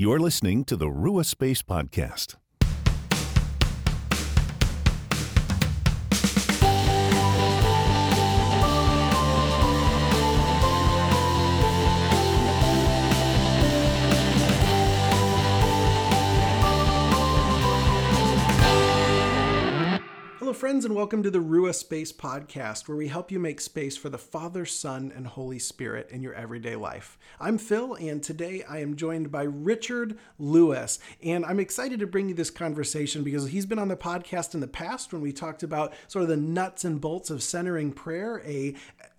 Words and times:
You're 0.00 0.18
listening 0.18 0.64
to 0.64 0.76
the 0.76 0.88
Rua 0.88 1.24
Space 1.24 1.60
Podcast. 1.60 2.36
Friends, 20.60 20.84
and 20.84 20.94
welcome 20.94 21.22
to 21.22 21.30
the 21.30 21.40
Rua 21.40 21.72
Space 21.72 22.12
Podcast, 22.12 22.86
where 22.86 22.96
we 22.98 23.08
help 23.08 23.30
you 23.32 23.38
make 23.38 23.62
space 23.62 23.96
for 23.96 24.10
the 24.10 24.18
Father, 24.18 24.66
Son, 24.66 25.10
and 25.16 25.26
Holy 25.26 25.58
Spirit 25.58 26.10
in 26.10 26.22
your 26.22 26.34
everyday 26.34 26.76
life. 26.76 27.16
I'm 27.40 27.56
Phil, 27.56 27.94
and 27.94 28.22
today 28.22 28.62
I 28.68 28.80
am 28.80 28.94
joined 28.94 29.32
by 29.32 29.44
Richard 29.44 30.18
Lewis. 30.38 30.98
And 31.22 31.46
I'm 31.46 31.60
excited 31.60 31.98
to 32.00 32.06
bring 32.06 32.28
you 32.28 32.34
this 32.34 32.50
conversation 32.50 33.24
because 33.24 33.48
he's 33.48 33.64
been 33.64 33.78
on 33.78 33.88
the 33.88 33.96
podcast 33.96 34.52
in 34.52 34.60
the 34.60 34.68
past 34.68 35.14
when 35.14 35.22
we 35.22 35.32
talked 35.32 35.62
about 35.62 35.94
sort 36.08 36.24
of 36.24 36.28
the 36.28 36.36
nuts 36.36 36.84
and 36.84 37.00
bolts 37.00 37.30
of 37.30 37.42
centering 37.42 37.90
prayer, 37.90 38.42
a 38.44 38.74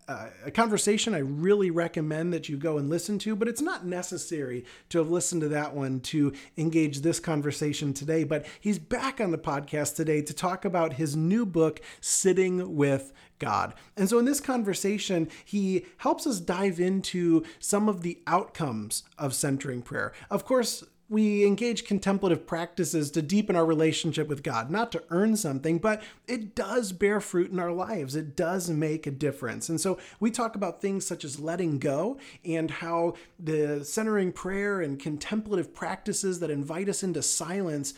uh, 0.07 0.27
a 0.45 0.51
conversation 0.51 1.13
I 1.13 1.19
really 1.19 1.71
recommend 1.71 2.33
that 2.33 2.49
you 2.49 2.57
go 2.57 2.77
and 2.77 2.89
listen 2.89 3.19
to, 3.19 3.35
but 3.35 3.47
it's 3.47 3.61
not 3.61 3.85
necessary 3.85 4.65
to 4.89 4.97
have 4.97 5.09
listened 5.09 5.41
to 5.41 5.49
that 5.49 5.73
one 5.73 5.99
to 6.01 6.33
engage 6.57 6.99
this 6.99 7.19
conversation 7.19 7.93
today. 7.93 8.23
But 8.23 8.45
he's 8.59 8.79
back 8.79 9.21
on 9.21 9.31
the 9.31 9.37
podcast 9.37 9.95
today 9.95 10.21
to 10.21 10.33
talk 10.33 10.65
about 10.65 10.93
his 10.93 11.15
new 11.15 11.45
book, 11.45 11.79
Sitting 11.99 12.75
with 12.75 13.13
God. 13.39 13.73
And 13.97 14.07
so 14.07 14.19
in 14.19 14.25
this 14.25 14.39
conversation, 14.39 15.29
he 15.43 15.85
helps 15.97 16.27
us 16.27 16.39
dive 16.39 16.79
into 16.79 17.43
some 17.59 17.89
of 17.89 18.01
the 18.01 18.19
outcomes 18.27 19.03
of 19.17 19.33
centering 19.33 19.81
prayer. 19.81 20.13
Of 20.29 20.45
course, 20.45 20.83
we 21.11 21.45
engage 21.45 21.83
contemplative 21.83 22.47
practices 22.47 23.11
to 23.11 23.21
deepen 23.21 23.53
our 23.53 23.65
relationship 23.65 24.29
with 24.29 24.43
God, 24.43 24.71
not 24.71 24.93
to 24.93 25.03
earn 25.09 25.35
something, 25.35 25.77
but 25.77 26.01
it 26.25 26.55
does 26.55 26.93
bear 26.93 27.19
fruit 27.19 27.51
in 27.51 27.59
our 27.59 27.73
lives. 27.73 28.15
It 28.15 28.37
does 28.37 28.69
make 28.69 29.05
a 29.05 29.11
difference. 29.11 29.67
And 29.67 29.79
so 29.79 29.99
we 30.21 30.31
talk 30.31 30.55
about 30.55 30.81
things 30.81 31.05
such 31.05 31.25
as 31.25 31.37
letting 31.37 31.79
go 31.79 32.17
and 32.45 32.71
how 32.71 33.15
the 33.37 33.83
centering 33.83 34.31
prayer 34.31 34.79
and 34.79 34.97
contemplative 34.97 35.73
practices 35.73 36.39
that 36.39 36.49
invite 36.49 36.87
us 36.87 37.03
into 37.03 37.21
silence 37.21 37.93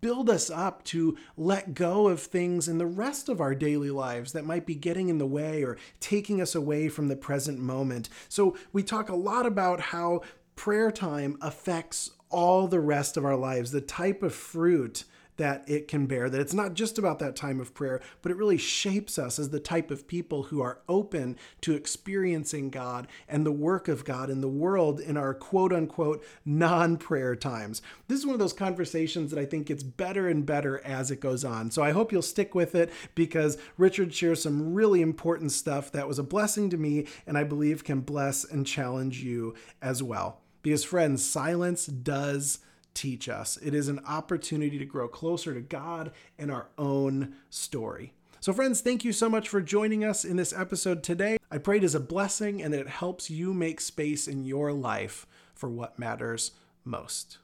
build 0.00 0.28
us 0.28 0.50
up 0.50 0.84
to 0.84 1.16
let 1.36 1.74
go 1.74 2.08
of 2.08 2.20
things 2.20 2.68
in 2.68 2.78
the 2.78 2.86
rest 2.86 3.28
of 3.28 3.40
our 3.40 3.54
daily 3.54 3.90
lives 3.90 4.32
that 4.32 4.44
might 4.44 4.66
be 4.66 4.74
getting 4.74 5.08
in 5.08 5.18
the 5.18 5.26
way 5.26 5.62
or 5.62 5.76
taking 6.00 6.40
us 6.40 6.54
away 6.54 6.88
from 6.88 7.08
the 7.08 7.16
present 7.16 7.58
moment. 7.58 8.08
So 8.28 8.56
we 8.72 8.82
talk 8.82 9.08
a 9.08 9.16
lot 9.16 9.46
about 9.46 9.80
how 9.80 10.22
prayer 10.58 10.90
time 10.90 11.38
affects 11.40 12.10
all 12.30 12.66
the 12.66 12.80
rest 12.80 13.16
of 13.16 13.24
our 13.24 13.36
lives, 13.36 13.70
the 13.70 13.80
type 13.80 14.24
of 14.24 14.34
fruit 14.34 15.04
that 15.36 15.62
it 15.68 15.86
can 15.86 16.06
bear, 16.06 16.28
that 16.28 16.40
it's 16.40 16.52
not 16.52 16.74
just 16.74 16.98
about 16.98 17.20
that 17.20 17.36
time 17.36 17.60
of 17.60 17.72
prayer, 17.74 18.00
but 18.22 18.32
it 18.32 18.36
really 18.36 18.58
shapes 18.58 19.20
us 19.20 19.38
as 19.38 19.50
the 19.50 19.60
type 19.60 19.92
of 19.92 20.08
people 20.08 20.42
who 20.42 20.60
are 20.60 20.80
open 20.88 21.36
to 21.60 21.74
experiencing 21.74 22.70
God 22.70 23.06
and 23.28 23.46
the 23.46 23.52
work 23.52 23.86
of 23.86 24.04
God 24.04 24.30
in 24.30 24.40
the 24.40 24.48
world 24.48 24.98
in 24.98 25.16
our 25.16 25.32
quote 25.32 25.72
unquote 25.72 26.24
non 26.44 26.96
prayer 26.96 27.36
times. 27.36 27.80
This 28.08 28.18
is 28.18 28.26
one 28.26 28.34
of 28.34 28.40
those 28.40 28.52
conversations 28.52 29.30
that 29.30 29.38
I 29.38 29.46
think 29.46 29.68
gets 29.68 29.84
better 29.84 30.26
and 30.26 30.44
better 30.44 30.84
as 30.84 31.12
it 31.12 31.20
goes 31.20 31.44
on. 31.44 31.70
So 31.70 31.84
I 31.84 31.92
hope 31.92 32.10
you'll 32.10 32.20
stick 32.20 32.56
with 32.56 32.74
it 32.74 32.90
because 33.14 33.58
Richard 33.76 34.12
shares 34.12 34.42
some 34.42 34.74
really 34.74 35.02
important 35.02 35.52
stuff 35.52 35.92
that 35.92 36.08
was 36.08 36.18
a 36.18 36.24
blessing 36.24 36.68
to 36.70 36.76
me 36.76 37.06
and 37.28 37.38
I 37.38 37.44
believe 37.44 37.84
can 37.84 38.00
bless 38.00 38.42
and 38.42 38.66
challenge 38.66 39.22
you 39.22 39.54
as 39.80 40.02
well. 40.02 40.40
Because, 40.68 40.84
friends, 40.84 41.24
silence 41.24 41.86
does 41.86 42.58
teach 42.92 43.26
us. 43.26 43.56
It 43.56 43.72
is 43.72 43.88
an 43.88 44.00
opportunity 44.06 44.78
to 44.78 44.84
grow 44.84 45.08
closer 45.08 45.54
to 45.54 45.62
God 45.62 46.12
and 46.38 46.50
our 46.50 46.68
own 46.76 47.36
story. 47.48 48.12
So, 48.40 48.52
friends, 48.52 48.82
thank 48.82 49.02
you 49.02 49.14
so 49.14 49.30
much 49.30 49.48
for 49.48 49.62
joining 49.62 50.04
us 50.04 50.26
in 50.26 50.36
this 50.36 50.52
episode 50.52 51.02
today. 51.02 51.38
I 51.50 51.56
pray 51.56 51.78
it 51.78 51.84
is 51.84 51.94
a 51.94 52.00
blessing 52.00 52.62
and 52.62 52.74
that 52.74 52.80
it 52.80 52.88
helps 52.88 53.30
you 53.30 53.54
make 53.54 53.80
space 53.80 54.28
in 54.28 54.44
your 54.44 54.74
life 54.74 55.26
for 55.54 55.70
what 55.70 55.98
matters 55.98 56.50
most. 56.84 57.38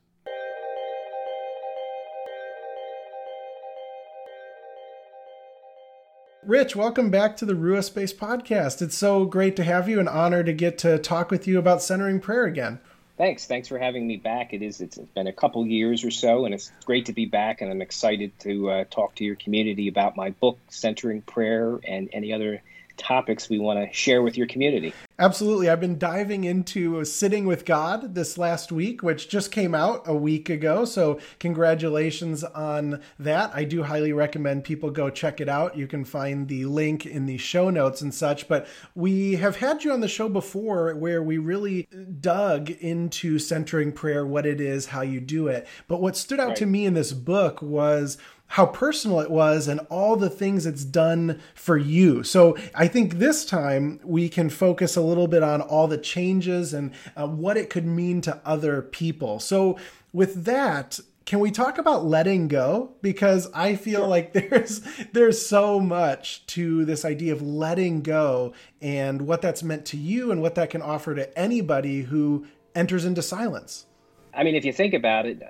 Rich, 6.47 6.77
welcome 6.77 7.09
back 7.09 7.39
to 7.39 7.47
the 7.47 7.55
Rua 7.55 7.83
Space 7.83 8.13
podcast. 8.13 8.83
It's 8.83 8.99
so 8.99 9.25
great 9.25 9.57
to 9.57 9.65
have 9.65 9.89
you, 9.89 9.99
an 9.99 10.09
honor 10.09 10.45
to 10.45 10.53
get 10.53 10.77
to 10.77 10.99
talk 10.99 11.31
with 11.31 11.49
you 11.49 11.59
about 11.59 11.83
centering 11.83 12.21
prayer 12.21 12.45
again. 12.45 12.81
Thanks. 13.17 13.47
Thanks 13.47 13.69
for 13.69 13.79
having 13.79 14.07
me 14.07 14.17
back. 14.17 14.53
It 14.53 14.63
is. 14.63 14.81
It's 14.81 14.99
been 14.99 15.29
a 15.29 15.33
couple 15.33 15.65
years 15.67 16.05
or 16.05 16.11
so, 16.11 16.47
and 16.47 16.55
it's 16.55 16.73
great 16.85 17.07
to 17.07 17.13
be 17.13 17.27
back. 17.27 17.61
And 17.61 17.71
I'm 17.71 17.81
excited 17.81 18.37
to 18.41 18.71
uh, 18.71 18.85
talk 18.91 19.15
to 19.17 19.25
your 19.25 19.37
community 19.37 19.87
about 19.87 20.17
my 20.17 20.31
book, 20.31 20.59
Centering 20.69 21.23
Prayer, 21.23 21.79
and 21.87 22.09
any 22.13 22.33
other 22.33 22.61
topics 22.97 23.49
we 23.49 23.59
want 23.59 23.79
to 23.79 23.95
share 23.95 24.23
with 24.23 24.37
your 24.37 24.47
community. 24.47 24.93
Absolutely. 25.17 25.71
I've 25.71 25.79
been 25.79 25.97
diving 25.97 26.43
into 26.43 27.05
Sitting 27.05 27.47
with 27.47 27.65
God 27.65 28.17
this 28.17 28.37
last 28.37 28.73
week, 28.73 29.01
which 29.01 29.29
just 29.29 29.53
came 29.53 29.73
out 29.73 30.03
a 30.07 30.15
week 30.15 30.51
ago. 30.51 30.85
So, 30.85 31.21
congratulations 31.39 32.43
on 32.43 33.01
that. 33.21 33.53
I 33.55 33.63
do 33.63 33.85
highly 33.85 34.13
recommend 34.13 34.65
people 34.65 34.91
go 34.91 35.11
check 35.11 35.41
it 35.41 35.49
out. 35.49 35.77
You 35.77 35.87
can 35.87 36.05
find 36.05 36.49
the 36.49 36.65
link 36.65 37.07
in 37.07 37.27
the 37.27 37.39
show 37.39 37.71
notes 37.71 38.01
and 38.01 38.13
such. 38.13 38.49
But 38.49 38.67
we 38.97 39.37
have 39.37 39.57
had 39.57 39.85
you 39.85 39.93
on 39.93 40.01
the 40.01 40.09
show 40.09 40.29
before 40.29 40.93
where 40.97 41.23
we 41.23 41.39
really 41.39 41.87
dug 42.21 42.71
into 42.71 43.39
centering 43.39 43.93
prayer, 43.93 44.27
what 44.27 44.47
it 44.47 44.61
is, 44.61 44.87
how 44.87 45.03
you 45.03 45.21
do 45.21 45.47
it. 45.47 45.69
But 45.87 46.01
what 46.01 46.17
stood 46.17 46.41
out 46.41 46.49
right. 46.49 46.57
to 46.57 46.67
me 46.67 46.87
in 46.87 46.95
this 46.95 47.13
book 47.13 47.63
was 47.63 48.19
how 48.55 48.67
personal 48.67 49.19
it 49.21 49.31
was 49.31 49.67
and 49.67 49.81
all 49.91 50.17
the 50.17 50.31
things 50.31 50.67
it's 50.67 50.85
done 50.85 51.41
for 51.55 51.77
you. 51.77 52.23
So 52.23 52.57
I 52.75 52.87
think 52.87 53.15
this 53.15 53.45
time 53.45 53.99
we 54.05 54.29
can 54.29 54.49
focus 54.49 54.97
a 54.97 55.01
little 55.05 55.29
bit 55.29 55.43
on 55.43 55.61
all 55.61 55.87
the 55.87 55.99
changes 55.99 56.75
and 56.75 56.93
uh, 57.17 57.27
what 57.27 57.57
it 57.57 57.71
could 57.71 57.87
mean 57.87 58.21
to 58.23 58.41
other 58.45 58.83
people. 58.83 59.39
So 59.41 59.79
with 60.13 60.45
that, 60.45 60.99
can 61.25 61.41
we 61.41 61.51
talk 61.51 61.79
about 61.79 62.05
letting 62.05 62.49
go 62.49 62.93
because 63.01 63.51
i 63.55 63.75
feel 63.75 64.01
sure. 64.01 64.09
like 64.09 64.33
there's 64.35 64.83
there's 65.15 65.45
so 65.45 65.81
much 65.81 66.45
to 66.47 66.85
this 66.85 67.03
idea 67.03 67.33
of 67.33 67.41
letting 67.41 68.03
go 68.03 68.53
and 68.83 69.23
what 69.23 69.41
that's 69.41 69.63
meant 69.63 69.87
to 69.87 69.97
you 69.97 70.31
and 70.31 70.43
what 70.43 70.55
that 70.55 70.69
can 70.69 70.83
offer 70.83 71.15
to 71.15 71.39
anybody 71.39 72.03
who 72.03 72.47
enters 72.75 73.07
into 73.07 73.23
silence 73.23 73.87
i 74.35 74.45
mean 74.45 74.55
if 74.55 74.67
you 74.67 74.73
think 74.73 74.93
about 74.93 75.25
it 75.25 75.43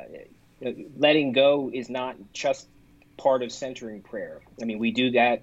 uh, 0.65 0.71
letting 0.97 1.33
go 1.33 1.69
is 1.75 1.91
not 1.91 2.15
just 2.33 2.69
part 3.17 3.43
of 3.43 3.53
centering 3.53 4.03
prayer. 4.03 4.41
I 4.61 4.65
mean, 4.65 4.79
we 4.79 4.91
do 4.91 5.11
that, 5.13 5.43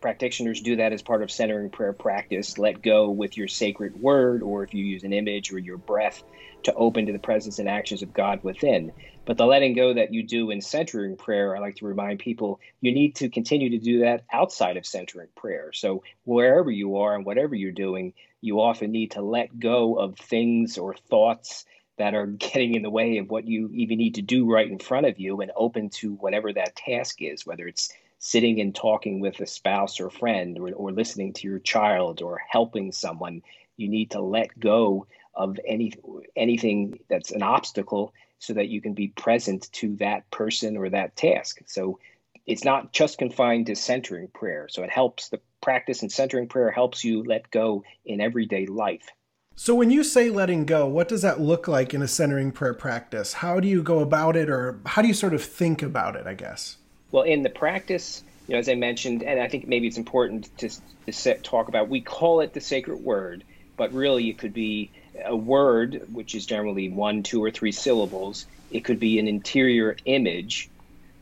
practitioners 0.00 0.60
do 0.60 0.76
that 0.76 0.92
as 0.92 1.02
part 1.02 1.22
of 1.22 1.30
centering 1.30 1.70
prayer 1.70 1.92
practice. 1.92 2.58
Let 2.58 2.82
go 2.82 3.10
with 3.10 3.36
your 3.36 3.48
sacred 3.48 3.94
word, 3.96 4.42
or 4.42 4.64
if 4.64 4.74
you 4.74 4.84
use 4.84 5.04
an 5.04 5.12
image 5.12 5.52
or 5.52 5.58
your 5.58 5.78
breath 5.78 6.22
to 6.64 6.74
open 6.74 7.06
to 7.06 7.12
the 7.12 7.18
presence 7.18 7.58
and 7.58 7.68
actions 7.68 8.02
of 8.02 8.12
God 8.12 8.40
within. 8.42 8.92
But 9.24 9.36
the 9.36 9.46
letting 9.46 9.74
go 9.74 9.94
that 9.94 10.12
you 10.12 10.22
do 10.22 10.50
in 10.50 10.60
centering 10.60 11.16
prayer, 11.16 11.56
I 11.56 11.60
like 11.60 11.76
to 11.76 11.86
remind 11.86 12.18
people 12.18 12.60
you 12.80 12.92
need 12.92 13.16
to 13.16 13.28
continue 13.28 13.70
to 13.70 13.78
do 13.78 14.00
that 14.00 14.24
outside 14.32 14.76
of 14.76 14.86
centering 14.86 15.28
prayer. 15.36 15.72
So 15.72 16.02
wherever 16.24 16.70
you 16.70 16.96
are 16.96 17.14
and 17.14 17.24
whatever 17.24 17.54
you're 17.54 17.72
doing, 17.72 18.14
you 18.40 18.60
often 18.60 18.90
need 18.90 19.12
to 19.12 19.22
let 19.22 19.58
go 19.58 19.94
of 19.94 20.18
things 20.18 20.78
or 20.78 20.94
thoughts 20.94 21.64
that 21.98 22.14
are 22.14 22.26
getting 22.26 22.74
in 22.74 22.82
the 22.82 22.90
way 22.90 23.18
of 23.18 23.30
what 23.30 23.46
you 23.46 23.70
even 23.72 23.98
need 23.98 24.16
to 24.16 24.22
do 24.22 24.50
right 24.50 24.70
in 24.70 24.78
front 24.78 25.06
of 25.06 25.18
you 25.18 25.40
and 25.40 25.52
open 25.54 25.90
to 25.90 26.14
whatever 26.14 26.52
that 26.52 26.74
task 26.74 27.20
is, 27.20 27.46
whether 27.46 27.68
it's 27.68 27.92
sitting 28.20 28.60
and 28.60 28.74
talking 28.74 29.18
with 29.18 29.40
a 29.40 29.46
spouse 29.46 29.98
or 29.98 30.10
friend 30.10 30.58
or, 30.58 30.70
or 30.74 30.92
listening 30.92 31.32
to 31.32 31.48
your 31.48 31.58
child 31.58 32.22
or 32.22 32.40
helping 32.48 32.92
someone. 32.92 33.42
You 33.76 33.88
need 33.88 34.12
to 34.12 34.20
let 34.20 34.58
go 34.60 35.06
of 35.34 35.58
any 35.66 35.94
anything 36.36 37.00
that's 37.08 37.32
an 37.32 37.42
obstacle 37.42 38.12
so 38.38 38.52
that 38.52 38.68
you 38.68 38.80
can 38.80 38.94
be 38.94 39.08
present 39.08 39.72
to 39.72 39.96
that 39.96 40.30
person 40.30 40.76
or 40.76 40.90
that 40.90 41.16
task. 41.16 41.60
So 41.66 41.98
it's 42.46 42.64
not 42.64 42.92
just 42.92 43.18
confined 43.18 43.66
to 43.66 43.74
centering 43.74 44.28
prayer. 44.28 44.68
So 44.68 44.82
it 44.82 44.90
helps 44.90 45.30
the 45.30 45.40
practice 45.62 46.02
and 46.02 46.12
centering 46.12 46.48
prayer 46.48 46.70
helps 46.70 47.02
you 47.02 47.22
let 47.24 47.50
go 47.50 47.84
in 48.04 48.20
everyday 48.20 48.66
life. 48.66 49.08
So, 49.56 49.74
when 49.74 49.90
you 49.90 50.04
say 50.04 50.30
letting 50.30 50.64
go, 50.64 50.86
what 50.86 51.08
does 51.08 51.20
that 51.20 51.40
look 51.40 51.68
like 51.68 51.92
in 51.92 52.00
a 52.00 52.08
centering 52.08 52.50
prayer 52.50 52.72
practice? 52.72 53.34
How 53.34 53.60
do 53.60 53.68
you 53.68 53.82
go 53.82 53.98
about 53.98 54.34
it, 54.34 54.48
or 54.48 54.80
how 54.86 55.02
do 55.02 55.08
you 55.08 55.12
sort 55.12 55.34
of 55.34 55.44
think 55.44 55.82
about 55.82 56.16
it, 56.16 56.26
I 56.26 56.32
guess? 56.32 56.78
Well, 57.12 57.24
in 57.24 57.42
the 57.42 57.50
practice, 57.50 58.22
you 58.46 58.54
know, 58.54 58.58
as 58.58 58.68
I 58.68 58.74
mentioned, 58.74 59.22
and 59.22 59.40
I 59.40 59.48
think 59.48 59.66
maybe 59.66 59.86
it's 59.86 59.98
important 59.98 60.56
to, 60.58 60.68
to 61.06 61.12
set, 61.12 61.44
talk 61.44 61.68
about, 61.68 61.88
we 61.88 62.00
call 62.00 62.40
it 62.40 62.52
the 62.52 62.60
sacred 62.60 62.98
word, 62.98 63.44
but 63.76 63.92
really 63.92 64.28
it 64.28 64.38
could 64.38 64.52
be 64.52 64.92
a 65.24 65.36
word, 65.36 66.02
which 66.12 66.34
is 66.34 66.46
generally 66.46 66.90
one, 66.90 67.22
two, 67.22 67.42
or 67.42 67.50
three 67.50 67.72
syllables. 67.72 68.46
It 68.70 68.84
could 68.84 69.00
be 69.00 69.18
an 69.18 69.28
interior 69.28 69.96
image. 70.04 70.70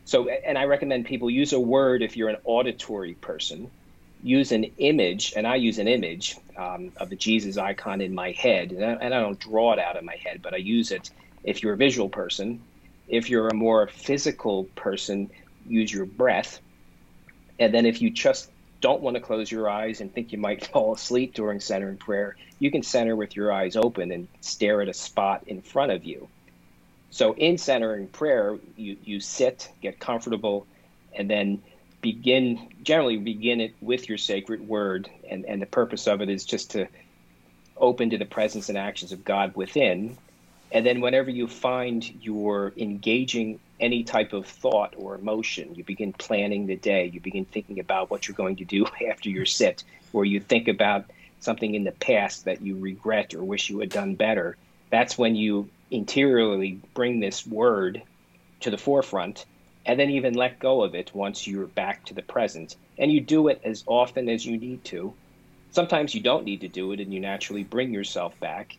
So, 0.05 0.29
and 0.29 0.57
I 0.57 0.65
recommend 0.65 1.05
people 1.05 1.29
use 1.29 1.53
a 1.53 1.59
word 1.59 2.01
if 2.01 2.17
you're 2.17 2.29
an 2.29 2.37
auditory 2.43 3.13
person 3.13 3.71
use 4.21 4.51
an 4.51 4.65
image, 4.77 5.33
and 5.35 5.47
I 5.47 5.55
use 5.55 5.79
an 5.79 5.87
image 5.87 6.35
um, 6.57 6.91
of 6.97 7.09
the 7.09 7.15
Jesus 7.15 7.57
icon 7.57 8.01
in 8.01 8.13
my 8.13 8.31
head, 8.31 8.71
and 8.71 8.83
I, 8.83 8.91
and 8.93 9.13
I, 9.13 9.21
don't 9.21 9.39
draw 9.39 9.73
it 9.73 9.79
out 9.79 9.97
of 9.97 10.03
my 10.03 10.15
head, 10.23 10.41
but 10.41 10.53
I 10.53 10.57
use 10.57 10.91
it 10.91 11.09
if 11.43 11.63
you're 11.63 11.73
a 11.73 11.77
visual 11.77 12.09
person. 12.09 12.61
If 13.07 13.29
you're 13.29 13.47
a 13.47 13.53
more 13.53 13.87
physical 13.87 14.65
person, 14.75 15.31
use 15.69 15.91
your 15.91 16.05
breath. 16.05 16.59
And 17.59 17.73
then 17.73 17.85
if 17.85 18.01
you 18.01 18.09
just 18.09 18.49
don't 18.81 19.01
want 19.01 19.15
to 19.15 19.21
close 19.21 19.51
your 19.51 19.69
eyes 19.69 20.01
and 20.01 20.13
think 20.13 20.31
you 20.31 20.37
might 20.37 20.65
fall 20.71 20.93
asleep 20.93 21.33
during 21.33 21.59
centering 21.59 21.97
prayer, 21.97 22.35
you 22.59 22.71
can 22.71 22.83
center 22.83 23.15
with 23.15 23.35
your 23.35 23.51
eyes 23.51 23.75
open 23.75 24.11
and 24.11 24.27
stare 24.41 24.81
at 24.81 24.89
a 24.89 24.93
spot 24.93 25.43
in 25.47 25.61
front 25.61 25.91
of 25.91 26.03
you. 26.03 26.27
So 27.11 27.33
in 27.33 27.57
centering 27.57 28.07
prayer, 28.07 28.57
you, 28.77 28.97
you 29.03 29.19
sit, 29.19 29.69
get 29.81 29.99
comfortable, 29.99 30.67
and 31.13 31.29
then 31.29 31.61
begin 32.01 32.69
generally 32.81 33.17
begin 33.17 33.59
it 33.59 33.75
with 33.81 34.07
your 34.07 34.17
sacred 34.17 34.65
word 34.65 35.09
and, 35.29 35.45
and 35.45 35.61
the 35.61 35.65
purpose 35.65 36.07
of 36.07 36.21
it 36.21 36.29
is 36.29 36.45
just 36.45 36.71
to 36.71 36.87
open 37.75 38.11
to 38.11 38.17
the 38.17 38.25
presence 38.25 38.69
and 38.69 38.77
actions 38.77 39.11
of 39.11 39.23
God 39.23 39.55
within. 39.55 40.17
And 40.71 40.85
then 40.85 41.01
whenever 41.01 41.29
you 41.29 41.47
find 41.47 42.07
you're 42.21 42.73
engaging 42.77 43.59
any 43.79 44.03
type 44.03 44.33
of 44.33 44.45
thought 44.45 44.93
or 44.97 45.15
emotion, 45.15 45.75
you 45.75 45.83
begin 45.83 46.13
planning 46.13 46.67
the 46.67 46.75
day, 46.75 47.05
you 47.05 47.19
begin 47.19 47.45
thinking 47.45 47.79
about 47.79 48.09
what 48.09 48.27
you're 48.27 48.35
going 48.35 48.57
to 48.57 48.65
do 48.65 48.85
after 49.09 49.29
your 49.29 49.45
sit, 49.45 49.83
or 50.13 50.25
you 50.25 50.39
think 50.39 50.67
about 50.67 51.05
something 51.39 51.73
in 51.73 51.83
the 51.83 51.91
past 51.91 52.45
that 52.45 52.61
you 52.61 52.77
regret 52.77 53.33
or 53.33 53.43
wish 53.43 53.69
you 53.69 53.79
had 53.79 53.89
done 53.89 54.15
better. 54.15 54.57
That's 54.89 55.17
when 55.17 55.35
you 55.35 55.69
interiorly 55.91 56.79
bring 56.93 57.19
this 57.19 57.45
word 57.47 58.01
to 58.61 58.69
the 58.69 58.77
forefront 58.77 59.45
and 59.85 59.99
then 59.99 60.11
even 60.11 60.33
let 60.33 60.59
go 60.59 60.83
of 60.83 60.93
it 60.93 61.15
once 61.15 61.47
you're 61.47 61.65
back 61.65 62.05
to 62.05 62.13
the 62.13 62.21
present. 62.21 62.75
And 62.97 63.11
you 63.11 63.21
do 63.21 63.47
it 63.47 63.61
as 63.63 63.83
often 63.87 64.29
as 64.29 64.45
you 64.45 64.57
need 64.57 64.83
to. 64.85 65.13
Sometimes 65.71 66.13
you 66.13 66.21
don't 66.21 66.45
need 66.45 66.61
to 66.61 66.67
do 66.67 66.91
it 66.91 66.99
and 66.99 67.13
you 67.13 67.19
naturally 67.19 67.63
bring 67.63 67.93
yourself 67.93 68.37
back. 68.39 68.75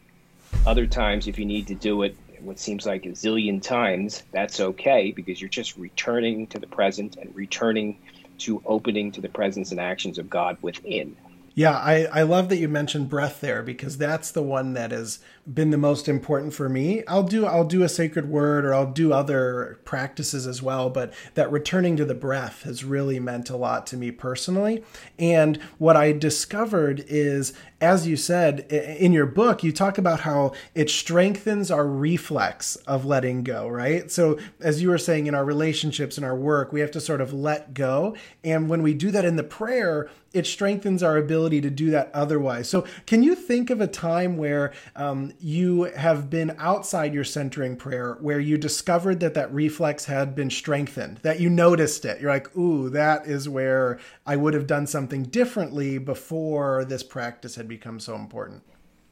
Other 0.67 0.87
times, 0.87 1.27
if 1.27 1.39
you 1.39 1.47
need 1.47 1.69
to 1.69 1.75
do 1.75 2.03
it 2.03 2.17
what 2.43 2.59
seems 2.59 2.87
like 2.87 3.07
a 3.07 3.11
zillion 3.11 3.63
times, 3.63 4.23
that's 4.33 4.61
okay 4.61 5.13
because 5.13 5.41
you're 5.41 5.49
just 5.49 5.77
returning 5.77 6.47
to 6.49 6.59
the 6.59 6.67
present 6.67 7.17
and 7.17 7.35
returning 7.35 7.99
to 8.39 8.63
opening 8.67 9.13
to 9.13 9.21
the 9.21 9.29
presence 9.29 9.71
and 9.71 9.81
actions 9.81 10.19
of 10.19 10.31
God 10.31 10.57
within. 10.63 11.17
Yeah, 11.55 11.77
I, 11.77 12.07
I 12.13 12.23
love 12.23 12.49
that 12.49 12.59
you 12.59 12.69
mentioned 12.69 13.09
breath 13.09 13.41
there 13.41 13.63
because 13.63 13.99
that's 13.99 14.31
the 14.31 14.43
one 14.43 14.75
that 14.75 14.93
has 14.93 15.19
been 15.53 15.71
the 15.71 15.77
most 15.77 16.09
important 16.09 16.55
for 16.55 16.69
me. 16.69 17.03
I'll 17.07 17.25
do 17.25 17.45
I'll 17.45 17.65
do 17.65 17.83
a 17.83 17.89
sacred 17.89 18.29
word 18.29 18.65
or 18.65 18.73
I'll 18.73 18.91
do 18.91 19.13
other 19.13 19.81
practices 19.85 20.47
as 20.47 20.63
well, 20.63 20.91
but 20.91 21.13
that 21.35 21.51
returning 21.51 21.97
to 21.97 22.05
the 22.05 22.15
breath 22.15 22.63
has 22.63 22.85
really 22.85 23.19
meant 23.19 23.51
a 23.51 23.57
lot 23.57 23.87
to 23.89 23.97
me 23.97 24.13
personally. 24.13 24.85
And 25.19 25.57
what 25.79 25.97
I 25.97 26.13
discovered 26.13 27.05
is 27.09 27.53
as 27.81 28.07
you 28.07 28.17
said 28.17 28.61
in 28.71 29.13
your 29.13 29.27
book, 29.27 29.63
you 29.65 29.73
talk 29.73 29.97
about 29.97 30.21
how 30.21 30.53
it 30.75 30.91
strengthens 30.91 31.71
our 31.71 31.87
reflex 31.87 32.77
of 32.77 33.07
letting 33.07 33.43
go, 33.43 33.69
right? 33.69 34.11
So, 34.11 34.39
as 34.61 34.83
you 34.83 34.91
were 34.91 34.99
saying, 34.99 35.27
in 35.27 35.35
our 35.35 35.45
relationships, 35.45 36.19
in 36.19 36.25
our 36.25 36.37
work, 36.37 36.73
we 36.73 36.81
have 36.81 36.91
to 36.93 37.01
sort 37.01 37.21
of 37.21 37.33
let 37.33 37.73
go. 37.73 38.15
And 38.45 38.69
when 38.69 38.83
we 38.83 38.93
do 38.93 39.11
that 39.13 39.25
in 39.25 39.37
the 39.37 39.43
prayer, 39.43 40.11
it 40.33 40.47
strengthens 40.47 41.03
our 41.03 41.17
ability 41.17 41.61
to 41.61 41.71
do 41.71 41.91
that 41.91 42.11
otherwise. 42.15 42.69
So, 42.69 42.85
can 43.07 43.23
you 43.23 43.35
think 43.35 43.71
of 43.71 43.81
a 43.81 43.87
time 43.87 44.37
where 44.37 44.73
um, 44.95 45.33
you 45.41 45.85
have 45.85 46.29
been 46.29 46.55
outside 46.59 47.15
your 47.15 47.25
centering 47.25 47.77
prayer, 47.77 48.19
where 48.21 48.41
you 48.41 48.59
discovered 48.59 49.21
that 49.21 49.35
that 49.35 49.53
reflex 49.53 50.05
had 50.05 50.35
been 50.35 50.51
strengthened, 50.51 51.19
that 51.23 51.41
you 51.41 51.49
noticed 51.49 52.05
it? 52.05 52.21
You're 52.21 52.31
like, 52.31 52.55
ooh, 52.57 52.91
that 52.91 53.27
is 53.27 53.49
where 53.49 53.99
I 54.27 54.37
would 54.37 54.53
have 54.53 54.67
done 54.67 54.87
something 54.87 55.25
differently 55.25 55.97
before 55.97 56.85
this 56.85 57.03
practice 57.03 57.55
had 57.55 57.70
become 57.71 57.99
so 57.99 58.15
important? 58.15 58.63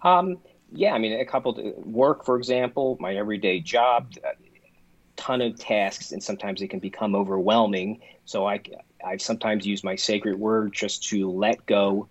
Um, 0.03 0.37
yeah, 0.71 0.93
I 0.93 0.99
mean, 0.99 1.19
a 1.19 1.25
couple 1.25 1.55
work, 1.85 2.27
for 2.27 2.37
example, 2.37 2.99
my 3.01 3.17
everyday 3.17 3.61
job, 3.61 4.13
a 4.23 4.33
ton 5.17 5.41
of 5.41 5.59
tasks, 5.59 6.13
and 6.13 6.23
sometimes 6.23 6.61
it 6.61 6.69
can 6.69 6.81
become 6.81 7.15
overwhelming. 7.15 8.01
So 8.27 8.47
I, 8.47 8.61
I 9.05 9.17
sometimes 9.17 9.67
use 9.67 9.83
my 9.83 9.97
sacred 9.97 10.39
word 10.39 10.75
just 10.75 11.09
to 11.09 11.31
let 11.31 11.65
go 11.65 12.09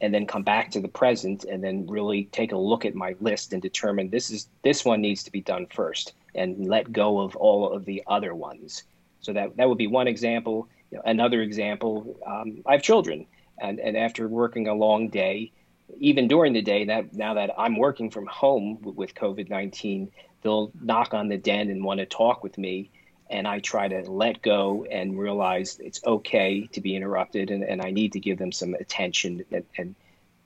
and 0.00 0.14
then 0.14 0.26
come 0.26 0.42
back 0.42 0.70
to 0.70 0.80
the 0.80 0.88
present 0.88 1.44
and 1.44 1.62
then 1.62 1.86
really 1.86 2.24
take 2.24 2.52
a 2.52 2.56
look 2.56 2.84
at 2.84 2.94
my 2.94 3.14
list 3.20 3.52
and 3.52 3.60
determine 3.60 4.08
this 4.10 4.30
is 4.30 4.48
this 4.62 4.84
one 4.84 5.00
needs 5.00 5.22
to 5.24 5.32
be 5.32 5.40
done 5.40 5.66
first 5.66 6.14
and 6.34 6.66
let 6.66 6.90
go 6.92 7.20
of 7.20 7.36
all 7.36 7.72
of 7.72 7.84
the 7.84 8.02
other 8.06 8.34
ones 8.34 8.84
so 9.20 9.32
that 9.32 9.54
that 9.56 9.68
would 9.68 9.78
be 9.78 9.86
one 9.86 10.08
example 10.08 10.68
you 10.90 10.96
know, 10.96 11.02
another 11.04 11.42
example 11.42 12.16
um, 12.26 12.62
i 12.66 12.72
have 12.72 12.82
children 12.82 13.26
and, 13.60 13.78
and 13.80 13.96
after 13.96 14.26
working 14.28 14.68
a 14.68 14.74
long 14.74 15.08
day, 15.08 15.52
even 15.98 16.28
during 16.28 16.52
the 16.52 16.62
day, 16.62 16.84
that 16.84 17.12
now 17.14 17.34
that 17.34 17.50
I'm 17.58 17.76
working 17.76 18.10
from 18.10 18.26
home 18.26 18.78
with 18.82 19.14
COVID 19.14 19.50
19, 19.50 20.10
they'll 20.42 20.70
knock 20.80 21.14
on 21.14 21.28
the 21.28 21.36
den 21.36 21.68
and 21.70 21.84
want 21.84 22.00
to 22.00 22.06
talk 22.06 22.42
with 22.42 22.56
me. 22.58 22.90
And 23.28 23.46
I 23.46 23.60
try 23.60 23.86
to 23.86 24.10
let 24.10 24.42
go 24.42 24.84
and 24.90 25.18
realize 25.18 25.78
it's 25.78 26.00
okay 26.04 26.66
to 26.72 26.80
be 26.80 26.96
interrupted 26.96 27.50
and, 27.50 27.62
and 27.62 27.80
I 27.80 27.90
need 27.90 28.12
to 28.12 28.20
give 28.20 28.38
them 28.38 28.50
some 28.50 28.74
attention 28.74 29.44
and, 29.52 29.64
and 29.76 29.94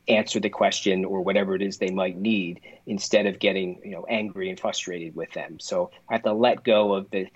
answer 0.06 0.38
the 0.38 0.50
question 0.50 1.04
or 1.04 1.22
whatever 1.22 1.54
it 1.54 1.62
is 1.62 1.78
they 1.78 1.90
might 1.90 2.18
need 2.18 2.60
instead 2.86 3.24
of 3.24 3.38
getting 3.38 3.80
you 3.84 3.92
know 3.92 4.04
angry 4.08 4.50
and 4.50 4.60
frustrated 4.60 5.14
with 5.14 5.32
them. 5.32 5.58
So 5.60 5.90
I 6.08 6.14
have 6.14 6.22
to 6.24 6.32
let 6.32 6.62
go 6.62 6.94
of 6.94 7.10
the 7.10 7.28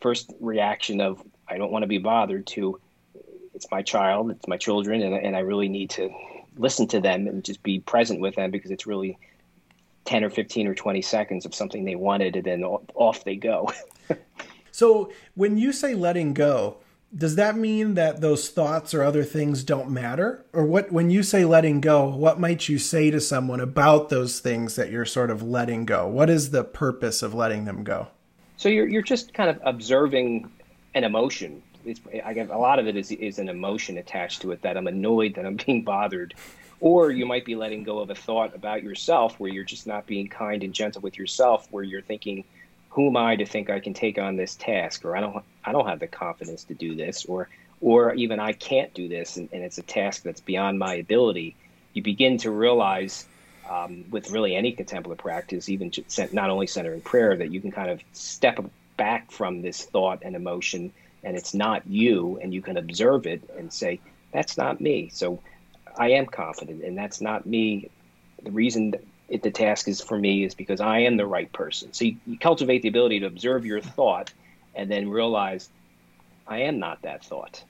first 0.00 0.32
reaction 0.40 1.00
of 1.00 1.22
I 1.48 1.58
don't 1.58 1.70
want 1.70 1.84
to 1.84 1.88
be 1.88 1.98
bothered 1.98 2.46
to 2.48 2.80
it's 3.56 3.70
my 3.70 3.82
child, 3.82 4.30
it's 4.30 4.46
my 4.46 4.56
children, 4.56 5.02
and, 5.02 5.14
and 5.14 5.34
I 5.34 5.40
really 5.40 5.68
need 5.68 5.90
to 5.90 6.10
listen 6.56 6.86
to 6.88 7.00
them 7.00 7.26
and 7.26 7.42
just 7.42 7.62
be 7.62 7.80
present 7.80 8.20
with 8.20 8.36
them 8.36 8.50
because 8.50 8.70
it's 8.70 8.86
really 8.86 9.18
10 10.04 10.24
or 10.24 10.30
15 10.30 10.68
or 10.68 10.74
20 10.74 11.02
seconds 11.02 11.44
of 11.44 11.54
something 11.54 11.84
they 11.84 11.96
wanted 11.96 12.36
and 12.36 12.44
then 12.44 12.62
off 12.62 13.24
they 13.24 13.36
go. 13.36 13.70
so 14.70 15.10
when 15.34 15.58
you 15.58 15.72
say 15.72 15.94
letting 15.94 16.32
go, 16.34 16.76
does 17.14 17.36
that 17.36 17.56
mean 17.56 17.94
that 17.94 18.20
those 18.20 18.48
thoughts 18.48 18.92
or 18.92 19.02
other 19.02 19.24
things 19.24 19.64
don't 19.64 19.90
matter? 19.90 20.44
Or 20.52 20.64
what 20.64 20.92
when 20.92 21.10
you 21.10 21.22
say 21.22 21.44
letting 21.44 21.80
go 21.80 22.08
what 22.08 22.40
might 22.40 22.68
you 22.68 22.78
say 22.78 23.10
to 23.10 23.20
someone 23.20 23.60
about 23.60 24.08
those 24.08 24.40
things 24.40 24.76
that 24.76 24.90
you're 24.90 25.04
sort 25.04 25.30
of 25.30 25.42
letting 25.42 25.86
go? 25.86 26.06
What 26.06 26.28
is 26.28 26.50
the 26.50 26.64
purpose 26.64 27.22
of 27.22 27.32
letting 27.32 27.64
them 27.64 27.84
go? 27.84 28.08
So 28.56 28.68
you're 28.68 28.88
you're 28.88 29.02
just 29.02 29.34
kind 29.34 29.50
of 29.50 29.58
observing 29.64 30.50
an 30.94 31.04
emotion 31.04 31.62
it's 31.86 32.00
I 32.24 32.32
get 32.34 32.50
a 32.50 32.58
lot 32.58 32.78
of 32.78 32.86
it 32.86 32.96
is 32.96 33.10
is 33.12 33.38
an 33.38 33.48
emotion 33.48 33.98
attached 33.98 34.42
to 34.42 34.52
it 34.52 34.62
that 34.62 34.76
I'm 34.76 34.86
annoyed 34.86 35.34
that 35.34 35.46
I'm 35.46 35.56
being 35.66 35.82
bothered, 35.82 36.34
or 36.80 37.10
you 37.10 37.26
might 37.26 37.44
be 37.44 37.54
letting 37.54 37.84
go 37.84 38.00
of 38.00 38.10
a 38.10 38.14
thought 38.14 38.54
about 38.54 38.82
yourself 38.82 39.38
where 39.38 39.50
you're 39.50 39.64
just 39.64 39.86
not 39.86 40.06
being 40.06 40.28
kind 40.28 40.62
and 40.62 40.74
gentle 40.74 41.00
with 41.00 41.18
yourself, 41.18 41.68
where 41.70 41.84
you're 41.84 42.02
thinking, 42.02 42.44
"Who 42.90 43.08
am 43.08 43.16
I 43.16 43.36
to 43.36 43.46
think 43.46 43.70
I 43.70 43.80
can 43.80 43.94
take 43.94 44.18
on 44.18 44.36
this 44.36 44.56
task?" 44.56 45.04
or 45.04 45.16
"I 45.16 45.20
don't 45.20 45.44
I 45.64 45.72
don't 45.72 45.86
have 45.86 46.00
the 46.00 46.06
confidence 46.06 46.64
to 46.64 46.74
do 46.74 46.94
this," 46.94 47.24
or 47.24 47.48
or 47.80 48.14
even 48.14 48.40
"I 48.40 48.52
can't 48.52 48.92
do 48.94 49.08
this," 49.08 49.36
and, 49.36 49.48
and 49.52 49.62
it's 49.62 49.78
a 49.78 49.82
task 49.82 50.22
that's 50.22 50.40
beyond 50.40 50.78
my 50.78 50.94
ability. 50.94 51.54
You 51.92 52.02
begin 52.02 52.38
to 52.38 52.50
realize. 52.50 53.26
Um, 53.68 54.04
with 54.12 54.30
really 54.30 54.54
any 54.54 54.70
contemplative 54.70 55.18
practice, 55.18 55.68
even 55.68 55.90
not 56.30 56.50
only 56.50 56.68
centering 56.68 57.00
prayer, 57.00 57.36
that 57.36 57.50
you 57.50 57.60
can 57.60 57.72
kind 57.72 57.90
of 57.90 58.00
step 58.12 58.64
back 58.96 59.32
from 59.32 59.60
this 59.60 59.82
thought 59.82 60.20
and 60.22 60.36
emotion 60.36 60.92
and 61.26 61.36
it's 61.36 61.52
not 61.52 61.84
you 61.88 62.38
and 62.40 62.54
you 62.54 62.62
can 62.62 62.76
observe 62.76 63.26
it 63.26 63.42
and 63.58 63.70
say 63.70 64.00
that's 64.32 64.56
not 64.56 64.80
me. 64.80 65.10
So 65.12 65.40
i 65.98 66.10
am 66.10 66.26
confident 66.26 66.84
and 66.84 66.96
that's 66.96 67.20
not 67.20 67.44
me. 67.44 67.90
The 68.42 68.52
reason 68.52 68.94
it, 69.28 69.42
the 69.42 69.50
task 69.50 69.88
is 69.88 70.00
for 70.00 70.16
me 70.16 70.44
is 70.44 70.54
because 70.54 70.80
i 70.80 71.00
am 71.00 71.16
the 71.16 71.26
right 71.26 71.52
person. 71.52 71.92
So 71.92 72.04
you, 72.04 72.16
you 72.26 72.38
cultivate 72.38 72.82
the 72.82 72.88
ability 72.88 73.20
to 73.20 73.26
observe 73.26 73.66
your 73.66 73.80
thought 73.80 74.32
and 74.76 74.88
then 74.90 75.10
realize 75.10 75.68
i 76.46 76.60
am 76.60 76.78
not 76.78 77.02
that 77.02 77.24
thought. 77.24 77.62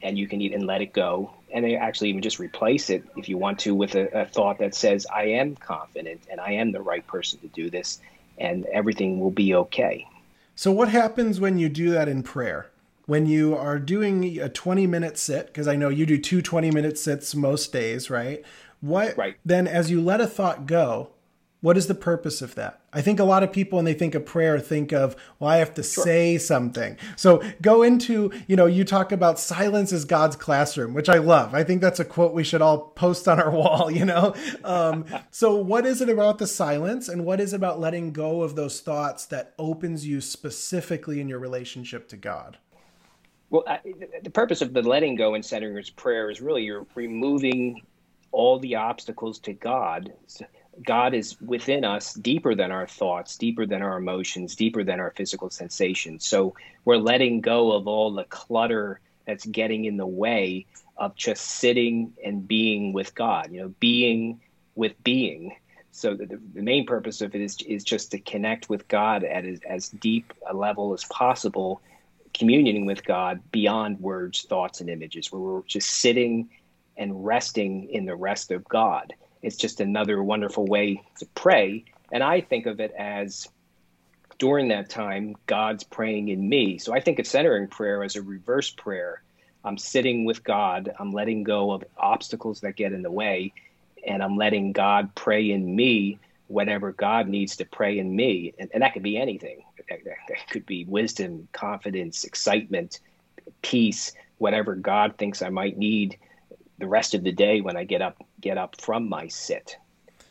And 0.00 0.16
you 0.16 0.28
can 0.28 0.40
even 0.40 0.64
let 0.64 0.80
it 0.80 0.92
go 0.92 1.32
and 1.52 1.66
actually 1.72 2.10
even 2.10 2.22
just 2.22 2.38
replace 2.38 2.90
it 2.90 3.02
if 3.16 3.28
you 3.28 3.36
want 3.36 3.58
to 3.60 3.74
with 3.74 3.96
a, 3.96 4.20
a, 4.20 4.26
thought 4.26 4.58
that 4.58 4.74
says 4.74 5.04
i 5.12 5.24
am 5.24 5.56
confident 5.56 6.20
and 6.30 6.40
i 6.40 6.52
am 6.52 6.70
the 6.70 6.80
right 6.80 7.04
person 7.08 7.40
to 7.40 7.48
do 7.48 7.70
this 7.70 8.00
and 8.38 8.66
everything 8.66 9.18
will 9.18 9.32
be 9.32 9.54
okay 9.54 10.06
so, 10.58 10.72
what 10.72 10.88
happens 10.88 11.38
when 11.38 11.56
you 11.56 11.68
do 11.68 11.90
that 11.90 12.08
in 12.08 12.24
prayer? 12.24 12.68
When 13.06 13.26
you 13.26 13.56
are 13.56 13.78
doing 13.78 14.40
a 14.40 14.48
20 14.48 14.88
minute 14.88 15.16
sit, 15.16 15.46
because 15.46 15.68
I 15.68 15.76
know 15.76 15.88
you 15.88 16.04
do 16.04 16.18
two 16.18 16.42
20 16.42 16.72
minute 16.72 16.98
sits 16.98 17.32
most 17.32 17.72
days, 17.72 18.10
right? 18.10 18.44
What 18.80 19.16
right. 19.16 19.36
then, 19.44 19.68
as 19.68 19.88
you 19.88 20.00
let 20.00 20.20
a 20.20 20.26
thought 20.26 20.66
go, 20.66 21.10
what 21.60 21.76
is 21.76 21.88
the 21.88 21.94
purpose 21.94 22.40
of 22.40 22.54
that? 22.54 22.80
I 22.92 23.00
think 23.02 23.18
a 23.18 23.24
lot 23.24 23.42
of 23.42 23.52
people, 23.52 23.76
when 23.76 23.84
they 23.84 23.94
think 23.94 24.14
of 24.14 24.24
prayer, 24.24 24.60
think 24.60 24.92
of, 24.92 25.16
well, 25.38 25.50
I 25.50 25.56
have 25.56 25.74
to 25.74 25.82
sure. 25.82 26.04
say 26.04 26.38
something. 26.38 26.96
So 27.16 27.42
go 27.60 27.82
into, 27.82 28.30
you 28.46 28.54
know, 28.54 28.66
you 28.66 28.84
talk 28.84 29.10
about 29.10 29.40
silence 29.40 29.92
is 29.92 30.04
God's 30.04 30.36
classroom, 30.36 30.94
which 30.94 31.08
I 31.08 31.18
love. 31.18 31.54
I 31.54 31.64
think 31.64 31.80
that's 31.80 31.98
a 31.98 32.04
quote 32.04 32.32
we 32.32 32.44
should 32.44 32.62
all 32.62 32.78
post 32.78 33.26
on 33.26 33.40
our 33.40 33.50
wall, 33.54 33.90
you 33.90 34.04
know? 34.04 34.34
Um, 34.64 35.04
so, 35.30 35.56
what 35.56 35.84
is 35.84 36.00
it 36.00 36.08
about 36.08 36.38
the 36.38 36.46
silence 36.46 37.08
and 37.08 37.24
what 37.24 37.40
is 37.40 37.52
it 37.52 37.56
about 37.56 37.80
letting 37.80 38.12
go 38.12 38.42
of 38.42 38.54
those 38.54 38.80
thoughts 38.80 39.26
that 39.26 39.54
opens 39.58 40.06
you 40.06 40.20
specifically 40.20 41.20
in 41.20 41.28
your 41.28 41.40
relationship 41.40 42.08
to 42.10 42.16
God? 42.16 42.58
Well, 43.50 43.64
I, 43.66 43.80
the 44.22 44.30
purpose 44.30 44.62
of 44.62 44.74
the 44.74 44.82
letting 44.82 45.16
go 45.16 45.34
and 45.34 45.44
centering 45.44 45.74
your 45.74 45.82
prayer 45.96 46.30
is 46.30 46.40
really 46.40 46.62
you're 46.62 46.86
removing 46.94 47.82
all 48.30 48.58
the 48.58 48.76
obstacles 48.76 49.38
to 49.40 49.52
God 49.54 50.12
God 50.84 51.14
is 51.14 51.40
within 51.40 51.84
us, 51.84 52.14
deeper 52.14 52.54
than 52.54 52.72
our 52.72 52.86
thoughts, 52.86 53.36
deeper 53.36 53.66
than 53.66 53.82
our 53.82 53.98
emotions, 53.98 54.56
deeper 54.56 54.84
than 54.84 55.00
our 55.00 55.12
physical 55.16 55.50
sensations. 55.50 56.26
So 56.26 56.54
we're 56.84 56.96
letting 56.96 57.40
go 57.40 57.72
of 57.72 57.86
all 57.86 58.12
the 58.12 58.24
clutter 58.24 59.00
that's 59.26 59.44
getting 59.46 59.84
in 59.84 59.96
the 59.96 60.06
way 60.06 60.66
of 60.96 61.14
just 61.14 61.44
sitting 61.44 62.12
and 62.24 62.46
being 62.46 62.92
with 62.92 63.14
God, 63.14 63.52
you 63.52 63.60
know, 63.60 63.74
being 63.80 64.40
with 64.74 64.92
being. 65.04 65.56
So 65.90 66.14
the, 66.14 66.40
the 66.54 66.62
main 66.62 66.86
purpose 66.86 67.20
of 67.20 67.34
it 67.34 67.40
is, 67.40 67.56
is 67.62 67.84
just 67.84 68.10
to 68.12 68.18
connect 68.18 68.68
with 68.68 68.86
God 68.88 69.24
at 69.24 69.44
as, 69.44 69.60
as 69.68 69.88
deep 69.88 70.32
a 70.48 70.54
level 70.54 70.92
as 70.92 71.04
possible, 71.04 71.80
communing 72.34 72.86
with 72.86 73.04
God 73.04 73.40
beyond 73.50 74.00
words, 74.00 74.42
thoughts, 74.42 74.80
and 74.80 74.88
images, 74.88 75.32
where 75.32 75.40
we're 75.40 75.62
just 75.66 75.90
sitting 75.90 76.48
and 76.96 77.24
resting 77.24 77.90
in 77.90 78.06
the 78.06 78.16
rest 78.16 78.50
of 78.50 78.64
God. 78.68 79.12
It's 79.42 79.56
just 79.56 79.80
another 79.80 80.22
wonderful 80.22 80.66
way 80.66 81.00
to 81.18 81.26
pray. 81.34 81.84
And 82.12 82.22
I 82.22 82.40
think 82.40 82.66
of 82.66 82.80
it 82.80 82.92
as 82.98 83.48
during 84.38 84.68
that 84.68 84.88
time, 84.88 85.34
God's 85.46 85.84
praying 85.84 86.28
in 86.28 86.48
me. 86.48 86.78
So 86.78 86.94
I 86.94 87.00
think 87.00 87.18
of 87.18 87.26
centering 87.26 87.68
prayer 87.68 88.02
as 88.02 88.16
a 88.16 88.22
reverse 88.22 88.70
prayer. 88.70 89.22
I'm 89.64 89.78
sitting 89.78 90.24
with 90.24 90.44
God, 90.44 90.92
I'm 90.98 91.10
letting 91.10 91.42
go 91.42 91.72
of 91.72 91.84
obstacles 91.96 92.60
that 92.60 92.76
get 92.76 92.92
in 92.92 93.02
the 93.02 93.10
way, 93.10 93.52
and 94.06 94.22
I'm 94.22 94.36
letting 94.36 94.72
God 94.72 95.14
pray 95.14 95.50
in 95.50 95.74
me 95.74 96.18
whatever 96.46 96.92
God 96.92 97.28
needs 97.28 97.56
to 97.56 97.64
pray 97.64 97.98
in 97.98 98.14
me. 98.14 98.54
And, 98.58 98.70
and 98.72 98.82
that 98.82 98.94
could 98.94 99.02
be 99.02 99.18
anything. 99.18 99.62
That, 99.88 100.48
could 100.50 100.66
be 100.66 100.84
wisdom, 100.84 101.48
confidence, 101.52 102.24
excitement, 102.24 103.00
peace, 103.62 104.12
whatever 104.38 104.74
God 104.74 105.16
thinks 105.18 105.42
I 105.42 105.50
might 105.50 105.76
need 105.76 106.18
the 106.78 106.86
rest 106.86 107.14
of 107.14 107.24
the 107.24 107.32
day 107.32 107.60
when 107.60 107.76
I 107.76 107.84
get 107.84 108.02
up 108.02 108.16
get 108.40 108.58
up 108.58 108.80
from 108.80 109.08
my 109.08 109.28
sit. 109.28 109.76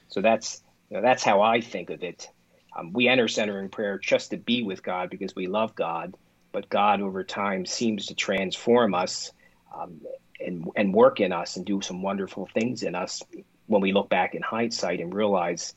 So 0.09 0.21
that's 0.21 0.61
you 0.89 0.97
know, 0.97 1.03
that's 1.03 1.23
how 1.23 1.41
I 1.41 1.61
think 1.61 1.89
of 1.89 2.03
it. 2.03 2.29
Um, 2.75 2.93
we 2.93 3.07
enter 3.07 3.27
centering 3.27 3.69
prayer 3.69 3.97
just 3.97 4.31
to 4.31 4.37
be 4.37 4.63
with 4.63 4.83
God 4.83 5.09
because 5.09 5.35
we 5.35 5.47
love 5.47 5.75
God, 5.75 6.15
but 6.51 6.69
God 6.69 7.01
over 7.01 7.23
time 7.23 7.65
seems 7.65 8.07
to 8.07 8.15
transform 8.15 8.93
us 8.93 9.31
um, 9.75 10.01
and 10.39 10.69
and 10.75 10.93
work 10.93 11.19
in 11.19 11.31
us 11.31 11.57
and 11.57 11.65
do 11.65 11.81
some 11.81 12.01
wonderful 12.01 12.47
things 12.53 12.83
in 12.83 12.95
us 12.95 13.21
when 13.65 13.81
we 13.81 13.91
look 13.91 14.09
back 14.09 14.35
in 14.35 14.41
hindsight 14.41 15.01
and 15.01 15.13
realize 15.13 15.73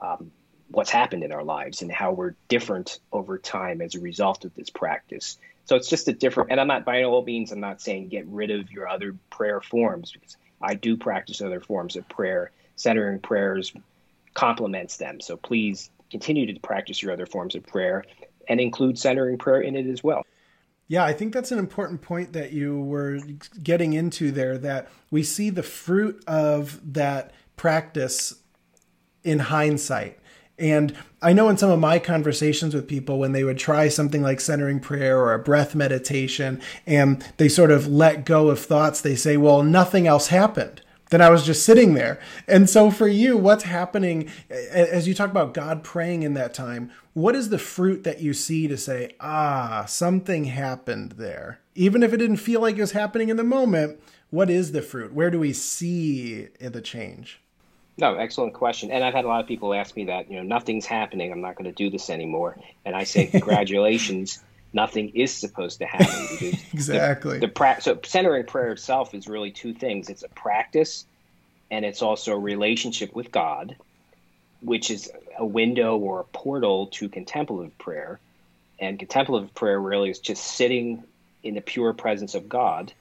um, 0.00 0.30
what's 0.68 0.90
happened 0.90 1.22
in 1.22 1.32
our 1.32 1.44
lives 1.44 1.82
and 1.82 1.92
how 1.92 2.12
we're 2.12 2.34
different 2.48 2.98
over 3.12 3.38
time 3.38 3.80
as 3.80 3.94
a 3.94 4.00
result 4.00 4.44
of 4.44 4.54
this 4.54 4.70
practice. 4.70 5.38
So 5.66 5.76
it's 5.76 5.88
just 5.88 6.08
a 6.08 6.12
different, 6.12 6.50
and 6.50 6.60
I'm 6.60 6.68
not 6.68 6.84
by 6.84 7.02
all 7.02 7.24
means, 7.24 7.52
I'm 7.52 7.60
not 7.60 7.80
saying 7.80 8.08
get 8.08 8.26
rid 8.28 8.50
of 8.50 8.70
your 8.70 8.88
other 8.88 9.14
prayer 9.30 9.60
forms 9.60 10.12
because 10.12 10.36
I 10.62 10.74
do 10.74 10.96
practice 10.96 11.42
other 11.42 11.60
forms 11.60 11.96
of 11.96 12.08
prayer. 12.08 12.52
Centering 12.76 13.18
prayers 13.18 13.72
complements 14.34 14.96
them. 14.96 15.20
So 15.20 15.36
please 15.36 15.90
continue 16.10 16.52
to 16.52 16.60
practice 16.60 17.02
your 17.02 17.12
other 17.12 17.26
forms 17.26 17.54
of 17.54 17.66
prayer 17.66 18.04
and 18.48 18.60
include 18.60 18.98
centering 18.98 19.38
prayer 19.38 19.60
in 19.60 19.74
it 19.74 19.86
as 19.86 20.04
well. 20.04 20.24
Yeah, 20.88 21.04
I 21.04 21.12
think 21.12 21.32
that's 21.34 21.50
an 21.50 21.58
important 21.58 22.00
point 22.00 22.32
that 22.32 22.52
you 22.52 22.80
were 22.80 23.18
getting 23.60 23.92
into 23.92 24.30
there 24.30 24.56
that 24.58 24.88
we 25.10 25.24
see 25.24 25.50
the 25.50 25.64
fruit 25.64 26.22
of 26.28 26.80
that 26.92 27.32
practice 27.56 28.34
in 29.24 29.40
hindsight. 29.40 30.20
And 30.58 30.96
I 31.20 31.32
know 31.32 31.48
in 31.48 31.58
some 31.58 31.70
of 31.70 31.78
my 31.78 31.98
conversations 31.98 32.74
with 32.74 32.88
people, 32.88 33.18
when 33.18 33.32
they 33.32 33.44
would 33.44 33.58
try 33.58 33.88
something 33.88 34.22
like 34.22 34.40
centering 34.40 34.80
prayer 34.80 35.18
or 35.18 35.34
a 35.34 35.38
breath 35.38 35.74
meditation, 35.74 36.60
and 36.86 37.22
they 37.36 37.48
sort 37.48 37.70
of 37.70 37.86
let 37.86 38.24
go 38.24 38.48
of 38.48 38.58
thoughts, 38.58 39.00
they 39.00 39.16
say, 39.16 39.36
well, 39.36 39.62
nothing 39.62 40.06
else 40.06 40.28
happened. 40.28 40.80
Then 41.10 41.20
I 41.20 41.30
was 41.30 41.46
just 41.46 41.64
sitting 41.64 41.94
there. 41.94 42.18
And 42.48 42.68
so 42.68 42.90
for 42.90 43.06
you, 43.06 43.36
what's 43.36 43.62
happening 43.62 44.28
as 44.50 45.06
you 45.06 45.14
talk 45.14 45.30
about 45.30 45.54
God 45.54 45.84
praying 45.84 46.24
in 46.24 46.34
that 46.34 46.52
time? 46.52 46.90
What 47.12 47.36
is 47.36 47.48
the 47.48 47.58
fruit 47.58 48.02
that 48.04 48.20
you 48.20 48.34
see 48.34 48.66
to 48.66 48.76
say, 48.76 49.14
ah, 49.20 49.84
something 49.86 50.44
happened 50.44 51.12
there? 51.12 51.60
Even 51.74 52.02
if 52.02 52.12
it 52.12 52.16
didn't 52.16 52.38
feel 52.38 52.60
like 52.60 52.76
it 52.76 52.80
was 52.80 52.92
happening 52.92 53.28
in 53.28 53.36
the 53.36 53.44
moment, 53.44 54.00
what 54.30 54.50
is 54.50 54.72
the 54.72 54.82
fruit? 54.82 55.12
Where 55.12 55.30
do 55.30 55.38
we 55.38 55.52
see 55.52 56.48
the 56.58 56.80
change? 56.80 57.40
No, 57.98 58.14
excellent 58.14 58.54
question. 58.54 58.90
And 58.90 59.02
I've 59.02 59.14
had 59.14 59.24
a 59.24 59.28
lot 59.28 59.40
of 59.40 59.46
people 59.46 59.72
ask 59.72 59.96
me 59.96 60.04
that, 60.06 60.30
you 60.30 60.36
know, 60.36 60.42
nothing's 60.42 60.84
happening. 60.84 61.32
I'm 61.32 61.40
not 61.40 61.56
going 61.56 61.70
to 61.70 61.72
do 61.72 61.88
this 61.88 62.10
anymore. 62.10 62.58
And 62.84 62.94
I 62.94 63.04
say, 63.04 63.26
congratulations. 63.26 64.42
nothing 64.76 65.08
is 65.14 65.32
supposed 65.32 65.78
to 65.78 65.86
happen 65.86 66.54
exactly 66.72 67.38
the, 67.38 67.46
the 67.46 67.52
pra- 67.52 67.80
so 67.80 67.98
centering 68.04 68.44
prayer 68.44 68.72
itself 68.72 69.14
is 69.14 69.26
really 69.26 69.50
two 69.50 69.72
things. 69.72 70.08
It's 70.08 70.22
a 70.22 70.28
practice, 70.28 71.06
and 71.70 71.84
it's 71.84 72.02
also 72.02 72.34
a 72.34 72.38
relationship 72.38 73.14
with 73.14 73.32
God, 73.32 73.76
which 74.60 74.90
is 74.90 75.10
a 75.38 75.46
window 75.46 75.96
or 75.96 76.20
a 76.20 76.24
portal 76.24 76.88
to 76.88 77.08
contemplative 77.08 77.76
prayer. 77.78 78.20
And 78.78 78.98
contemplative 78.98 79.54
prayer 79.54 79.80
really 79.80 80.10
is 80.10 80.18
just 80.18 80.44
sitting 80.44 81.02
in 81.42 81.54
the 81.54 81.62
pure 81.62 81.94
presence 81.94 82.34
of 82.34 82.48
God 82.48 82.92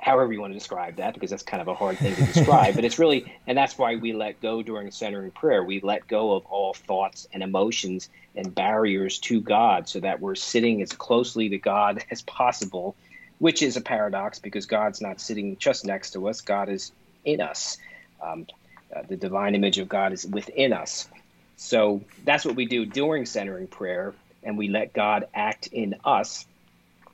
however 0.00 0.32
you 0.32 0.40
want 0.40 0.52
to 0.52 0.58
describe 0.58 0.96
that, 0.96 1.14
because 1.14 1.30
that's 1.30 1.42
kind 1.42 1.60
of 1.60 1.68
a 1.68 1.74
hard 1.74 1.98
thing 1.98 2.14
to 2.14 2.22
describe. 2.22 2.74
but 2.74 2.84
it's 2.84 2.98
really, 2.98 3.32
and 3.46 3.56
that's 3.56 3.78
why 3.78 3.96
we 3.96 4.12
let 4.12 4.40
go 4.40 4.62
during 4.62 4.90
centering 4.90 5.30
prayer. 5.30 5.64
We 5.64 5.80
let 5.80 6.06
go 6.06 6.32
of 6.32 6.44
all 6.46 6.74
thoughts 6.74 7.26
and 7.32 7.42
emotions 7.42 8.08
and 8.34 8.54
barriers 8.54 9.18
to 9.20 9.40
God 9.40 9.88
so 9.88 10.00
that 10.00 10.20
we're 10.20 10.34
sitting 10.34 10.82
as 10.82 10.92
closely 10.92 11.48
to 11.50 11.58
God 11.58 12.04
as 12.10 12.22
possible, 12.22 12.96
which 13.38 13.62
is 13.62 13.76
a 13.76 13.80
paradox 13.80 14.38
because 14.38 14.66
God's 14.66 15.00
not 15.00 15.20
sitting 15.20 15.56
just 15.58 15.84
next 15.84 16.12
to 16.12 16.28
us, 16.28 16.40
God 16.40 16.68
is 16.68 16.92
in 17.24 17.40
us. 17.40 17.76
Um, 18.22 18.46
uh, 18.94 19.02
the 19.08 19.16
divine 19.16 19.54
image 19.54 19.78
of 19.78 19.88
God 19.88 20.12
is 20.12 20.26
within 20.26 20.72
us. 20.72 21.08
So 21.56 22.02
that's 22.24 22.44
what 22.44 22.56
we 22.56 22.66
do 22.66 22.86
during 22.86 23.26
centering 23.26 23.66
prayer, 23.66 24.14
and 24.42 24.56
we 24.56 24.68
let 24.68 24.92
God 24.94 25.26
act 25.34 25.66
in 25.66 25.96
us 26.04 26.46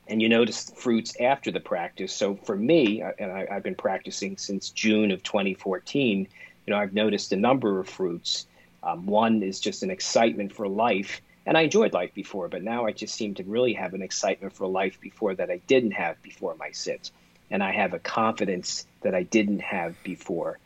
and 0.07 0.21
you 0.21 0.29
notice 0.29 0.71
fruits 0.77 1.15
after 1.21 1.51
the 1.51 1.61
practice. 1.61 2.13
So 2.13 2.37
for 2.37 2.57
me, 2.57 3.03
and 3.19 3.33
I, 3.33 3.47
have 3.51 3.63
been 3.63 3.75
practicing 3.75 4.37
since 4.37 4.71
June 4.71 5.11
of 5.11 5.23
2014, 5.23 6.29
you 6.67 6.71
know, 6.71 6.79
I've 6.79 6.93
noticed 6.93 7.33
a 7.33 7.37
number 7.37 7.79
of 7.79 7.89
fruits. 7.89 8.47
Um, 8.83 9.07
one 9.07 9.43
is 9.43 9.61
just 9.61 9.83
an 9.83 9.91
excitement 9.91 10.53
for 10.53 10.69
life, 10.69 11.21
and 11.47 11.57
I 11.57 11.63
enjoyed 11.63 11.93
life 11.93 12.13
before, 12.15 12.49
but 12.49 12.63
now 12.63 12.87
I 12.87 12.93
just 12.93 13.15
seem 13.15 13.35
to 13.37 13.45
really 13.45 13.75
have 13.75 13.95
an 13.95 14.03
excitement 14.03 14.55
for 14.55 14.67
life 14.67 15.01
before 15.01 15.35
that 15.35 15.51
I 15.51 15.59
didn't 15.67 15.93
have 15.93 16.23
before 16.23 16.55
my 16.57 16.71
sits, 16.71 17.11
and 17.51 17.63
I 17.63 17.73
have 17.73 17.95
a 17.95 17.99
confidence 17.99 18.87
that 19.03 19.15
I 19.15 19.23
didn't 19.23 19.61
have 19.61 20.03
before. 20.03 20.59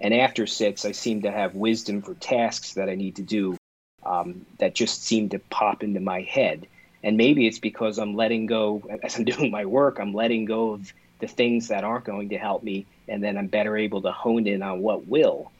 And 0.00 0.12
after 0.12 0.46
sits, 0.46 0.84
I 0.84 0.92
seem 0.92 1.22
to 1.22 1.30
have 1.30 1.54
wisdom 1.54 2.02
for 2.02 2.14
tasks 2.14 2.74
that 2.74 2.88
I 2.88 2.94
need 2.94 3.16
to 3.16 3.22
do 3.22 3.56
um, 4.04 4.44
that 4.58 4.74
just 4.74 5.04
seem 5.04 5.28
to 5.30 5.38
pop 5.38 5.82
into 5.82 6.00
my 6.00 6.22
head 6.22 6.66
and 7.02 7.16
maybe 7.16 7.46
it's 7.46 7.58
because 7.58 7.98
I'm 7.98 8.14
letting 8.14 8.46
go 8.46 8.82
as 9.02 9.16
I'm 9.16 9.24
doing 9.32 9.50
my 9.50 9.64
work, 9.64 9.98
I'm 9.98 10.14
letting 10.14 10.44
go 10.44 10.72
of 10.72 10.92
the 11.18 11.28
things 11.28 11.68
that 11.68 11.84
aren't 11.84 12.04
going 12.04 12.30
to 12.30 12.38
help 12.38 12.62
me. 12.62 12.86
And 13.08 13.22
then 13.22 13.36
I'm 13.38 13.46
better 13.46 13.76
able 13.76 14.02
to 14.02 14.12
hone 14.12 14.46
in 14.46 14.62
on 14.62 14.80
what 14.80 15.06
will 15.06 15.50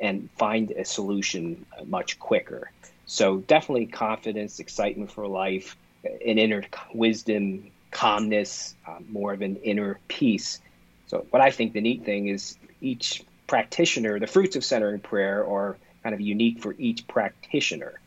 and 0.00 0.28
find 0.36 0.70
a 0.72 0.84
solution 0.84 1.64
much 1.86 2.18
quicker. 2.18 2.70
So 3.06 3.38
definitely 3.38 3.86
confidence, 3.86 4.58
excitement 4.58 5.10
for 5.10 5.26
life, 5.26 5.76
an 6.04 6.38
inner 6.38 6.64
wisdom, 6.92 7.70
calmness, 7.90 8.74
uh, 8.86 8.98
more 9.08 9.32
of 9.32 9.42
an 9.42 9.56
inner 9.56 9.98
peace. 10.08 10.60
So 11.06 11.26
what 11.30 11.40
I 11.40 11.50
think 11.50 11.72
the 11.72 11.80
neat 11.80 12.04
thing 12.04 12.28
is 12.28 12.58
each 12.80 13.24
practitioner, 13.46 14.18
the 14.18 14.26
fruits 14.26 14.56
of 14.56 14.64
centering 14.64 15.00
prayer 15.00 15.46
are 15.46 15.76
kind 16.02 16.14
of 16.14 16.20
unique 16.20 16.60
for 16.60 16.74
each 16.78 17.06
practitioner. 17.06 18.00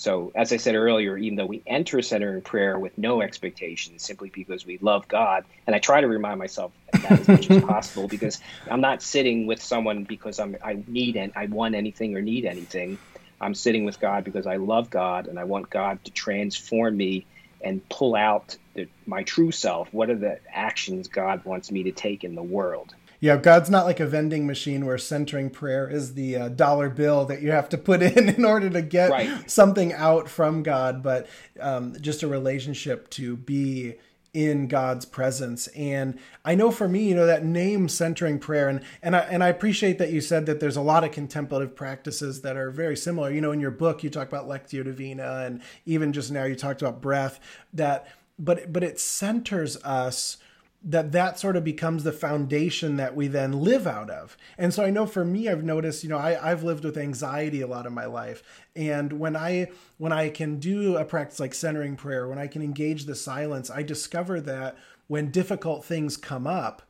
So, 0.00 0.32
as 0.34 0.50
I 0.50 0.56
said 0.56 0.76
earlier, 0.76 1.18
even 1.18 1.36
though 1.36 1.44
we 1.44 1.62
enter 1.66 2.00
center 2.00 2.34
in 2.34 2.40
prayer 2.40 2.78
with 2.78 2.96
no 2.96 3.20
expectations, 3.20 4.02
simply 4.02 4.30
because 4.32 4.64
we 4.64 4.78
love 4.80 5.06
God, 5.08 5.44
and 5.66 5.76
I 5.76 5.78
try 5.78 6.00
to 6.00 6.08
remind 6.08 6.38
myself 6.38 6.72
that 7.02 7.20
as 7.20 7.28
much 7.28 7.50
as 7.50 7.58
possible, 7.58 8.08
because 8.08 8.40
I'm 8.70 8.80
not 8.80 9.02
sitting 9.02 9.46
with 9.46 9.62
someone 9.62 10.04
because 10.06 10.40
I'm 10.40 10.56
I 10.64 10.78
need 10.86 11.16
and 11.16 11.34
I 11.36 11.48
want 11.48 11.74
anything 11.74 12.16
or 12.16 12.22
need 12.22 12.46
anything. 12.46 13.00
I'm 13.42 13.54
sitting 13.54 13.84
with 13.84 14.00
God 14.00 14.24
because 14.24 14.46
I 14.46 14.56
love 14.56 14.88
God 14.88 15.26
and 15.26 15.38
I 15.38 15.44
want 15.44 15.68
God 15.68 16.02
to 16.06 16.12
transform 16.12 16.96
me 16.96 17.26
and 17.62 17.86
pull 17.90 18.16
out 18.16 18.56
the, 18.74 18.88
my 19.06 19.22
true 19.24 19.52
self. 19.52 19.92
What 19.92 20.08
are 20.08 20.16
the 20.18 20.38
actions 20.50 21.08
God 21.08 21.44
wants 21.44 21.70
me 21.70 21.84
to 21.84 21.92
take 21.92 22.24
in 22.24 22.36
the 22.36 22.42
world? 22.42 22.94
Yeah, 23.20 23.36
God's 23.36 23.68
not 23.68 23.84
like 23.84 24.00
a 24.00 24.06
vending 24.06 24.46
machine 24.46 24.86
where 24.86 24.96
centering 24.96 25.50
prayer 25.50 25.88
is 25.88 26.14
the 26.14 26.36
uh, 26.36 26.48
dollar 26.48 26.88
bill 26.88 27.26
that 27.26 27.42
you 27.42 27.50
have 27.50 27.68
to 27.68 27.78
put 27.78 28.02
in 28.16 28.28
in 28.30 28.44
order 28.44 28.70
to 28.70 28.82
get 28.82 29.10
right. 29.10 29.50
something 29.50 29.92
out 29.92 30.28
from 30.28 30.62
God, 30.62 31.02
but 31.02 31.26
um, 31.60 31.94
just 32.00 32.22
a 32.22 32.28
relationship 32.28 33.10
to 33.10 33.36
be 33.36 33.96
in 34.32 34.68
God's 34.68 35.04
presence. 35.04 35.66
And 35.68 36.18
I 36.44 36.54
know 36.54 36.70
for 36.70 36.88
me, 36.88 37.08
you 37.08 37.14
know, 37.14 37.26
that 37.26 37.44
name 37.44 37.88
centering 37.88 38.38
prayer 38.38 38.68
and 38.68 38.82
and 39.02 39.16
I 39.16 39.20
and 39.20 39.42
I 39.42 39.48
appreciate 39.48 39.98
that 39.98 40.12
you 40.12 40.20
said 40.20 40.46
that 40.46 40.60
there's 40.60 40.76
a 40.76 40.82
lot 40.82 41.04
of 41.04 41.10
contemplative 41.10 41.74
practices 41.74 42.42
that 42.42 42.56
are 42.56 42.70
very 42.70 42.96
similar. 42.96 43.30
You 43.30 43.40
know, 43.40 43.52
in 43.52 43.60
your 43.60 43.72
book 43.72 44.02
you 44.02 44.10
talk 44.10 44.28
about 44.28 44.48
Lectio 44.48 44.84
Divina 44.84 45.42
and 45.44 45.62
even 45.84 46.12
just 46.12 46.30
now 46.30 46.44
you 46.44 46.54
talked 46.54 46.80
about 46.80 47.02
breath 47.02 47.40
that 47.72 48.06
but 48.38 48.72
but 48.72 48.84
it 48.84 49.00
centers 49.00 49.76
us 49.78 50.38
that 50.82 51.12
that 51.12 51.38
sort 51.38 51.56
of 51.56 51.64
becomes 51.64 52.04
the 52.04 52.12
foundation 52.12 52.96
that 52.96 53.14
we 53.14 53.28
then 53.28 53.52
live 53.52 53.86
out 53.86 54.10
of. 54.10 54.36
And 54.56 54.72
so 54.72 54.84
i 54.84 54.90
know 54.90 55.06
for 55.06 55.24
me 55.24 55.48
i've 55.48 55.64
noticed 55.64 56.02
you 56.02 56.08
know 56.08 56.18
I, 56.18 56.50
i've 56.50 56.62
lived 56.62 56.84
with 56.84 56.96
anxiety 56.96 57.60
a 57.60 57.66
lot 57.66 57.86
of 57.86 57.92
my 57.92 58.06
life. 58.06 58.42
And 58.74 59.14
when 59.14 59.36
i 59.36 59.68
when 59.98 60.12
i 60.12 60.30
can 60.30 60.58
do 60.58 60.96
a 60.96 61.04
practice 61.04 61.40
like 61.40 61.54
centering 61.54 61.96
prayer 61.96 62.28
when 62.28 62.38
i 62.38 62.46
can 62.46 62.62
engage 62.62 63.04
the 63.04 63.14
silence 63.14 63.70
i 63.70 63.82
discover 63.82 64.40
that 64.42 64.76
when 65.08 65.30
difficult 65.30 65.84
things 65.84 66.16
come 66.16 66.46
up 66.46 66.82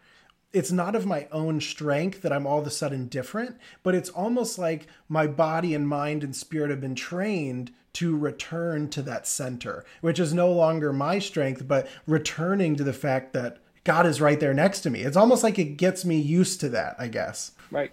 it's 0.53 0.73
not 0.73 0.97
of 0.97 1.07
my 1.07 1.29
own 1.31 1.61
strength 1.61 2.23
that 2.23 2.33
I'm 2.33 2.47
all 2.47 2.59
of 2.59 2.67
a 2.67 2.71
sudden 2.71 3.07
different, 3.07 3.57
but 3.83 3.95
it's 3.95 4.11
almost 4.11 4.59
like 4.59 4.89
my 5.09 5.27
body 5.27 5.75
and 5.75 5.87
mind 5.87 6.25
and 6.25 6.35
spirit 6.35 6.71
have 6.71 6.81
been 6.81 6.97
trained 6.97 7.71
to 7.93 8.17
return 8.17 8.89
to 8.91 9.03
that 9.03 9.27
center, 9.27 9.85
which 10.01 10.19
is 10.19 10.35
no 10.35 10.51
longer 10.51 10.93
my 10.93 11.19
strength, 11.19 11.67
but 11.67 11.89
returning 12.07 12.77
to 12.77 12.85
the 12.85 12.93
fact 12.93 13.33
that 13.33 13.59
God 13.85 14.07
is 14.07 14.21
right 14.21 14.39
there 14.39 14.55
next 14.55 14.81
to 14.81 14.91
me. 14.91 15.01
It's 15.01 15.17
almost 15.17 15.43
like 15.43 15.59
it 15.59 15.77
gets 15.77 16.05
me 16.05 16.19
used 16.19 16.61
to 16.61 16.69
that, 16.71 16.97
I 16.99 17.09
guess. 17.09 17.53
Right. 17.71 17.91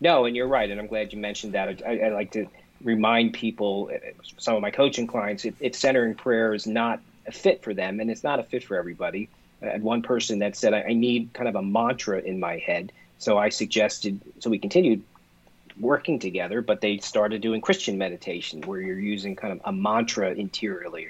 No, 0.00 0.24
and 0.24 0.36
you're 0.36 0.46
right. 0.46 0.70
And 0.70 0.80
I'm 0.80 0.86
glad 0.86 1.12
you 1.12 1.18
mentioned 1.18 1.54
that. 1.54 1.82
I, 1.84 1.98
I 1.98 2.08
like 2.10 2.30
to 2.32 2.46
remind 2.82 3.32
people, 3.32 3.90
some 4.38 4.54
of 4.54 4.62
my 4.62 4.70
coaching 4.70 5.06
clients, 5.06 5.44
if, 5.44 5.54
if 5.60 5.74
centering 5.74 6.14
prayer 6.14 6.54
is 6.54 6.66
not 6.66 7.00
a 7.26 7.32
fit 7.32 7.62
for 7.62 7.74
them, 7.74 7.98
and 7.98 8.10
it's 8.10 8.22
not 8.22 8.38
a 8.38 8.42
fit 8.42 8.62
for 8.62 8.76
everybody. 8.76 9.28
I 9.62 9.66
had 9.66 9.82
one 9.82 10.02
person 10.02 10.38
that 10.40 10.54
said, 10.54 10.74
I 10.74 10.92
need 10.92 11.32
kind 11.32 11.48
of 11.48 11.56
a 11.56 11.62
mantra 11.62 12.20
in 12.20 12.38
my 12.38 12.58
head. 12.58 12.92
So 13.18 13.38
I 13.38 13.48
suggested, 13.48 14.20
so 14.38 14.50
we 14.50 14.58
continued 14.58 15.02
working 15.80 16.18
together, 16.18 16.60
but 16.60 16.80
they 16.80 16.98
started 16.98 17.40
doing 17.40 17.60
Christian 17.60 17.98
meditation 17.98 18.62
where 18.62 18.80
you're 18.80 18.98
using 18.98 19.34
kind 19.34 19.52
of 19.54 19.60
a 19.64 19.72
mantra 19.72 20.32
interiorly 20.32 21.08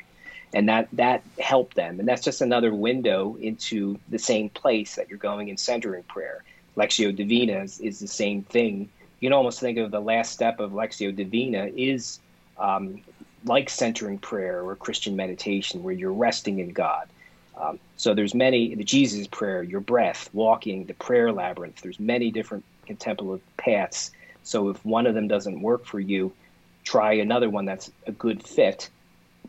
and 0.57 0.71
that 0.71 0.89
that 0.95 1.23
helped 1.39 1.75
them. 1.77 2.01
And 2.01 2.09
that's 2.09 2.25
just 2.25 2.41
another 2.41 2.75
window 2.75 3.37
into 3.39 4.01
the 4.09 4.19
same 4.19 4.49
place 4.49 4.95
that 4.95 5.11
you're 5.11 5.19
going 5.19 5.51
in 5.51 5.59
centering 5.59 6.03
prayer. 6.05 6.43
Lectio 6.79 7.15
divina 7.15 7.63
is, 7.63 7.79
is 7.79 8.01
the 8.01 8.09
same 8.09 8.43
thing. 8.43 8.89
You 9.21 9.29
can 9.29 9.35
almost 9.35 9.61
think 9.61 9.77
of 9.77 9.91
the 9.91 10.01
last 10.01 10.33
step 10.33 10.59
of 10.59 10.73
lectio 10.73 11.15
divina 11.15 11.69
is 11.77 12.21
um, 12.59 13.03
like 13.45 13.69
centering 13.69 14.19
prayer 14.19 14.63
or 14.63 14.75
christian 14.77 15.15
meditation 15.15 15.83
where 15.83 15.93
you're 15.93 16.13
resting 16.13 16.59
in 16.59 16.71
god. 16.71 17.07
Um, 17.61 17.79
so 17.97 18.15
there's 18.15 18.35
many 18.35 18.75
the 18.75 18.85
jesus 18.85 19.27
prayer 19.27 19.63
your 19.63 19.81
breath 19.81 20.31
walking 20.33 20.87
the 20.87 20.95
prayer 20.95 21.33
labyrinth 21.33 21.83
there's 21.83 22.01
many 22.01 22.31
different 22.31 22.65
contemplative 22.87 23.47
paths. 23.59 24.11
So 24.43 24.71
if 24.71 24.83
one 24.87 25.07
of 25.07 25.15
them 25.15 25.29
doesn't 25.29 25.61
work 25.61 25.85
for 25.85 26.01
you 26.01 26.33
try 26.83 27.13
another 27.13 27.51
one 27.51 27.67
that's 27.67 27.91
a 28.07 28.13
good 28.13 28.43
fit 28.43 28.89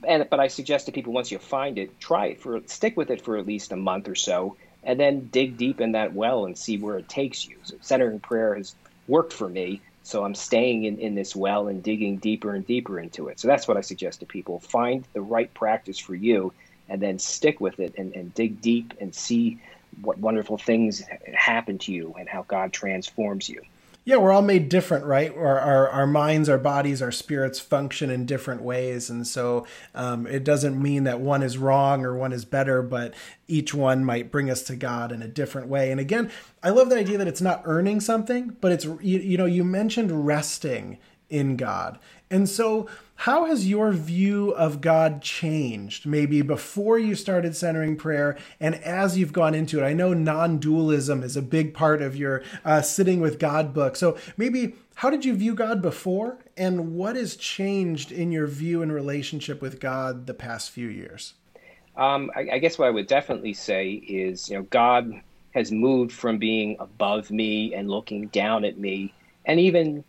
and 0.06 0.28
but 0.30 0.40
I 0.40 0.48
suggest 0.48 0.86
to 0.88 0.92
people 0.92 1.14
once 1.14 1.32
you 1.32 1.40
find 1.40 1.78
it, 1.78 2.00
try 2.00 2.28
it 2.28 2.42
for 2.42 2.60
stick 2.68 2.98
with 2.98 3.10
it 3.10 3.22
for 3.22 3.38
at 3.38 3.48
least 3.48 3.72
a 3.72 3.76
month 3.76 4.08
or 4.08 4.16
so, 4.16 4.58
and 4.84 5.00
then 5.00 5.28
dig 5.28 5.58
deep 5.58 5.82
in 5.82 5.94
that 5.94 6.14
well 6.14 6.46
and 6.46 6.58
see 6.58 6.78
where 6.78 6.98
it 6.98 7.10
takes 7.10 7.48
you. 7.48 7.58
So 7.64 7.76
centering 7.82 8.20
prayer 8.20 8.56
has 8.56 8.76
worked 9.08 9.34
for 9.34 9.48
me, 9.50 9.82
so 10.04 10.24
I'm 10.24 10.36
staying 10.36 10.86
in, 10.86 11.00
in 11.00 11.16
this 11.16 11.36
well 11.36 11.68
and 11.68 11.84
digging 11.84 12.18
deeper 12.18 12.54
and 12.54 12.66
deeper 12.66 13.00
into 13.00 13.28
it. 13.28 13.40
So 13.40 13.48
that's 13.48 13.68
what 13.68 13.78
I 13.78 13.82
suggest 13.82 14.20
to 14.22 14.26
people. 14.26 14.60
Find 14.60 15.06
the 15.14 15.22
right 15.22 15.54
practice 15.54 16.00
for 16.00 16.16
you 16.16 16.54
and 16.90 17.02
then 17.02 17.20
stick 17.20 17.60
with 17.60 17.80
it 17.80 17.96
and, 17.98 18.14
and 18.16 18.34
dig 18.34 18.62
deep 18.62 18.94
and 19.02 19.14
see 19.14 19.60
what 20.02 20.18
wonderful 20.20 20.58
things 20.58 21.04
happen 21.34 21.78
to 21.80 21.92
you 21.92 22.16
and 22.18 22.30
how 22.30 22.44
God 22.44 22.72
transforms 22.72 23.50
you 23.50 23.62
yeah, 24.08 24.16
we're 24.16 24.32
all 24.32 24.42
made 24.42 24.70
different, 24.70 25.04
right? 25.04 25.36
Our, 25.36 25.60
our, 25.60 25.90
our 25.90 26.08
minds, 26.08 26.48
our 26.48 26.58
bodies, 26.58 27.02
our 27.02 27.12
spirits 27.12 27.60
function 27.60 28.10
in 28.10 28.26
different 28.26 28.62
ways. 28.62 29.10
And 29.10 29.28
so 29.28 29.68
um, 29.94 30.26
it 30.26 30.46
doesn't 30.46 30.82
mean 30.82 31.04
that 31.04 31.20
one 31.20 31.44
is 31.44 31.58
wrong 31.58 32.06
or 32.06 32.16
one 32.16 32.32
is 32.32 32.46
better, 32.46 32.82
but 32.82 33.14
each 33.50 33.74
one 33.74 34.06
might 34.06 34.32
bring 34.32 34.50
us 34.50 34.64
to 34.64 34.78
God 34.78 35.12
in 35.12 35.22
a 35.22 35.28
different 35.28 35.68
way. 35.68 35.92
And 35.92 36.00
again, 36.00 36.32
I 36.64 36.70
love 36.70 36.90
the 36.90 36.96
idea 36.96 37.18
that 37.18 37.28
it's 37.28 37.42
not 37.42 37.64
earning 37.66 38.00
something, 38.00 38.56
but 38.62 38.72
it's, 38.72 38.86
you, 38.86 39.20
you 39.20 39.38
know, 39.38 39.46
you 39.46 39.66
mentioned 39.66 40.26
resting 40.26 41.00
in 41.30 41.58
God. 41.58 42.00
And 42.30 42.48
so 42.50 42.88
how 43.22 43.46
has 43.46 43.68
your 43.68 43.92
view 43.94 44.52
of 44.52 44.80
God 44.82 45.22
changed 45.22 46.06
maybe 46.06 46.42
before 46.42 47.00
you 47.00 47.16
started 47.16 47.56
centering 47.56 47.96
prayer 47.96 48.38
and 48.60 48.76
as 48.76 49.18
you've 49.18 49.34
gone 49.34 49.56
into 49.56 49.80
it? 49.80 49.84
I 49.84 49.94
know 49.94 50.14
non 50.14 50.60
dualism 50.60 51.24
is 51.24 51.36
a 51.36 51.42
big 51.42 51.74
part 51.74 52.02
of 52.02 52.16
your 52.16 52.44
uh, 52.64 52.82
sitting 52.82 53.22
with 53.22 53.40
God 53.40 53.74
book. 53.74 53.96
So 53.96 54.18
maybe 54.36 54.76
how 54.96 55.10
did 55.10 55.26
you 55.26 55.36
view 55.36 55.56
God 55.56 55.82
before 55.82 56.38
and 56.56 56.96
what 56.96 57.16
has 57.16 57.36
changed 57.36 58.12
in 58.12 58.32
your 58.32 58.48
view 58.48 58.82
and 58.82 58.94
relationship 58.94 59.62
with 59.62 59.80
God 59.80 60.28
the 60.28 60.34
past 60.34 60.70
few 60.70 60.88
years? 60.88 61.34
Um, 61.96 62.30
I, 62.36 62.50
I 62.54 62.60
guess 62.60 62.78
what 62.78 62.88
I 62.88 62.92
would 62.92 63.08
definitely 63.08 63.54
say 63.54 63.90
is, 63.90 64.50
you 64.50 64.58
know, 64.58 64.64
God 64.64 65.12
has 65.56 65.72
moved 65.72 66.12
from 66.12 66.38
being 66.38 66.76
above 66.80 67.32
me 67.32 67.74
and 67.74 67.90
looking 67.90 68.28
down 68.28 68.64
at 68.64 68.78
me 68.78 69.14
and 69.46 69.60
even 69.60 70.04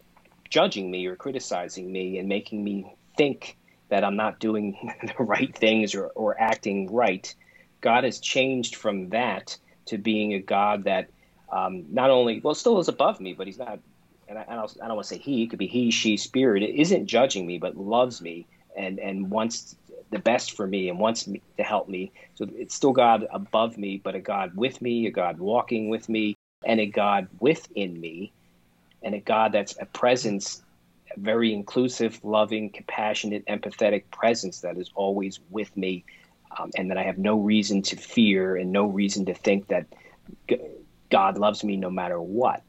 judging 0.50 0.90
me 0.90 1.06
or 1.06 1.16
criticizing 1.16 1.90
me 1.90 2.18
and 2.18 2.28
making 2.28 2.62
me 2.62 2.92
think 3.16 3.56
that 3.90 4.04
I'm 4.04 4.16
not 4.16 4.38
doing 4.38 4.92
the 5.02 5.24
right 5.24 5.54
things 5.56 5.94
or, 5.94 6.06
or 6.08 6.40
acting 6.40 6.92
right. 6.92 7.34
God 7.80 8.04
has 8.04 8.20
changed 8.20 8.76
from 8.76 9.10
that 9.10 9.56
to 9.86 9.98
being 9.98 10.34
a 10.34 10.40
God 10.40 10.84
that 10.84 11.08
um, 11.50 11.86
not 11.90 12.10
only, 12.10 12.40
well, 12.40 12.54
still 12.54 12.78
is 12.78 12.88
above 12.88 13.20
me, 13.20 13.32
but 13.32 13.46
he's 13.46 13.58
not, 13.58 13.78
and 14.28 14.38
I, 14.38 14.54
don't, 14.54 14.76
I 14.82 14.86
don't 14.86 14.96
want 14.96 15.08
to 15.08 15.14
say 15.14 15.20
he, 15.20 15.44
it 15.44 15.50
could 15.50 15.58
be 15.58 15.66
he, 15.66 15.90
she, 15.90 16.16
spirit, 16.16 16.62
it 16.62 16.74
isn't 16.74 17.06
judging 17.06 17.46
me, 17.46 17.58
but 17.58 17.76
loves 17.76 18.20
me 18.20 18.46
and, 18.76 18.98
and 18.98 19.30
wants 19.30 19.74
the 20.10 20.18
best 20.18 20.56
for 20.56 20.66
me 20.66 20.88
and 20.88 20.98
wants 20.98 21.26
me 21.26 21.42
to 21.56 21.62
help 21.62 21.88
me. 21.88 22.12
So 22.34 22.46
it's 22.54 22.74
still 22.74 22.92
God 22.92 23.26
above 23.30 23.78
me, 23.78 24.00
but 24.02 24.14
a 24.14 24.20
God 24.20 24.56
with 24.56 24.80
me, 24.82 25.06
a 25.06 25.10
God 25.10 25.38
walking 25.38 25.88
with 25.88 26.08
me, 26.08 26.36
and 26.64 26.80
a 26.80 26.86
God 26.86 27.28
within 27.40 27.98
me, 27.98 28.32
and 29.02 29.14
a 29.14 29.20
God 29.20 29.52
that's 29.52 29.76
a 29.80 29.86
presence 29.86 30.62
a 31.16 31.20
very 31.20 31.52
inclusive, 31.52 32.20
loving, 32.22 32.70
compassionate, 32.70 33.46
empathetic 33.46 34.04
presence 34.10 34.60
that 34.60 34.76
is 34.76 34.90
always 34.94 35.40
with 35.50 35.74
me, 35.76 36.04
um, 36.58 36.70
and 36.76 36.90
that 36.90 36.98
I 36.98 37.04
have 37.04 37.18
no 37.18 37.38
reason 37.38 37.82
to 37.82 37.96
fear 37.96 38.56
and 38.56 38.72
no 38.72 38.86
reason 38.86 39.26
to 39.26 39.34
think 39.34 39.68
that 39.68 39.86
God 41.10 41.38
loves 41.38 41.64
me 41.64 41.76
no 41.76 41.90
matter 41.90 42.20
what. 42.20 42.62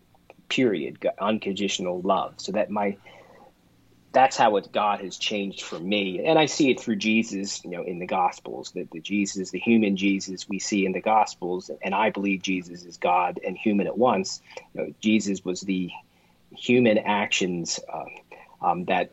Period. 0.49 0.97
Unconditional 1.19 2.01
love. 2.01 2.35
So 2.37 2.53
that 2.53 2.69
my 2.69 2.97
that's 4.11 4.35
how 4.35 4.55
it 4.55 4.71
God 4.71 5.01
has 5.01 5.17
changed 5.17 5.61
for 5.61 5.77
me, 5.77 6.25
and 6.25 6.39
I 6.39 6.47
see 6.47 6.71
it 6.71 6.79
through 6.79 6.95
Jesus. 6.95 7.63
You 7.63 7.69
know, 7.69 7.83
in 7.83 7.99
the 7.99 8.07
Gospels, 8.07 8.71
that 8.73 8.89
the 8.91 8.99
Jesus, 8.99 9.51
the 9.51 9.59
human 9.59 9.97
Jesus 9.97 10.49
we 10.49 10.57
see 10.57 10.85
in 10.85 10.93
the 10.93 11.01
Gospels, 11.01 11.69
and 11.83 11.93
I 11.93 12.09
believe 12.09 12.41
Jesus 12.41 12.83
is 12.83 12.97
God 12.97 13.39
and 13.45 13.55
human 13.55 13.85
at 13.85 13.97
once. 13.97 14.41
You 14.73 14.81
know, 14.81 14.93
Jesus 14.99 15.45
was 15.45 15.61
the 15.61 15.91
human 16.51 16.97
actions. 16.97 17.79
Uh, 17.91 18.05
um, 18.61 18.85
that 18.85 19.11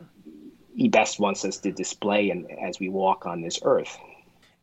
he 0.75 0.89
best 0.89 1.19
wants 1.19 1.45
us 1.45 1.59
to 1.59 1.73
display 1.73 2.31
and 2.31 2.47
as 2.61 2.79
we 2.79 2.89
walk 2.89 3.27
on 3.27 3.41
this 3.41 3.59
earth 3.63 3.99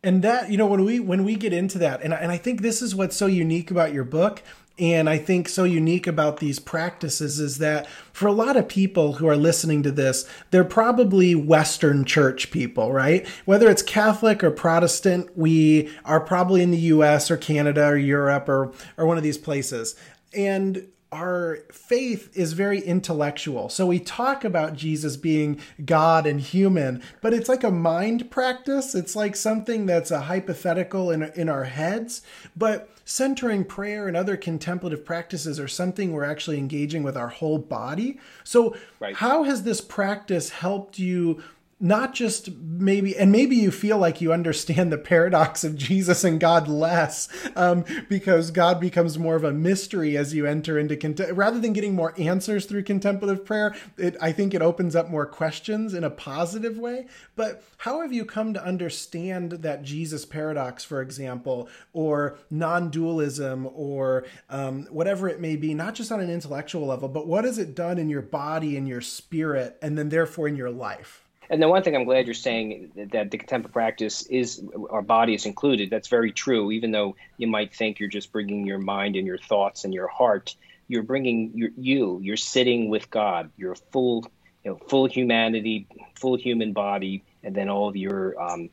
and 0.03 0.21
that 0.21 0.51
you 0.51 0.57
know 0.57 0.67
when 0.67 0.86
we 0.86 0.99
when 0.99 1.23
we 1.23 1.36
get 1.36 1.53
into 1.53 1.77
that 1.77 2.01
and, 2.01 2.13
and 2.13 2.31
i 2.31 2.38
think 2.38 2.62
this 2.62 2.81
is 2.81 2.95
what's 2.95 3.15
so 3.15 3.25
unique 3.25 3.71
about 3.71 3.93
your 3.93 4.03
book 4.03 4.43
and 4.77 5.09
i 5.09 5.17
think 5.17 5.49
so 5.49 5.63
unique 5.63 6.05
about 6.05 6.38
these 6.38 6.59
practices 6.59 7.39
is 7.39 7.57
that 7.57 7.88
for 8.12 8.27
a 8.27 8.31
lot 8.31 8.55
of 8.55 8.67
people 8.67 9.13
who 9.13 9.27
are 9.27 9.36
listening 9.36 9.81
to 9.81 9.91
this 9.91 10.27
they're 10.51 10.63
probably 10.63 11.33
western 11.33 12.05
church 12.05 12.51
people 12.51 12.91
right 12.91 13.27
whether 13.45 13.69
it's 13.69 13.81
catholic 13.81 14.43
or 14.43 14.51
protestant 14.51 15.36
we 15.36 15.91
are 16.05 16.19
probably 16.19 16.62
in 16.62 16.71
the 16.71 16.77
us 16.77 17.31
or 17.31 17.38
canada 17.38 17.86
or 17.86 17.97
europe 17.97 18.47
or 18.47 18.71
or 18.97 19.05
one 19.05 19.17
of 19.17 19.23
these 19.23 19.38
places 19.38 19.95
and 20.36 20.88
our 21.13 21.60
faith 21.71 22.36
is 22.36 22.54
very 22.54 22.80
intellectual. 22.80 23.69
So 23.69 23.86
we 23.86 23.99
talk 23.99 24.43
about 24.43 24.76
Jesus 24.76 25.15
being 25.15 25.60
God 25.86 26.26
and 26.26 26.41
human, 26.41 27.04
but 27.21 27.34
it's 27.34 27.47
like 27.47 27.63
a 27.63 27.71
mind 27.71 28.32
practice. 28.32 28.95
It's 28.95 29.15
like 29.15 29.36
something 29.36 29.86
that's 29.86 30.10
a 30.10 30.21
hypothetical 30.21 31.12
in, 31.12 31.23
in 31.36 31.49
our 31.49 31.65
heads. 31.65 32.23
But 32.58 32.89
centering 33.06 33.63
prayer 33.63 34.08
and 34.08 34.17
other 34.17 34.36
contemplative 34.36 35.06
practices 35.06 35.60
are 35.60 35.67
something 35.67 36.12
we're 36.12 36.23
actually 36.23 36.58
engaging 36.58 37.04
with 37.04 37.15
our 37.15 37.28
whole 37.28 37.60
body. 37.60 38.19
So, 38.43 38.76
right. 38.99 39.15
how 39.15 39.43
has 39.43 39.63
this 39.63 39.82
practice 39.82 40.49
helped 40.49 40.97
you 40.97 41.43
not 41.84 42.13
just 42.13 42.50
maybe 42.56 43.15
and 43.17 43.30
maybe 43.30 43.58
you 43.58 43.69
feel 43.69 43.98
like 43.98 44.22
you 44.22 44.32
understand 44.32 44.89
the 44.89 44.98
paradox 44.98 45.65
of 45.65 45.76
jesus 45.76 46.24
and 46.24 46.39
god 46.39 46.67
less 46.67 47.28
um, 47.58 47.84
because 48.08 48.52
god 48.52 48.80
becomes 48.80 49.19
more 49.19 49.36
of 49.36 49.43
a 49.43 49.52
mystery 49.52 50.15
as 50.15 50.34
you 50.34 50.46
enter 50.46 50.80
into 50.80 50.96
cont- 50.96 51.19
rather 51.34 51.60
than 51.60 51.74
getting 51.74 51.93
more 51.93 52.13
answers 52.17 52.65
through 52.65 52.82
contemplative 52.82 53.46
prayer 53.46 53.76
it, 53.98 54.15
i 54.22 54.32
think 54.32 54.54
it 54.54 54.62
opens 54.62 54.96
up 54.96 55.10
more 55.10 55.26
questions 55.26 55.93
in 55.93 56.04
a 56.04 56.10
positive 56.10 56.78
way. 56.78 57.06
But 57.36 57.63
how 57.78 58.02
have 58.02 58.13
you 58.13 58.24
come 58.24 58.54
to 58.54 58.63
understand 58.63 59.52
that 59.52 59.84
jesus 59.84 60.26
paradox 60.26 60.86
for 60.86 61.02
example 61.02 61.67
or 61.91 62.38
non-dualism 62.50 63.69
or 63.74 64.24
um, 64.50 64.86
whatever 64.89 65.28
it 65.28 65.41
may 65.41 65.58
be 65.58 65.74
not 65.74 65.96
just 65.96 66.12
on 66.12 66.22
an 66.22 66.30
intellectual 66.30 66.88
level 66.88 67.10
but 67.10 67.28
what 67.28 67.43
has 67.43 67.58
it 67.58 67.76
done 67.76 67.98
in 67.98 68.10
your 68.10 68.22
body 68.22 68.78
and 68.78 68.88
your 68.88 69.02
spirit 69.02 69.78
and 69.82 69.98
then 69.98 70.08
therefore 70.08 70.48
in 70.48 70.56
your 70.56 70.72
life 70.72 71.22
And 71.53 71.61
the 71.61 71.67
one 71.67 71.83
thing 71.83 71.95
I'm 71.95 72.05
glad 72.05 72.25
you're 72.25 72.33
saying 72.33 73.09
that 73.11 73.29
the 73.29 73.37
contemplative 73.37 73.73
practice 73.73 74.23
is 74.23 74.59
our 74.89 75.03
body 75.03 75.35
is 75.35 75.45
included. 75.45 75.91
That's 75.91 76.07
very 76.07 76.31
true. 76.31 76.71
Even 76.71 76.89
though 76.89 77.15
you 77.37 77.45
might 77.45 77.75
think 77.75 77.99
you're 77.99 78.09
just 78.09 78.31
bringing 78.31 78.65
your 78.65 78.79
mind 78.79 79.15
and 79.15 79.27
your 79.27 79.37
thoughts 79.37 79.83
and 79.83 79.93
your 79.93 80.07
heart, 80.07 80.55
you're 80.87 81.03
bringing 81.03 81.51
your, 81.53 81.69
you. 81.77 82.19
You're 82.23 82.37
sitting 82.37 82.89
with 82.89 83.07
God. 83.11 83.51
You're 83.55 83.75
full, 83.91 84.25
you 84.63 84.71
know, 84.71 84.77
full 84.89 85.05
humanity, 85.05 85.85
full 86.15 86.37
human 86.37 86.73
body, 86.73 87.23
and 87.43 87.53
then 87.53 87.69
all 87.69 87.87
of 87.87 87.95
your 87.95 88.41
um, 88.41 88.71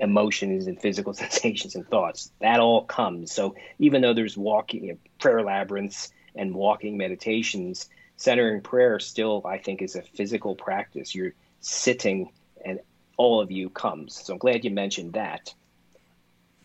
emotions 0.00 0.66
and 0.66 0.82
physical 0.82 1.14
sensations 1.14 1.76
and 1.76 1.86
thoughts. 1.86 2.32
That 2.40 2.58
all 2.58 2.84
comes. 2.84 3.32
So 3.32 3.54
even 3.78 4.02
though 4.02 4.14
there's 4.14 4.36
walking 4.36 4.86
you 4.86 4.92
know, 4.94 4.98
prayer 5.20 5.44
labyrinths 5.44 6.10
and 6.34 6.52
walking 6.52 6.96
meditations, 6.96 7.88
centering 8.16 8.60
prayer 8.60 8.98
still, 8.98 9.42
I 9.44 9.58
think, 9.58 9.82
is 9.82 9.94
a 9.94 10.02
physical 10.02 10.56
practice. 10.56 11.14
You're 11.14 11.34
sitting 11.60 12.30
and 12.64 12.80
all 13.16 13.40
of 13.40 13.50
you 13.50 13.70
comes. 13.70 14.14
So 14.24 14.32
I'm 14.32 14.38
glad 14.38 14.64
you 14.64 14.70
mentioned 14.70 15.14
that. 15.14 15.52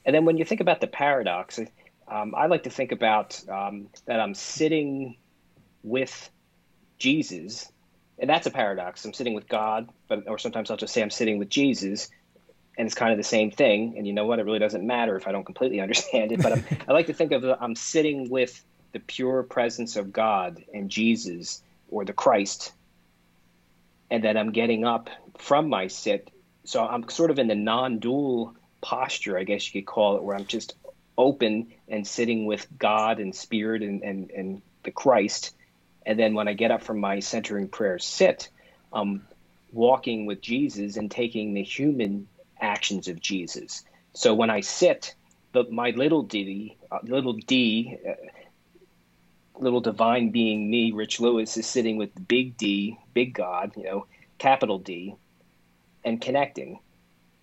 And 0.05 0.15
then 0.15 0.25
when 0.25 0.37
you 0.37 0.45
think 0.45 0.61
about 0.61 0.81
the 0.81 0.87
paradox, 0.87 1.59
um, 2.07 2.35
I 2.35 2.47
like 2.47 2.63
to 2.63 2.69
think 2.69 2.91
about 2.91 3.41
um, 3.49 3.87
that 4.05 4.19
I'm 4.19 4.33
sitting 4.33 5.17
with 5.81 6.29
Jesus, 6.99 7.71
and 8.19 8.29
that's 8.29 8.47
a 8.47 8.51
paradox. 8.51 9.05
I'm 9.05 9.13
sitting 9.13 9.33
with 9.33 9.47
God, 9.47 9.89
but 10.07 10.27
or 10.27 10.37
sometimes 10.37 10.69
I'll 10.69 10.77
just 10.77 10.93
say 10.93 11.01
I'm 11.01 11.09
sitting 11.09 11.39
with 11.39 11.49
Jesus, 11.49 12.09
and 12.77 12.85
it's 12.85 12.95
kind 12.95 13.11
of 13.11 13.17
the 13.17 13.23
same 13.23 13.51
thing. 13.51 13.95
And 13.97 14.05
you 14.05 14.13
know 14.13 14.25
what? 14.25 14.39
It 14.39 14.45
really 14.45 14.59
doesn't 14.59 14.85
matter 14.85 15.15
if 15.15 15.27
I 15.27 15.31
don't 15.31 15.45
completely 15.45 15.79
understand 15.87 16.31
it. 16.31 16.41
But 16.41 16.61
i 16.87 16.91
like 16.91 17.07
to 17.07 17.13
think 17.13 17.31
of 17.31 17.43
I'm 17.45 17.75
sitting 17.75 18.29
with 18.29 18.63
the 18.91 18.99
pure 18.99 19.43
presence 19.43 19.95
of 19.95 20.11
God 20.11 20.63
and 20.73 20.89
Jesus 20.89 21.63
or 21.89 22.05
the 22.05 22.13
Christ, 22.13 22.73
and 24.09 24.23
then 24.23 24.37
I'm 24.37 24.51
getting 24.51 24.85
up 24.85 25.09
from 25.37 25.69
my 25.69 25.87
sit. 25.87 26.31
So 26.65 26.85
I'm 26.85 27.09
sort 27.09 27.31
of 27.31 27.39
in 27.39 27.47
the 27.47 27.55
non-dual 27.55 28.55
posture, 28.81 29.37
I 29.37 29.43
guess 29.43 29.73
you 29.73 29.81
could 29.81 29.87
call 29.87 30.17
it, 30.17 30.23
where 30.23 30.35
I'm 30.35 30.45
just 30.45 30.75
open 31.17 31.73
and 31.87 32.07
sitting 32.07 32.45
with 32.45 32.67
God 32.77 33.19
and 33.19 33.35
Spirit 33.35 33.81
and, 33.81 34.03
and, 34.03 34.31
and 34.31 34.61
the 34.83 34.91
Christ. 34.91 35.55
And 36.05 36.19
then 36.19 36.33
when 36.33 36.47
I 36.47 36.53
get 36.53 36.71
up 36.71 36.83
from 36.83 36.99
my 36.99 37.19
centering 37.19 37.67
prayer 37.69 37.99
sit, 37.99 38.49
I'm 38.91 39.25
walking 39.71 40.25
with 40.25 40.41
Jesus 40.41 40.97
and 40.97 41.09
taking 41.09 41.53
the 41.53 41.63
human 41.63 42.27
actions 42.59 43.07
of 43.07 43.19
Jesus. 43.19 43.83
So 44.13 44.33
when 44.33 44.49
I 44.49 44.61
sit, 44.61 45.15
the, 45.53 45.65
my 45.69 45.91
little 45.91 46.23
d, 46.23 46.77
uh, 46.91 46.99
little 47.03 47.33
d, 47.33 47.97
uh, 48.07 48.13
little 49.59 49.81
divine 49.81 50.29
being 50.29 50.69
me, 50.69 50.91
Rich 50.91 51.19
Lewis, 51.19 51.57
is 51.57 51.67
sitting 51.67 51.97
with 51.97 52.27
big 52.27 52.57
D, 52.57 52.97
big 53.13 53.33
God, 53.33 53.73
you 53.75 53.83
know, 53.83 54.05
capital 54.37 54.79
D, 54.79 55.15
and 56.03 56.19
connecting. 56.19 56.79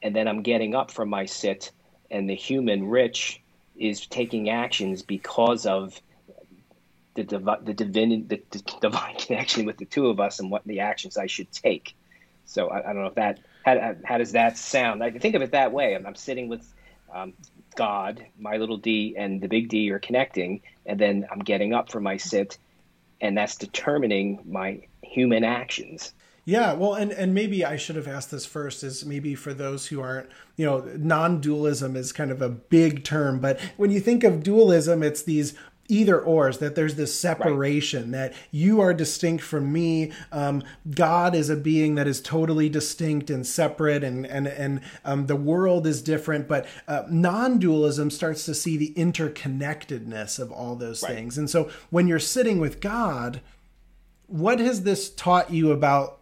And 0.03 0.15
then 0.15 0.29
I'm 0.29 0.43
getting 0.43 0.75
up 0.75 0.91
from 0.91 1.09
my 1.09 1.27
sit, 1.27 1.71
and 2.11 2.29
the 2.29 2.35
human 2.35 2.89
Rich 2.89 3.41
is 3.77 4.07
taking 4.07 4.51
actions 4.51 5.03
because 5.03 5.67
of 5.67 6.01
the, 7.15 7.25
divi- 7.25 7.65
the, 7.65 7.75
divine, 7.75 8.29
the, 8.29 8.43
the 8.51 8.63
divine 8.81 9.17
connection 9.19 9.67
with 9.67 9.79
the 9.79 9.85
two 9.85 10.09
of 10.09 10.21
us 10.21 10.41
and 10.41 10.51
what 10.51 10.65
the 10.67 10.81
actions 10.81 11.17
I 11.17 11.27
should 11.27 11.51
take. 11.53 11.95
So 12.45 12.69
I, 12.69 12.79
I 12.79 12.93
don't 12.93 13.03
know 13.03 13.09
if 13.09 13.15
that 13.15 13.39
how, 13.65 13.95
how 14.05 14.19
does 14.19 14.33
that 14.33 14.57
sound? 14.57 15.03
I 15.03 15.11
think 15.11 15.35
of 15.35 15.43
it 15.43 15.53
that 15.53 15.73
way. 15.73 15.95
I'm, 15.95 16.07
I'm 16.07 16.15
sitting 16.15 16.49
with 16.49 16.67
um, 17.15 17.35
God, 17.75 18.25
my 18.39 18.57
little 18.57 18.77
d, 18.77 19.15
and 19.17 19.41
the 19.41 19.49
big 19.49 19.69
D 19.69 19.91
are 19.91 19.99
connecting, 19.99 20.63
and 20.87 20.99
then 20.99 21.27
I'm 21.31 21.41
getting 21.41 21.73
up 21.73 21.91
from 21.91 22.03
my 22.03 22.17
sit, 22.17 22.59
and 23.21 23.37
that's 23.37 23.57
determining 23.57 24.41
my 24.45 24.83
human 25.03 25.45
actions. 25.45 26.13
Yeah, 26.45 26.73
well, 26.73 26.95
and 26.95 27.13
and 27.13 27.35
maybe 27.35 27.65
I 27.65 27.77
should 27.77 27.97
have 27.97 28.09
asked 28.09 28.31
this 28.31 28.47
first. 28.47 28.83
Is 28.83 29.05
maybe 29.05 29.35
for 29.35 29.53
those 29.55 29.87
who 29.87 30.01
aren't, 30.01 30.29
you 30.57 30.65
know, 30.67 30.81
non-dualism 30.97 31.97
is 31.97 32.13
kind 32.13 32.31
of 32.31 32.41
a 32.43 32.49
big 32.49 33.05
term, 33.05 33.41
but 33.41 33.61
when 33.77 33.91
you 33.91 34.01
think 34.01 34.25
of 34.25 34.43
dualism, 34.43 35.03
it's 35.03 35.23
these 35.23 35.55
either 35.91 36.21
ors 36.21 36.59
that 36.59 36.75
there's 36.75 36.95
this 36.95 37.19
separation 37.19 38.05
right. 38.05 38.13
that 38.13 38.35
you 38.51 38.81
are 38.81 38.95
distinct 38.95 39.43
from 39.43 39.73
me 39.73 40.13
um, 40.33 40.63
god 40.91 41.35
is 41.35 41.51
a 41.51 41.57
being 41.57 41.95
that 41.95 42.07
is 42.07 42.21
totally 42.21 42.69
distinct 42.69 43.31
and 43.31 43.47
separate 43.47 44.05
and 44.05 44.27
and 44.27 44.47
and 44.47 44.81
um, 45.05 45.27
the 45.27 45.37
world 45.37 45.87
is 45.87 46.03
different 46.03 46.47
but 46.49 46.67
uh, 46.89 47.03
non-dualism 47.11 48.11
starts 48.11 48.45
to 48.45 48.55
see 48.55 48.77
the 48.77 48.93
interconnectedness 48.95 50.39
of 50.39 50.51
all 50.53 50.77
those 50.77 51.03
right. 51.03 51.13
things 51.13 51.37
and 51.37 51.51
so 51.51 51.71
when 51.91 52.07
you're 52.07 52.19
sitting 52.19 52.59
with 52.59 52.81
god 52.81 53.41
what 54.27 54.61
has 54.61 54.85
this 54.85 55.11
taught 55.11 55.51
you 55.51 55.73
about 55.73 56.20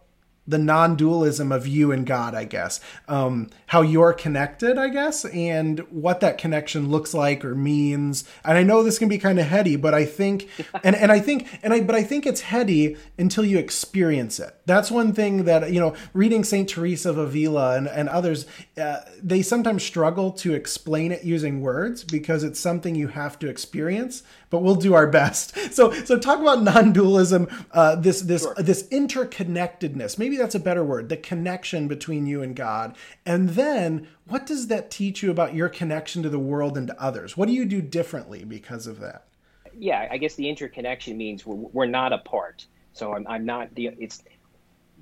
the 0.49 0.57
non-dualism 0.57 1.51
of 1.51 1.67
you 1.67 1.91
and 1.91 2.05
God, 2.07 2.33
I 2.33 2.43
guess. 2.43 2.81
Um, 3.07 3.49
how 3.67 3.81
you're 3.81 4.13
connected, 4.13 4.79
I 4.79 4.89
guess, 4.89 5.23
and 5.25 5.79
what 5.91 6.21
that 6.21 6.39
connection 6.39 6.89
looks 6.89 7.13
like 7.13 7.45
or 7.45 7.53
means. 7.53 8.23
And 8.43 8.57
I 8.57 8.63
know 8.63 8.81
this 8.81 8.97
can 8.97 9.07
be 9.07 9.19
kind 9.19 9.39
of 9.39 9.45
heady, 9.45 9.75
but 9.75 9.93
I 9.93 10.05
think, 10.05 10.49
and 10.83 10.95
and 10.95 11.11
I 11.11 11.19
think, 11.19 11.47
and 11.61 11.71
I, 11.71 11.81
but 11.81 11.95
I 11.95 12.03
think 12.03 12.25
it's 12.25 12.41
heady 12.41 12.97
until 13.17 13.45
you 13.45 13.59
experience 13.59 14.39
it. 14.39 14.55
That's 14.65 14.89
one 14.89 15.13
thing 15.13 15.43
that 15.43 15.71
you 15.71 15.79
know, 15.79 15.95
reading 16.13 16.43
Saint 16.43 16.67
Teresa 16.67 17.11
of 17.11 17.19
Avila 17.19 17.77
and 17.77 17.87
and 17.87 18.09
others, 18.09 18.47
uh, 18.81 19.01
they 19.21 19.43
sometimes 19.43 19.83
struggle 19.83 20.31
to 20.31 20.53
explain 20.53 21.11
it 21.11 21.23
using 21.23 21.61
words 21.61 22.03
because 22.03 22.43
it's 22.43 22.59
something 22.59 22.95
you 22.95 23.09
have 23.09 23.37
to 23.39 23.49
experience 23.49 24.23
but 24.49 24.59
we'll 24.59 24.75
do 24.75 24.93
our 24.93 25.07
best. 25.07 25.55
So, 25.69 25.91
so 25.91 26.17
talk 26.17 26.39
about 26.39 26.63
non-dualism, 26.63 27.47
uh, 27.71 27.95
this 27.95 28.21
this 28.21 28.41
sure. 28.41 28.55
this 28.55 28.83
interconnectedness. 28.87 30.17
Maybe 30.17 30.35
that's 30.39 30.55
a 30.55 30.59
better 30.59 30.83
word. 30.83 31.09
The 31.09 31.17
connection 31.17 31.87
between 31.87 32.25
you 32.25 32.41
and 32.41 32.55
God, 32.55 32.95
and 33.25 33.49
then 33.49 34.07
what 34.27 34.45
does 34.45 34.67
that 34.67 34.89
teach 34.89 35.21
you 35.21 35.31
about 35.31 35.53
your 35.53 35.69
connection 35.69 36.23
to 36.23 36.29
the 36.29 36.39
world 36.39 36.77
and 36.77 36.87
to 36.87 37.01
others? 37.01 37.37
What 37.37 37.47
do 37.47 37.53
you 37.53 37.65
do 37.65 37.81
differently 37.81 38.43
because 38.43 38.87
of 38.87 38.99
that? 38.99 39.25
Yeah, 39.77 40.07
I 40.09 40.17
guess 40.17 40.35
the 40.35 40.49
interconnection 40.49 41.17
means 41.17 41.45
we're, 41.45 41.55
we're 41.55 41.85
not 41.85 42.11
apart. 42.13 42.65
So 42.93 43.13
I'm, 43.13 43.25
I'm 43.27 43.45
not 43.45 43.73
the 43.75 43.91
it's 43.99 44.23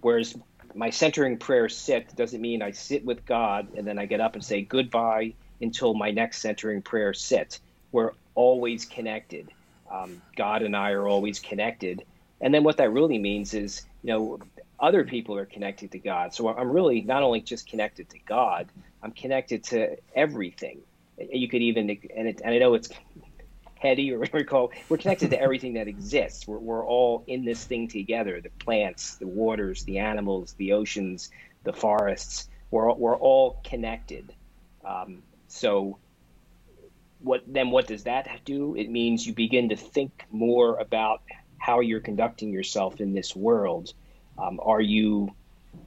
whereas 0.02 0.36
my 0.76 0.89
centering 0.89 1.38
prayer 1.38 1.69
sit 1.69 2.15
doesn't 2.15 2.41
mean 2.41 2.62
I 2.62 2.71
sit 2.71 3.04
with 3.04 3.26
God 3.26 3.69
and 3.76 3.88
then 3.88 3.97
I 3.97 4.06
get 4.06 4.21
up 4.21 4.36
and 4.36 4.43
say 4.43 4.62
goodbye 4.62 5.34
until 5.62 5.93
my 5.93 6.12
next 6.12 6.39
centering 6.39 6.82
prayer 6.82 7.13
sit. 7.13 7.60
We're 7.91 8.12
always 8.36 8.86
connected. 8.86 9.52
Um, 9.91 10.21
God 10.36 10.62
and 10.62 10.76
I 10.76 10.91
are 10.91 11.08
always 11.08 11.39
connected. 11.39 12.04
And 12.41 12.54
then 12.54 12.63
what 12.63 12.78
that 12.78 12.91
really 12.91 13.17
means 13.17 13.54
is, 13.54 13.86
you 14.04 14.12
know, 14.12 14.39
other 14.80 15.04
people 15.04 15.36
are 15.38 15.46
connected 15.46 15.92
to 15.92 16.00
God. 16.00 16.34
So 16.34 16.50
I'm 16.50 16.70
really 16.70 17.02
not 17.02 17.24
only 17.24 17.42
just 17.42 17.68
connected 17.68 18.10
to 18.10 18.20
God, 18.20 18.68
I'm 19.02 19.12
connected 19.12 19.63
to 19.66 19.98
everything. 20.16 20.82
You 21.18 21.48
could 21.50 21.62
even, 21.62 21.90
and, 21.90 22.28
it, 22.28 22.42
and 22.44 22.54
I 22.54 22.58
know 22.60 22.76
it's 22.76 22.90
heady 23.80 24.12
or 24.12 24.20
whatever 24.20 24.40
you 24.40 24.46
call 24.46 24.72
we're 24.90 24.98
connected 24.98 25.30
to 25.32 25.40
everything 25.40 25.74
that 25.74 25.88
exists. 25.88 26.48
We're, 26.48 26.58
we're 26.58 26.86
all 26.86 27.24
in 27.28 27.46
this 27.46 27.63
thing 27.63 27.88
together 27.88 28.42
the 28.42 28.50
plants, 28.50 29.16
the 29.16 29.28
waters, 29.28 29.84
the 29.84 30.00
animals, 30.00 30.54
the 30.54 30.74
oceans, 30.74 31.30
the 31.63 31.74
forests. 31.74 32.50
We're, 32.72 32.94
we're 32.94 33.18
all 33.18 33.62
connected. 33.63 34.34
Um, 34.86 35.24
so 35.48 35.98
what 37.20 37.44
then 37.48 37.72
what 37.72 37.88
does 37.88 38.04
that 38.04 38.28
do? 38.46 38.76
It 38.76 38.90
means 38.90 39.26
you 39.26 39.34
begin 39.34 39.70
to 39.70 39.76
think 39.76 40.26
more 40.32 40.78
about 40.78 41.22
how 41.58 41.80
you're 41.80 42.00
conducting 42.00 42.52
yourself 42.52 43.02
in 43.02 43.13
this 43.13 43.36
world. 43.36 43.94
Um, 44.38 44.60
are 44.62 44.82
you 44.82 45.34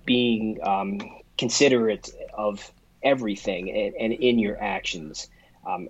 being 0.04 0.58
um, 0.62 1.00
considerate 1.38 2.10
of 2.34 2.70
everything 3.02 3.70
and, 3.70 3.94
and 3.94 4.12
in 4.12 4.38
your 4.38 4.60
actions? 4.60 5.28
Um, 5.66 5.88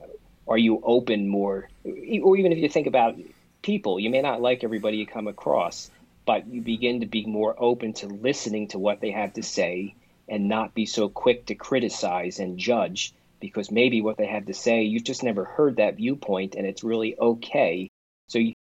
are 0.48 0.58
you 0.58 0.80
open 0.82 1.28
more? 1.28 1.68
Or 1.84 2.36
even 2.36 2.52
if 2.52 2.58
you 2.58 2.68
think 2.68 2.86
about 2.86 3.16
people, 3.62 4.00
you 4.00 4.10
may 4.10 4.22
not 4.22 4.40
like 4.40 4.64
everybody 4.64 4.98
you 4.98 5.06
come 5.06 5.28
across, 5.28 5.90
but 6.26 6.46
you 6.46 6.60
begin 6.60 7.00
to 7.00 7.06
be 7.06 7.26
more 7.26 7.54
open 7.58 7.92
to 7.94 8.06
listening 8.06 8.68
to 8.68 8.78
what 8.78 9.00
they 9.00 9.10
have 9.10 9.34
to 9.34 9.42
say 9.42 9.94
and 10.28 10.48
not 10.48 10.74
be 10.74 10.86
so 10.86 11.08
quick 11.08 11.46
to 11.46 11.54
criticize 11.54 12.38
and 12.38 12.58
judge 12.58 13.12
because 13.40 13.70
maybe 13.70 14.02
what 14.02 14.16
they 14.16 14.26
have 14.26 14.46
to 14.46 14.54
say, 14.54 14.82
you've 14.82 15.04
just 15.04 15.22
never 15.22 15.44
heard 15.44 15.76
that 15.76 15.96
viewpoint 15.96 16.54
and 16.54 16.66
it's 16.66 16.84
really 16.84 17.18
okay. 17.18 17.90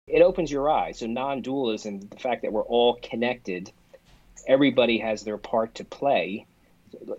It 0.06 0.22
opens 0.22 0.52
your 0.52 0.68
eyes. 0.70 0.98
So 0.98 1.06
non 1.06 1.40
dualism, 1.40 2.00
the 2.00 2.18
fact 2.18 2.42
that 2.42 2.52
we're 2.52 2.62
all 2.62 3.00
connected, 3.02 3.72
everybody 4.46 4.98
has 4.98 5.24
their 5.24 5.38
part 5.38 5.74
to 5.76 5.84
play. 5.84 6.46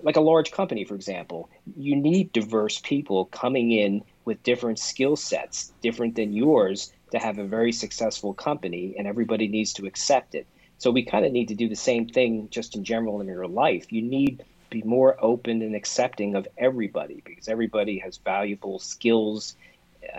Like 0.04 0.16
a 0.16 0.22
large 0.22 0.52
company, 0.52 0.86
for 0.86 0.96
example, 0.96 1.50
you 1.76 1.96
need 1.96 2.32
diverse 2.32 2.80
people 2.80 3.26
coming 3.26 3.72
in 3.72 4.04
with 4.24 4.44
different 4.44 4.80
skill 4.80 5.16
sets, 5.16 5.74
different 5.82 6.16
than 6.16 6.32
yours, 6.32 6.94
to 7.12 7.18
have 7.18 7.38
a 7.38 7.44
very 7.44 7.74
successful 7.74 8.34
company, 8.34 8.96
and 8.98 9.08
everybody 9.08 9.48
needs 9.48 9.74
to 9.74 9.86
accept 9.86 10.34
it. 10.34 10.48
So 10.78 10.92
we 10.92 11.04
kind 11.04 11.26
of 11.26 11.32
need 11.32 11.50
to 11.50 11.56
do 11.56 11.68
the 11.68 11.76
same 11.76 12.08
thing 12.08 12.48
just 12.50 12.76
in 12.76 12.84
general 12.84 13.20
in 13.20 13.28
your 13.28 13.48
life. 13.48 13.92
You 13.92 14.04
need 14.04 14.46
be 14.70 14.84
more 14.84 15.18
open 15.20 15.62
and 15.62 15.76
accepting 15.76 16.36
of 16.36 16.48
everybody 16.58 17.22
because 17.26 17.48
everybody 17.48 18.00
has 18.00 18.18
valuable 18.18 18.80
skills 18.80 19.56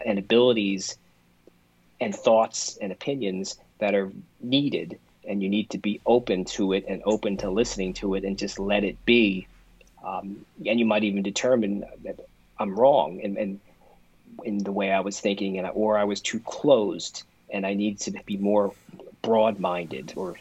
and 0.04 0.18
abilities 0.18 0.98
and 2.00 2.14
thoughts 2.14 2.78
and 2.80 2.92
opinions 2.92 3.58
that 3.78 3.94
are 3.94 4.10
needed 4.40 4.98
and 5.26 5.42
you 5.42 5.48
need 5.48 5.70
to 5.70 5.78
be 5.78 6.00
open 6.06 6.44
to 6.44 6.72
it 6.72 6.84
and 6.88 7.02
open 7.04 7.36
to 7.38 7.50
listening 7.50 7.92
to 7.94 8.14
it 8.14 8.24
and 8.24 8.38
just 8.38 8.58
let 8.58 8.84
it 8.84 9.04
be. 9.04 9.46
Um, 10.04 10.46
and 10.64 10.78
you 10.78 10.86
might 10.86 11.04
even 11.04 11.22
determine 11.22 11.84
that 12.04 12.20
I'm 12.58 12.78
wrong 12.78 13.20
and, 13.22 13.36
and 13.36 13.60
in 14.44 14.58
the 14.58 14.72
way 14.72 14.90
I 14.92 15.00
was 15.00 15.20
thinking, 15.20 15.58
and 15.58 15.68
or 15.74 15.98
I 15.98 16.04
was 16.04 16.20
too 16.20 16.40
closed, 16.40 17.24
and 17.50 17.66
I 17.66 17.74
need 17.74 18.00
to 18.00 18.12
be 18.26 18.36
more 18.36 18.74
broad-minded 19.22 20.14
or 20.16 20.36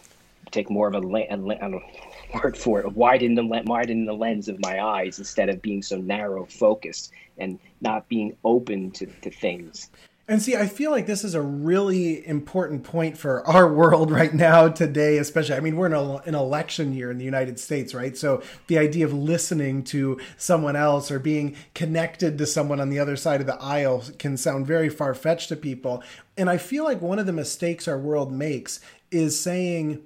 take 0.51 0.69
more 0.69 0.87
of 0.87 0.95
a, 0.95 1.07
a, 1.07 1.37
a 1.37 1.81
word 2.33 2.57
for 2.57 2.79
it, 2.81 2.91
widen 2.93 3.35
the 3.35 3.43
widen 3.43 4.05
the 4.05 4.13
lens 4.13 4.47
of 4.47 4.59
my 4.59 4.83
eyes 4.83 5.17
instead 5.17 5.49
of 5.49 5.61
being 5.61 5.81
so 5.81 5.97
narrow 5.97 6.45
focused 6.45 7.11
and 7.37 7.59
not 7.81 8.07
being 8.07 8.35
open 8.43 8.91
to, 8.91 9.07
to 9.21 9.31
things. 9.31 9.89
And 10.27 10.41
see, 10.41 10.55
I 10.55 10.65
feel 10.65 10.89
like 10.89 11.05
this 11.05 11.23
is 11.23 11.35
a 11.35 11.41
really 11.41 12.25
important 12.27 12.83
point 12.83 13.15
for 13.15 13.45
our 13.47 13.71
world 13.71 14.09
right 14.09 14.33
now, 14.33 14.67
today, 14.67 15.19
especially. 15.19 15.55
I 15.55 15.59
mean, 15.59 15.75
we're 15.75 15.85
in 15.85 15.93
a, 15.93 16.15
an 16.17 16.33
election 16.33 16.93
year 16.93 17.11
in 17.11 17.19
the 17.19 17.25
United 17.25 17.59
States, 17.59 17.93
right? 17.93 18.17
So 18.17 18.41
the 18.65 18.79
idea 18.79 19.05
of 19.05 19.13
listening 19.13 19.83
to 19.85 20.19
someone 20.35 20.75
else 20.75 21.11
or 21.11 21.19
being 21.19 21.55
connected 21.75 22.39
to 22.39 22.47
someone 22.47 22.79
on 22.79 22.89
the 22.89 22.97
other 22.97 23.15
side 23.15 23.39
of 23.39 23.45
the 23.45 23.61
aisle 23.61 24.03
can 24.17 24.35
sound 24.35 24.65
very 24.65 24.89
far 24.89 25.13
fetched 25.13 25.49
to 25.49 25.55
people. 25.55 26.01
And 26.35 26.49
I 26.49 26.57
feel 26.57 26.85
like 26.85 27.03
one 27.03 27.19
of 27.19 27.27
the 27.27 27.31
mistakes 27.31 27.87
our 27.87 27.99
world 27.99 28.31
makes 28.31 28.79
is 29.11 29.39
saying, 29.39 30.01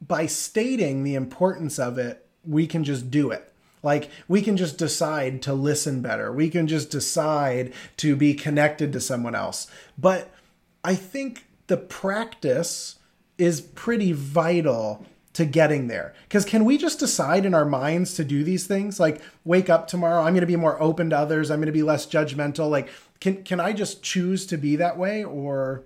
by 0.00 0.24
stating 0.24 1.04
the 1.04 1.14
importance 1.14 1.78
of 1.78 1.98
it, 1.98 2.26
we 2.42 2.66
can 2.66 2.84
just 2.84 3.10
do 3.10 3.30
it. 3.30 3.52
Like 3.82 4.10
we 4.26 4.42
can 4.42 4.56
just 4.56 4.78
decide 4.78 5.42
to 5.42 5.52
listen 5.52 6.00
better. 6.00 6.32
We 6.32 6.50
can 6.50 6.66
just 6.66 6.90
decide 6.90 7.72
to 7.98 8.16
be 8.16 8.34
connected 8.34 8.92
to 8.92 9.00
someone 9.00 9.34
else. 9.34 9.66
But 9.96 10.30
I 10.84 10.94
think 10.94 11.46
the 11.66 11.76
practice 11.76 12.96
is 13.36 13.60
pretty 13.60 14.12
vital 14.12 15.06
to 15.34 15.44
getting 15.44 15.86
there. 15.86 16.14
Because 16.24 16.44
can 16.44 16.64
we 16.64 16.76
just 16.76 16.98
decide 16.98 17.46
in 17.46 17.54
our 17.54 17.64
minds 17.64 18.14
to 18.14 18.24
do 18.24 18.42
these 18.42 18.66
things? 18.66 18.98
Like 18.98 19.20
wake 19.44 19.70
up 19.70 19.86
tomorrow, 19.86 20.22
I'm 20.22 20.32
going 20.32 20.40
to 20.40 20.46
be 20.46 20.56
more 20.56 20.80
open 20.82 21.10
to 21.10 21.18
others. 21.18 21.50
I'm 21.50 21.58
going 21.58 21.66
to 21.66 21.72
be 21.72 21.82
less 21.82 22.06
judgmental. 22.06 22.68
Like 22.70 22.88
can 23.20 23.44
can 23.44 23.60
I 23.60 23.72
just 23.72 24.02
choose 24.02 24.46
to 24.46 24.56
be 24.56 24.76
that 24.76 24.96
way 24.96 25.24
or 25.24 25.84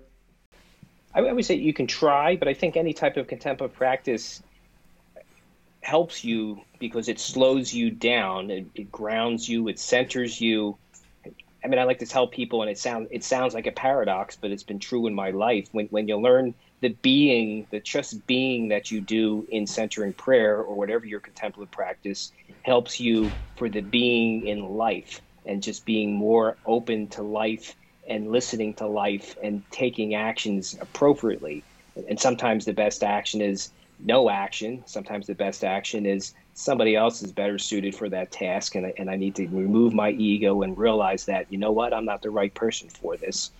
I 1.15 1.21
would 1.21 1.45
say 1.45 1.55
you 1.55 1.73
can 1.73 1.85
try, 1.85 2.35
but 2.35 2.47
I 2.47 2.55
think 2.55 2.75
any 2.75 2.93
type 2.93 3.17
of 3.17 3.27
contemplative 3.27 3.75
practice 3.75 4.41
helps 5.83 6.23
you 6.23 6.65
because 6.79 7.09
it 7.09 7.19
slows 7.19 7.73
you 7.73 7.91
down, 7.91 8.49
it, 8.51 8.67
it 8.75 8.91
grounds 8.91 9.47
you, 9.47 9.67
it 9.67 9.79
centers 9.79 10.39
you. 10.41 10.79
I 11.63 11.69
mean, 11.69 11.79
I 11.79 11.85
like 11.85 11.99
to 11.99 12.05
tell 12.05 12.27
people, 12.27 12.61
and 12.61 12.69
it 12.69 12.77
sounds 12.77 13.07
it 13.11 13.23
sounds 13.23 13.53
like 13.53 13.67
a 13.67 13.71
paradox, 13.71 14.37
but 14.41 14.51
it's 14.51 14.63
been 14.63 14.79
true 14.79 15.07
in 15.07 15.13
my 15.13 15.31
life. 15.31 15.67
When 15.71 15.87
when 15.87 16.07
you 16.07 16.17
learn 16.17 16.55
the 16.81 16.89
being, 17.01 17.67
the 17.71 17.79
just 17.79 18.25
being 18.27 18.69
that 18.69 18.91
you 18.91 18.99
do 19.01 19.45
in 19.49 19.65
centering 19.65 20.13
prayer 20.13 20.57
or 20.57 20.75
whatever 20.75 21.05
your 21.05 21.21
contemplative 21.21 21.71
practice 21.71 22.31
helps 22.63 22.99
you 22.99 23.37
for 23.57 23.69
the 23.69 23.81
being 23.81 24.45
in 24.45 24.61
life 24.61 25.21
and 25.45 25.63
just 25.63 25.85
being 25.85 26.13
more 26.13 26.59
open 26.65 27.09
to 27.09 27.23
life 27.23 27.75
and 28.09 28.29
listening 28.29 28.75
to 28.75 28.87
life 28.87 29.35
and 29.41 29.63
taking 29.71 30.15
actions 30.15 30.75
appropriately. 30.81 31.65
And 32.09 32.19
sometimes 32.19 32.65
the 32.65 32.73
best 32.73 33.03
action 33.03 33.41
is 33.41 33.71
no 34.05 34.29
action. 34.29 34.83
Sometimes 34.85 35.27
the 35.27 35.35
best 35.35 35.63
action 35.63 36.05
is 36.05 36.33
somebody 36.53 36.95
else 36.95 37.23
is 37.23 37.31
better 37.31 37.57
suited 37.57 37.95
for 37.95 38.09
that 38.09 38.31
task, 38.31 38.75
and 38.75 38.85
I, 38.85 38.93
and 38.97 39.09
I 39.09 39.15
need 39.15 39.35
to 39.35 39.47
remove 39.47 39.93
my 39.93 40.11
ego 40.11 40.61
and 40.61 40.77
realize 40.77 41.25
that 41.25 41.47
you 41.49 41.57
know 41.57 41.71
what, 41.71 41.93
I'm 41.93 42.05
not 42.05 42.21
the 42.21 42.29
right 42.29 42.53
person 42.53 42.89
for 42.89 43.17
this. 43.17 43.51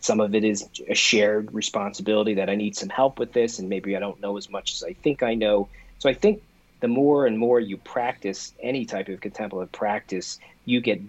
Some 0.00 0.20
of 0.20 0.34
it 0.34 0.44
is 0.44 0.68
a 0.88 0.94
shared 0.94 1.54
responsibility 1.54 2.34
that 2.34 2.50
I 2.50 2.56
need 2.56 2.76
some 2.76 2.90
help 2.90 3.18
with 3.18 3.32
this, 3.32 3.58
and 3.58 3.68
maybe 3.68 3.96
I 3.96 4.00
don't 4.00 4.20
know 4.20 4.36
as 4.36 4.50
much 4.50 4.72
as 4.74 4.82
I 4.82 4.92
think 4.92 5.22
I 5.22 5.34
know. 5.34 5.68
So 5.98 6.10
I 6.10 6.14
think 6.14 6.42
the 6.80 6.88
more 6.88 7.26
and 7.26 7.38
more 7.38 7.58
you 7.58 7.78
practice 7.78 8.52
any 8.60 8.84
type 8.84 9.08
of 9.08 9.20
contemplative 9.20 9.72
practice, 9.72 10.38
you 10.66 10.80
get 10.80 11.00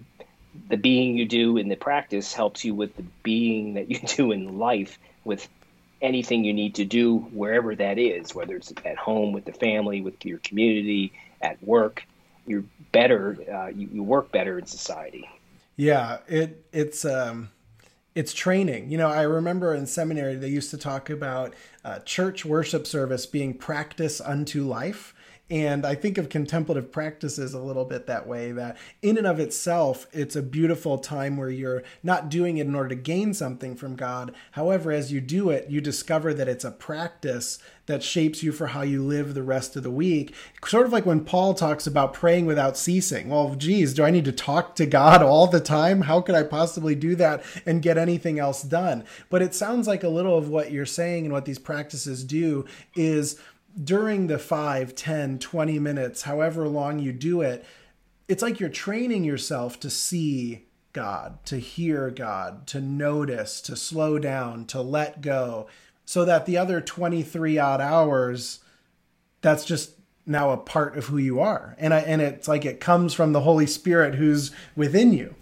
the 0.68 0.76
being 0.76 1.16
you 1.18 1.26
do 1.26 1.58
in 1.58 1.68
the 1.68 1.76
practice 1.76 2.32
helps 2.32 2.64
you 2.64 2.74
with 2.74 2.96
the 2.96 3.04
being 3.22 3.74
that 3.74 3.90
you 3.90 3.98
do 4.16 4.32
in 4.32 4.58
life 4.58 4.98
with 5.24 5.46
anything 6.02 6.44
you 6.44 6.52
need 6.52 6.74
to 6.76 6.84
do 6.84 7.18
wherever 7.32 7.74
that 7.74 7.98
is, 7.98 8.34
whether 8.34 8.56
it's 8.56 8.72
at 8.84 8.96
home 8.96 9.32
with 9.32 9.44
the 9.44 9.52
family, 9.52 10.00
with 10.00 10.24
your 10.24 10.38
community, 10.38 11.12
at 11.40 11.62
work. 11.62 12.04
You're 12.46 12.64
better. 12.92 13.36
Uh, 13.52 13.68
you, 13.68 13.88
you 13.92 14.02
work 14.02 14.30
better 14.30 14.58
in 14.58 14.66
society. 14.66 15.28
Yeah, 15.76 16.18
it 16.28 16.64
it's 16.72 17.04
um, 17.04 17.50
it's 18.14 18.32
training. 18.32 18.90
You 18.90 18.98
know, 18.98 19.08
I 19.08 19.22
remember 19.22 19.74
in 19.74 19.86
seminary 19.86 20.36
they 20.36 20.48
used 20.48 20.70
to 20.70 20.78
talk 20.78 21.10
about 21.10 21.54
uh, 21.84 21.98
church 22.00 22.44
worship 22.44 22.86
service 22.86 23.26
being 23.26 23.54
practice 23.54 24.20
unto 24.20 24.64
life. 24.64 25.14
And 25.48 25.86
I 25.86 25.94
think 25.94 26.18
of 26.18 26.28
contemplative 26.28 26.90
practices 26.90 27.54
a 27.54 27.60
little 27.60 27.84
bit 27.84 28.06
that 28.06 28.26
way 28.26 28.50
that 28.52 28.76
in 29.00 29.16
and 29.16 29.28
of 29.28 29.38
itself, 29.38 30.08
it's 30.12 30.34
a 30.34 30.42
beautiful 30.42 30.98
time 30.98 31.36
where 31.36 31.50
you're 31.50 31.84
not 32.02 32.28
doing 32.28 32.58
it 32.58 32.66
in 32.66 32.74
order 32.74 32.88
to 32.88 32.96
gain 32.96 33.32
something 33.32 33.76
from 33.76 33.94
God. 33.94 34.34
However, 34.52 34.90
as 34.90 35.12
you 35.12 35.20
do 35.20 35.50
it, 35.50 35.70
you 35.70 35.80
discover 35.80 36.34
that 36.34 36.48
it's 36.48 36.64
a 36.64 36.72
practice 36.72 37.60
that 37.86 38.02
shapes 38.02 38.42
you 38.42 38.50
for 38.50 38.68
how 38.68 38.82
you 38.82 39.02
live 39.04 39.34
the 39.34 39.42
rest 39.44 39.76
of 39.76 39.84
the 39.84 39.90
week. 39.90 40.34
Sort 40.64 40.86
of 40.86 40.92
like 40.92 41.06
when 41.06 41.24
Paul 41.24 41.54
talks 41.54 41.86
about 41.86 42.12
praying 42.12 42.46
without 42.46 42.76
ceasing. 42.76 43.28
Well, 43.28 43.54
geez, 43.54 43.94
do 43.94 44.02
I 44.02 44.10
need 44.10 44.24
to 44.24 44.32
talk 44.32 44.74
to 44.76 44.86
God 44.86 45.22
all 45.22 45.46
the 45.46 45.60
time? 45.60 46.02
How 46.02 46.20
could 46.20 46.34
I 46.34 46.42
possibly 46.42 46.96
do 46.96 47.14
that 47.16 47.44
and 47.64 47.82
get 47.82 47.98
anything 47.98 48.40
else 48.40 48.62
done? 48.62 49.04
But 49.30 49.42
it 49.42 49.54
sounds 49.54 49.86
like 49.86 50.02
a 50.02 50.08
little 50.08 50.36
of 50.36 50.48
what 50.48 50.72
you're 50.72 50.86
saying 50.86 51.24
and 51.24 51.32
what 51.32 51.44
these 51.44 51.60
practices 51.60 52.24
do 52.24 52.64
is 52.96 53.38
during 53.82 54.26
the 54.26 54.38
5, 54.38 54.94
10, 54.94 55.38
20 55.38 55.78
minutes, 55.78 56.22
however 56.22 56.66
long 56.66 56.98
you 56.98 57.12
do 57.12 57.42
it, 57.42 57.64
it's 58.28 58.42
like 58.42 58.58
you're 58.58 58.68
training 58.68 59.24
yourself 59.24 59.78
to 59.80 59.90
see 59.90 60.66
God, 60.92 61.44
to 61.44 61.58
hear 61.58 62.10
God, 62.10 62.66
to 62.68 62.80
notice, 62.80 63.60
to 63.62 63.76
slow 63.76 64.18
down, 64.18 64.64
to 64.66 64.80
let 64.80 65.20
go, 65.20 65.66
so 66.04 66.24
that 66.24 66.46
the 66.46 66.56
other 66.56 66.80
23 66.80 67.58
odd 67.58 67.80
hours, 67.80 68.60
that's 69.42 69.64
just 69.64 69.92
now 70.24 70.50
a 70.50 70.56
part 70.56 70.96
of 70.96 71.06
who 71.06 71.18
you 71.18 71.38
are. 71.38 71.76
And 71.78 71.92
I, 71.92 72.00
and 72.00 72.22
it's 72.22 72.48
like 72.48 72.64
it 72.64 72.80
comes 72.80 73.12
from 73.12 73.32
the 73.32 73.42
Holy 73.42 73.66
Spirit 73.66 74.14
who's 74.14 74.50
within 74.74 75.12
you. 75.12 75.34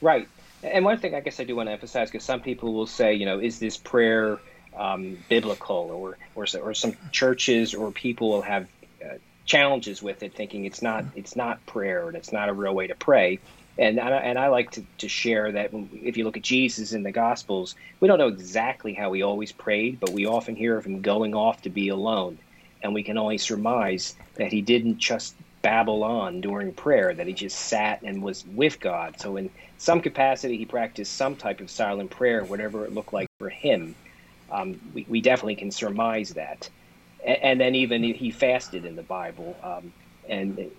Right. 0.00 0.28
And 0.62 0.84
one 0.84 0.98
thing 0.98 1.14
I 1.14 1.20
guess 1.20 1.40
I 1.40 1.44
do 1.44 1.56
want 1.56 1.68
to 1.68 1.72
emphasize 1.72 2.10
because 2.10 2.24
some 2.24 2.40
people 2.40 2.74
will 2.74 2.86
say, 2.86 3.14
you 3.14 3.24
know, 3.24 3.38
is 3.38 3.58
this 3.58 3.76
prayer 3.76 4.38
um, 4.78 5.24
biblical, 5.28 5.90
or, 5.92 6.18
or 6.34 6.46
or 6.62 6.74
some 6.74 6.94
churches 7.12 7.74
or 7.74 7.92
people 7.92 8.30
will 8.30 8.42
have 8.42 8.68
uh, 9.04 9.16
challenges 9.46 10.02
with 10.02 10.22
it, 10.22 10.34
thinking 10.36 10.64
it's 10.66 10.82
not 10.82 11.06
it's 11.14 11.36
not 11.36 11.66
prayer 11.66 12.08
and 12.08 12.16
it's 12.16 12.32
not 12.32 12.48
a 12.50 12.54
real 12.54 12.74
way 12.74 12.88
to 12.88 12.96
pray. 12.96 13.42
And 13.78 14.00
I, 14.00 14.10
and 14.10 14.38
I 14.38 14.48
like 14.48 14.72
to, 14.72 14.86
to 14.98 15.08
share 15.08 15.52
that 15.52 15.70
if 15.92 16.16
you 16.16 16.24
look 16.24 16.36
at 16.36 16.44
Jesus 16.44 16.92
in 16.92 17.02
the 17.04 17.12
Gospels, 17.12 17.76
we 18.00 18.08
don't 18.08 18.18
know 18.18 18.28
exactly 18.28 18.94
how 18.94 19.12
he 19.12 19.22
always 19.22 19.52
prayed, 19.52 20.00
but 20.00 20.12
we 20.12 20.26
often 20.26 20.56
hear 20.56 20.78
of 20.78 20.86
him 20.86 21.02
going 21.02 21.34
off 21.34 21.62
to 21.62 21.70
be 21.70 21.88
alone, 21.88 22.38
and 22.82 22.94
we 22.94 23.04
can 23.04 23.18
only 23.18 23.38
surmise 23.38 24.14
that 24.36 24.52
he 24.52 24.62
didn't 24.62 24.98
just 24.98 25.36
babble 25.62 26.04
on 26.04 26.40
during 26.42 26.74
prayer, 26.74 27.14
that 27.14 27.26
he 27.28 27.34
just 27.34 27.58
sat 27.58 28.02
and 28.02 28.22
was 28.22 28.44
with 28.46 28.80
God. 28.80 29.16
So 29.20 29.36
in 29.36 29.50
some 29.78 30.02
capacity, 30.02 30.58
he 30.58 30.66
practiced 30.66 31.16
some 31.16 31.36
type 31.36 31.60
of 31.60 31.70
silent 31.70 32.10
prayer, 32.12 32.44
whatever 32.44 32.86
it 32.86 32.92
looked 32.94 33.14
like 33.14 33.28
for 33.38 33.50
him 33.50 33.96
um, 34.50 34.80
we, 34.94 35.06
we 35.08 35.20
definitely 35.20 35.56
can 35.56 35.70
surmise 35.70 36.30
that. 36.30 36.68
And, 37.24 37.38
and, 37.42 37.60
then 37.60 37.74
even 37.74 38.02
he 38.02 38.30
fasted 38.30 38.84
in 38.84 38.96
the 38.96 39.02
Bible. 39.02 39.56
Um, 39.62 39.92
and 40.28 40.70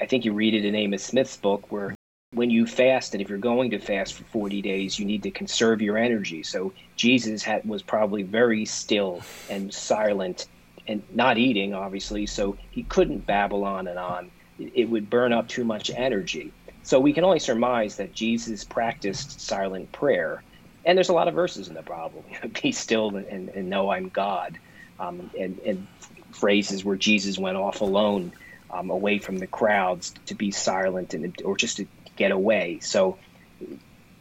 I 0.00 0.06
think 0.06 0.24
you 0.24 0.32
read 0.32 0.54
it 0.54 0.64
in 0.64 0.74
Amos 0.74 1.04
Smith's 1.04 1.36
book 1.36 1.70
where 1.70 1.94
when 2.32 2.50
you 2.50 2.66
fast, 2.66 3.14
and 3.14 3.22
if 3.22 3.28
you're 3.28 3.38
going 3.38 3.70
to 3.70 3.78
fast 3.78 4.14
for 4.14 4.24
40 4.24 4.60
days, 4.60 4.98
you 4.98 5.06
need 5.06 5.22
to 5.22 5.30
conserve 5.30 5.80
your 5.80 5.96
energy. 5.96 6.42
So 6.42 6.72
Jesus 6.96 7.42
had, 7.42 7.64
was 7.64 7.82
probably 7.82 8.22
very 8.22 8.64
still 8.64 9.22
and 9.48 9.72
silent 9.72 10.46
and 10.88 11.02
not 11.14 11.38
eating, 11.38 11.74
obviously, 11.74 12.26
so 12.26 12.56
he 12.70 12.82
couldn't 12.84 13.26
babble 13.26 13.64
on 13.64 13.86
and 13.86 13.98
on. 13.98 14.30
It 14.58 14.88
would 14.88 15.10
burn 15.10 15.32
up 15.32 15.48
too 15.48 15.64
much 15.64 15.90
energy. 15.90 16.52
So 16.82 17.00
we 17.00 17.12
can 17.12 17.24
only 17.24 17.40
surmise 17.40 17.96
that 17.96 18.12
Jesus 18.12 18.64
practiced 18.64 19.40
silent 19.40 19.90
prayer 19.92 20.42
and 20.86 20.98
there's 20.98 21.10
a 21.10 21.14
lot 21.14 21.28
of 21.28 21.34
verses 21.34 21.68
in 21.68 21.74
the 21.74 21.82
Bible. 21.82 22.26
Be 22.62 22.72
still 22.72 23.16
and, 23.16 23.50
and 23.50 23.70
know 23.70 23.90
I'm 23.90 24.10
God, 24.10 24.58
um, 25.00 25.30
and, 25.38 25.58
and 25.60 25.88
phrases 26.32 26.84
where 26.84 26.96
Jesus 26.96 27.38
went 27.38 27.58
off 27.58 27.82
alone, 27.82 28.32
um, 28.70 28.90
away 28.90 29.18
from 29.20 29.38
the 29.38 29.48
crowds, 29.48 30.14
to 30.28 30.36
be 30.36 30.52
silent 30.52 31.14
and 31.14 31.36
or 31.44 31.56
just 31.58 31.78
to 31.78 31.88
get 32.16 32.32
away. 32.32 32.80
So, 32.82 33.20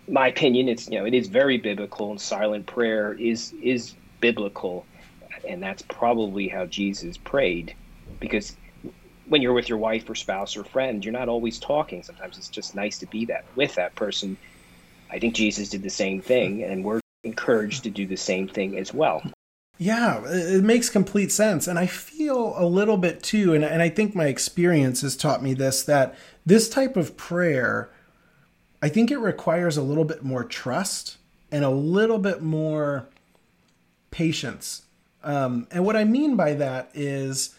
my 0.10 0.28
opinion, 0.30 0.70
it's 0.70 0.90
you 0.90 1.00
know 1.00 1.06
it 1.06 1.16
is 1.16 1.30
very 1.30 1.60
biblical, 1.60 2.12
and 2.12 2.22
silent 2.22 2.68
prayer 2.68 3.14
is 3.14 3.54
is 3.62 3.96
biblical, 4.22 4.90
and 5.48 5.64
that's 5.64 5.84
probably 5.84 6.50
how 6.50 6.68
Jesus 6.68 7.18
prayed, 7.18 7.76
because 8.22 8.58
when 9.26 9.42
you're 9.42 9.54
with 9.54 9.70
your 9.70 9.80
wife 9.80 10.10
or 10.10 10.16
spouse 10.16 10.58
or 10.58 10.66
friend, 10.66 11.06
you're 11.06 11.14
not 11.14 11.30
always 11.30 11.60
talking. 11.60 12.04
Sometimes 12.04 12.38
it's 12.38 12.50
just 12.50 12.76
nice 12.76 13.00
to 13.00 13.08
be 13.08 13.26
that 13.28 13.46
with 13.56 13.76
that 13.76 13.96
person 13.96 14.38
I 15.10 15.20
think 15.20 15.36
Jesus 15.36 15.70
did 15.70 15.84
the 15.84 15.90
same 15.90 16.22
thing, 16.22 16.64
and 16.64 16.84
we're 16.84 17.02
encouraged 17.24 17.84
to 17.84 17.90
do 17.90 18.06
the 18.06 18.18
same 18.18 18.48
thing 18.48 18.78
as 18.78 18.94
well. 18.94 19.24
Yeah, 19.78 20.24
it 20.26 20.64
makes 20.64 20.90
complete 20.90 21.32
sense. 21.32 21.68
And 21.68 21.78
I 21.78 21.86
feel 21.86 22.54
a 22.58 22.66
little 22.66 22.98
bit 22.98 23.22
too, 23.22 23.54
and, 23.54 23.64
and 23.64 23.82
I 23.82 23.90
think 23.90 24.16
my 24.16 24.28
experience 24.28 25.02
has 25.02 25.18
taught 25.18 25.44
me 25.44 25.54
this 25.54 25.84
that 25.84 26.16
this 26.46 26.70
type 26.70 26.96
of 26.96 27.18
prayer, 27.18 27.90
I 28.82 28.90
think 28.90 29.12
it 29.12 29.18
requires 29.18 29.76
a 29.76 29.82
little 29.82 30.06
bit 30.06 30.24
more 30.24 30.44
trust 30.44 31.18
and 31.52 31.66
a 31.66 31.70
little 31.70 32.20
bit 32.20 32.42
more 32.42 33.08
patience. 34.12 34.84
Um, 35.24 35.68
and 35.72 35.84
what 35.86 35.96
I 35.96 36.06
mean 36.06 36.36
by 36.36 36.54
that 36.54 36.92
is, 36.94 37.56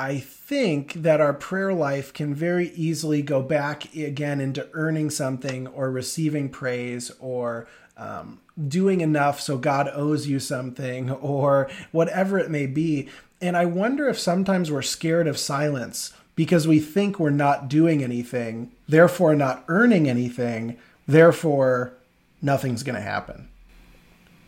I 0.00 0.18
think 0.18 0.94
that 0.94 1.20
our 1.20 1.34
prayer 1.34 1.74
life 1.74 2.14
can 2.14 2.34
very 2.34 2.70
easily 2.70 3.20
go 3.20 3.42
back 3.42 3.94
again 3.94 4.40
into 4.40 4.66
earning 4.72 5.10
something 5.10 5.66
or 5.66 5.90
receiving 5.90 6.48
praise 6.48 7.12
or 7.20 7.68
um, 7.98 8.40
doing 8.66 9.02
enough 9.02 9.42
so 9.42 9.58
God 9.58 9.90
owes 9.92 10.26
you 10.26 10.40
something 10.40 11.10
or 11.10 11.68
whatever 11.92 12.38
it 12.38 12.50
may 12.50 12.64
be. 12.64 13.10
And 13.42 13.58
I 13.58 13.66
wonder 13.66 14.08
if 14.08 14.18
sometimes 14.18 14.72
we're 14.72 14.80
scared 14.80 15.26
of 15.26 15.36
silence 15.36 16.14
because 16.34 16.66
we 16.66 16.80
think 16.80 17.20
we're 17.20 17.28
not 17.28 17.68
doing 17.68 18.02
anything, 18.02 18.72
therefore 18.88 19.34
not 19.34 19.64
earning 19.68 20.08
anything, 20.08 20.78
therefore 21.06 21.92
nothing's 22.40 22.82
going 22.82 22.96
to 22.96 23.02
happen. 23.02 23.49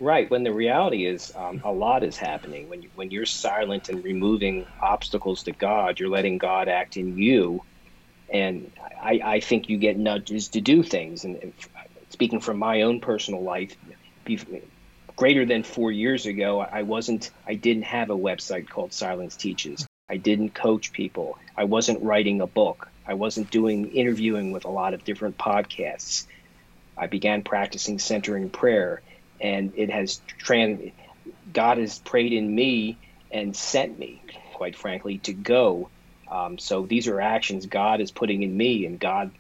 Right. 0.03 0.29
When 0.29 0.43
the 0.43 0.53
reality 0.53 1.07
is, 1.07 1.31
um, 1.37 1.61
a 1.65 1.71
lot 1.71 2.03
is 2.03 2.17
happening. 2.17 2.69
When 2.69 2.83
you, 2.83 2.91
when 2.97 3.13
you're 3.13 3.25
silent 3.25 3.89
and 3.89 4.03
removing 4.03 4.67
obstacles 4.83 5.45
to 5.45 5.53
God, 5.53 6.01
you're 6.01 6.09
letting 6.09 6.39
God 6.39 6.69
act 6.69 6.97
in 6.97 7.17
you, 7.17 7.63
and 8.33 8.73
I, 9.01 9.21
I 9.25 9.41
think 9.41 9.69
you 9.69 9.79
get 9.79 9.97
nudges 9.97 10.49
to 10.51 10.61
do 10.61 10.83
things. 10.83 11.23
And 11.23 11.55
speaking 12.11 12.41
from 12.41 12.59
my 12.59 12.83
own 12.83 13.01
personal 13.01 13.45
life, 13.45 13.77
greater 15.15 15.47
than 15.47 15.63
four 15.63 15.93
years 15.93 16.27
ago, 16.27 16.59
I 16.61 16.83
wasn't. 16.83 17.31
I 17.47 17.55
didn't 17.55 17.85
have 17.85 18.11
a 18.11 18.19
website 18.19 18.69
called 18.69 18.93
Silence 18.93 19.37
Teaches. 19.37 19.87
I 20.11 20.17
didn't 20.17 20.53
coach 20.53 20.93
people. 20.93 21.39
I 21.57 21.63
wasn't 21.63 22.03
writing 22.03 22.41
a 22.41 22.49
book. 22.49 22.89
I 23.07 23.15
wasn't 23.15 23.53
doing 23.53 23.89
interviewing 23.93 24.51
with 24.51 24.65
a 24.65 24.71
lot 24.71 24.95
of 24.95 25.05
different 25.05 25.39
podcasts. 25.39 26.27
I 26.99 27.07
began 27.07 27.45
practicing 27.45 28.01
centering 28.01 28.51
prayer 28.51 29.01
and 29.43 29.75
it 29.77 29.91
has 29.91 30.23
trans. 30.41 30.93
God 31.53 31.79
has 31.79 32.01
prayed 32.01 32.35
in 32.35 32.55
me 32.55 33.01
and 33.33 33.57
sent 33.57 33.99
me, 33.99 34.23
quite 34.55 34.77
frankly, 34.77 35.21
to 35.21 35.35
go. 35.35 35.93
Um, 36.31 36.59
so 36.59 36.87
these 36.87 37.09
are 37.09 37.21
actions 37.21 37.67
God 37.67 38.01
is 38.03 38.13
putting 38.13 38.43
in 38.45 38.57
me, 38.57 38.87
and 38.87 39.01
God 39.01 39.33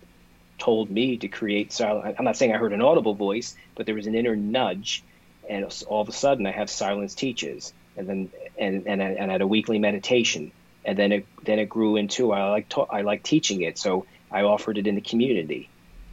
told 0.58 0.90
me 0.90 1.18
to 1.18 1.28
create 1.28 1.72
silence. 1.72 2.16
I'm 2.18 2.24
not 2.24 2.38
saying 2.38 2.54
I 2.54 2.58
heard 2.58 2.74
an 2.74 2.82
audible 2.82 3.16
voice, 3.16 3.54
but 3.76 3.86
there 3.86 3.96
was 3.96 4.08
an 4.08 4.16
inner 4.16 4.36
nudge, 4.36 5.04
and 5.48 5.66
all 5.88 6.02
of 6.02 6.08
a 6.10 6.12
sudden 6.14 6.46
I 6.46 6.52
have 6.52 6.70
silence 6.70 7.14
teaches, 7.14 7.74
and 7.96 8.08
then 8.08 8.30
and 8.58 8.86
and 8.88 9.02
and 9.02 9.30
I 9.30 9.34
had 9.34 9.42
a 9.42 9.48
weekly 9.48 9.80
meditation, 9.80 10.52
and 10.84 10.98
then 10.98 11.12
it 11.12 11.28
then 11.44 11.60
it 11.60 11.68
grew 11.70 11.96
into 11.96 12.32
I 12.32 12.50
like 12.50 12.68
ta- 12.68 12.86
I 12.90 13.02
like 13.02 13.24
teaching 13.24 13.62
it, 13.62 13.78
so 13.78 14.06
I 14.32 14.42
offered 14.42 14.78
it 14.78 14.88
in 14.88 14.96
the 14.96 15.02
community, 15.02 15.71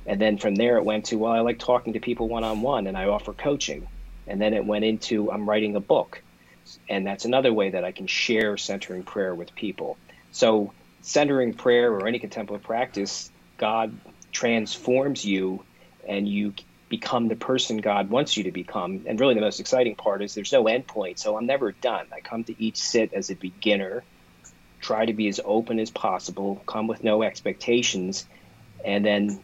and 0.10 0.20
then 0.20 0.40
from 0.40 0.56
there, 0.56 0.78
it 0.78 0.86
went 0.86 1.06
to, 1.06 1.20
well, 1.20 1.32
I 1.32 1.42
like 1.42 1.60
talking 1.60 1.94
to 1.94 2.00
people 2.00 2.28
one 2.28 2.44
on 2.44 2.62
one 2.62 2.88
and 2.88 2.98
I 2.98 3.06
offer 3.06 3.32
coaching. 3.32 3.88
And 4.26 4.42
then 4.42 4.56
it 4.56 4.66
went 4.66 4.84
into, 4.84 5.32
I'm 5.32 5.48
writing 5.48 5.76
a 5.76 5.80
book. 5.80 6.24
And 6.90 7.06
that's 7.06 7.26
another 7.26 7.54
way 7.54 7.70
that 7.70 7.84
I 7.84 7.92
can 7.92 8.08
share 8.08 8.58
centering 8.58 9.04
prayer 9.04 9.36
with 9.36 9.54
people. 9.54 10.00
So, 10.32 10.74
centering 11.02 11.54
prayer 11.54 11.94
or 11.94 12.08
any 12.08 12.18
contemplative 12.18 12.66
practice, 12.66 13.30
God 13.60 14.02
transforms 14.34 15.24
you 15.24 15.64
and 16.08 16.28
you 16.28 16.56
become 16.90 17.28
the 17.28 17.36
person 17.36 17.78
God 17.78 18.10
wants 18.10 18.36
you 18.36 18.46
to 18.46 18.52
become. 18.52 19.04
And 19.08 19.20
really, 19.20 19.36
the 19.36 19.42
most 19.42 19.60
exciting 19.60 19.96
part 19.96 20.24
is 20.24 20.34
there's 20.34 20.52
no 20.52 20.68
end 20.68 20.88
point. 20.88 21.20
So, 21.20 21.38
I'm 21.38 21.46
never 21.46 21.72
done. 21.72 22.08
I 22.12 22.22
come 22.22 22.44
to 22.46 22.64
each 22.64 22.78
sit 22.78 23.14
as 23.14 23.30
a 23.30 23.36
beginner, 23.36 24.06
try 24.82 25.06
to 25.06 25.14
be 25.14 25.28
as 25.28 25.40
open 25.46 25.80
as 25.80 25.92
possible, 25.92 26.64
come 26.68 26.88
with 26.88 27.04
no 27.04 27.22
expectations, 27.22 28.28
and 28.84 29.06
then 29.06 29.44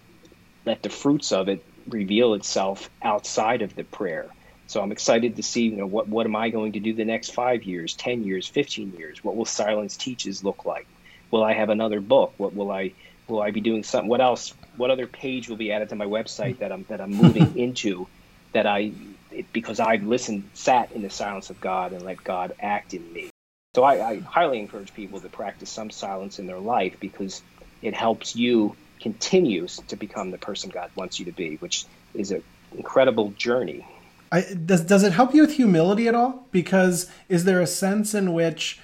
let 0.66 0.84
the 0.84 0.90
fruits 0.90 1.32
of 1.34 1.50
it 1.50 1.66
reveal 1.88 2.36
itself 2.36 2.90
outside 3.04 3.62
of 3.64 3.76
the 3.76 3.86
prayer. 3.86 4.34
So 4.68 4.82
I'm 4.82 4.92
excited 4.94 5.38
to 5.38 5.44
see, 5.44 5.64
you 5.64 5.78
know, 5.78 5.88
what 5.88 6.10
what 6.10 6.26
am 6.28 6.36
I 6.36 6.50
going 6.50 6.74
to 6.74 6.82
do 6.82 6.94
the 6.96 7.06
next 7.06 7.32
five 7.34 7.64
years, 7.64 7.96
ten 7.96 8.24
years, 8.24 8.48
fifteen 8.48 8.94
years? 8.94 9.20
What 9.24 9.36
will 9.38 9.46
Silence 9.46 9.98
Teaches 9.98 10.44
look 10.44 10.66
like? 10.66 10.88
Will 11.32 11.44
I 11.44 11.54
have 11.54 11.70
another 11.70 12.02
book? 12.02 12.36
What 12.38 12.56
will 12.56 12.72
I 12.72 12.96
will 13.28 13.42
I 13.42 13.52
be 13.52 13.62
doing 13.62 13.84
something? 13.84 14.10
What 14.10 14.22
else? 14.22 14.54
What 14.76 14.92
other 14.92 15.08
page 15.08 15.50
will 15.50 15.58
be 15.58 15.72
added 15.74 15.90
to 15.90 15.96
my 15.98 16.06
website 16.06 16.60
that 16.60 16.72
I'm 16.72 16.86
that 16.90 17.02
I'm 17.02 17.14
moving 17.14 17.52
into? 17.56 18.10
That 18.54 18.68
I 18.68 18.96
it, 19.32 19.48
because 19.54 19.80
I've 19.82 20.04
listened, 20.04 20.52
sat 20.54 20.92
in 20.94 21.04
the 21.04 21.12
silence 21.12 21.50
of 21.52 21.60
God 21.60 21.94
and 21.94 22.04
let 22.04 22.24
God 22.24 22.54
act 22.62 22.94
in 22.94 23.12
me. 23.12 23.34
So 23.76 23.84
I, 23.84 24.08
I 24.12 24.22
highly 24.28 24.60
encourage 24.60 24.94
people 24.94 25.22
to 25.22 25.30
practice 25.30 25.72
some 25.72 25.92
silence 25.92 26.40
in 26.40 26.48
their 26.48 26.60
life 26.60 26.98
because 27.02 27.44
it 27.82 27.96
helps 27.96 28.36
you 28.36 28.78
continues 29.00 29.78
to 29.88 29.96
become 29.96 30.32
the 30.32 30.38
person 30.38 30.70
God 30.70 30.92
wants 30.96 31.20
you 31.20 31.26
to 31.26 31.32
be, 31.32 31.56
which 31.58 31.86
is 32.14 32.32
an 32.32 32.44
incredible 32.76 33.32
journey. 33.32 33.86
I, 34.32 34.42
does 34.42 34.82
does 34.82 35.04
it 35.04 35.14
help 35.14 35.34
you 35.34 35.42
with 35.42 35.54
humility 35.54 36.08
at 36.08 36.16
all? 36.16 36.48
Because 36.52 37.10
is 37.30 37.46
there 37.46 37.62
a 37.62 37.68
sense 37.68 38.14
in 38.14 38.34
which 38.34 38.80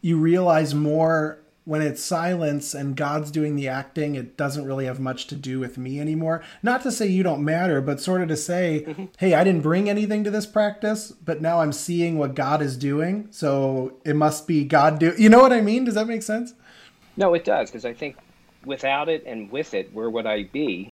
you 0.00 0.16
realize 0.18 0.74
more 0.74 1.38
when 1.64 1.82
it's 1.82 2.02
silence 2.02 2.72
and 2.72 2.96
God's 2.96 3.30
doing 3.30 3.56
the 3.56 3.68
acting? 3.68 4.14
It 4.14 4.36
doesn't 4.36 4.64
really 4.64 4.86
have 4.86 5.00
much 5.00 5.26
to 5.26 5.34
do 5.34 5.58
with 5.58 5.76
me 5.76 6.00
anymore. 6.00 6.42
Not 6.62 6.82
to 6.84 6.92
say 6.92 7.06
you 7.06 7.22
don't 7.22 7.44
matter, 7.44 7.80
but 7.80 8.00
sort 8.00 8.22
of 8.22 8.28
to 8.28 8.36
say, 8.36 8.84
mm-hmm. 8.86 9.04
"Hey, 9.18 9.34
I 9.34 9.44
didn't 9.44 9.62
bring 9.62 9.90
anything 9.90 10.24
to 10.24 10.30
this 10.30 10.46
practice, 10.46 11.10
but 11.10 11.42
now 11.42 11.60
I'm 11.60 11.72
seeing 11.72 12.16
what 12.16 12.34
God 12.34 12.62
is 12.62 12.76
doing, 12.76 13.28
so 13.30 13.94
it 14.04 14.14
must 14.14 14.46
be 14.46 14.64
God 14.64 14.98
do." 14.98 15.12
You 15.18 15.28
know 15.28 15.40
what 15.40 15.52
I 15.52 15.60
mean? 15.60 15.84
Does 15.84 15.94
that 15.94 16.06
make 16.06 16.22
sense? 16.22 16.54
No, 17.16 17.34
it 17.34 17.44
does 17.44 17.68
because 17.68 17.84
I 17.84 17.92
think 17.92 18.16
without 18.68 19.08
it 19.08 19.24
and 19.26 19.50
with 19.50 19.74
it, 19.74 19.92
where 19.92 20.10
would 20.10 20.26
I 20.26 20.44
be? 20.44 20.90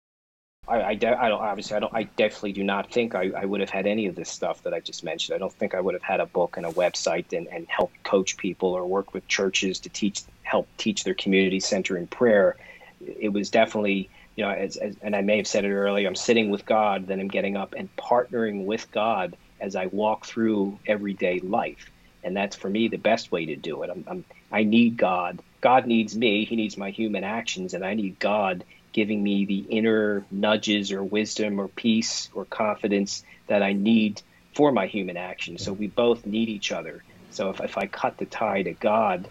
I, 0.68 0.82
I, 0.82 0.96
de- 0.96 1.22
I 1.22 1.28
don't 1.28 1.42
obviously 1.42 1.76
I 1.76 1.80
don't 1.80 1.94
I 1.94 2.04
definitely 2.04 2.54
do 2.54 2.64
not 2.64 2.90
think 2.90 3.16
I, 3.16 3.32
I 3.36 3.44
would 3.44 3.60
have 3.60 3.70
had 3.70 3.86
any 3.86 4.06
of 4.06 4.16
this 4.16 4.30
stuff 4.30 4.64
that 4.64 4.74
I 4.74 4.80
just 4.80 5.04
mentioned. 5.04 5.36
I 5.36 5.40
don't 5.40 5.52
think 5.52 5.76
I 5.76 5.82
would 5.82 5.94
have 5.94 6.04
had 6.04 6.22
a 6.22 6.26
book 6.26 6.56
and 6.56 6.66
a 6.66 6.70
website 6.70 7.34
and, 7.36 7.48
and 7.48 7.68
help 7.68 7.92
coach 8.04 8.38
people 8.38 8.70
or 8.70 8.86
work 8.86 9.14
with 9.14 9.28
churches 9.28 9.80
to 9.82 9.90
teach 9.90 10.22
help 10.44 10.70
teach 10.78 11.04
their 11.04 11.16
community 11.16 11.60
centering 11.60 12.08
prayer. 12.08 12.56
It 13.02 13.34
was 13.34 13.50
definitely 13.50 14.10
you 14.38 14.46
know 14.46 14.52
as, 14.52 14.78
as 14.78 14.96
and 15.02 15.16
I 15.16 15.22
may 15.22 15.36
have 15.38 15.48
said 15.48 15.66
it 15.66 15.74
earlier. 15.74 16.08
I'm 16.08 16.16
sitting 16.16 16.50
with 16.50 16.66
God, 16.66 17.08
then 17.08 17.20
I'm 17.20 17.28
getting 17.28 17.58
up 17.58 17.74
and 17.78 17.90
partnering 17.98 18.64
with 18.64 18.90
God 18.92 19.36
as 19.60 19.76
I 19.76 19.88
walk 19.88 20.26
through 20.26 20.80
everyday 20.88 21.40
life, 21.42 21.92
and 22.24 22.38
that's 22.38 22.56
for 22.56 22.70
me 22.70 22.88
the 22.88 22.98
best 22.98 23.34
way 23.34 23.48
to 23.48 23.58
do 23.58 23.84
it. 23.84 23.90
I'm, 23.90 24.06
I'm 24.08 24.26
I 24.50 24.64
need 24.64 24.96
God 24.96 25.42
God 25.63 25.88
needs 25.88 26.13
me, 26.13 26.43
He 26.43 26.58
needs 26.58 26.78
my 26.78 26.89
human 26.89 27.23
actions, 27.23 27.73
and 27.73 27.86
I 27.86 27.93
need 27.93 28.19
God 28.19 28.65
giving 28.91 29.23
me 29.23 29.45
the 29.45 29.60
inner 29.60 30.26
nudges 30.30 30.91
or 30.91 31.02
wisdom 31.02 31.58
or 31.58 31.69
peace 31.69 32.30
or 32.34 32.43
confidence 32.43 33.23
that 33.47 33.63
I 33.63 33.71
need 33.71 34.21
for 34.54 34.73
my 34.73 34.88
human 34.88 35.15
actions. 35.15 35.63
So 35.63 35.71
we 35.71 35.88
both 35.88 36.26
need 36.26 36.49
each 36.49 36.73
other. 36.73 37.02
So 37.32 37.49
if, 37.49 37.62
if 37.62 37.78
I 37.78 37.88
cut 37.88 38.17
the 38.17 38.26
tie 38.26 38.63
to 38.63 38.73
God, 38.73 39.30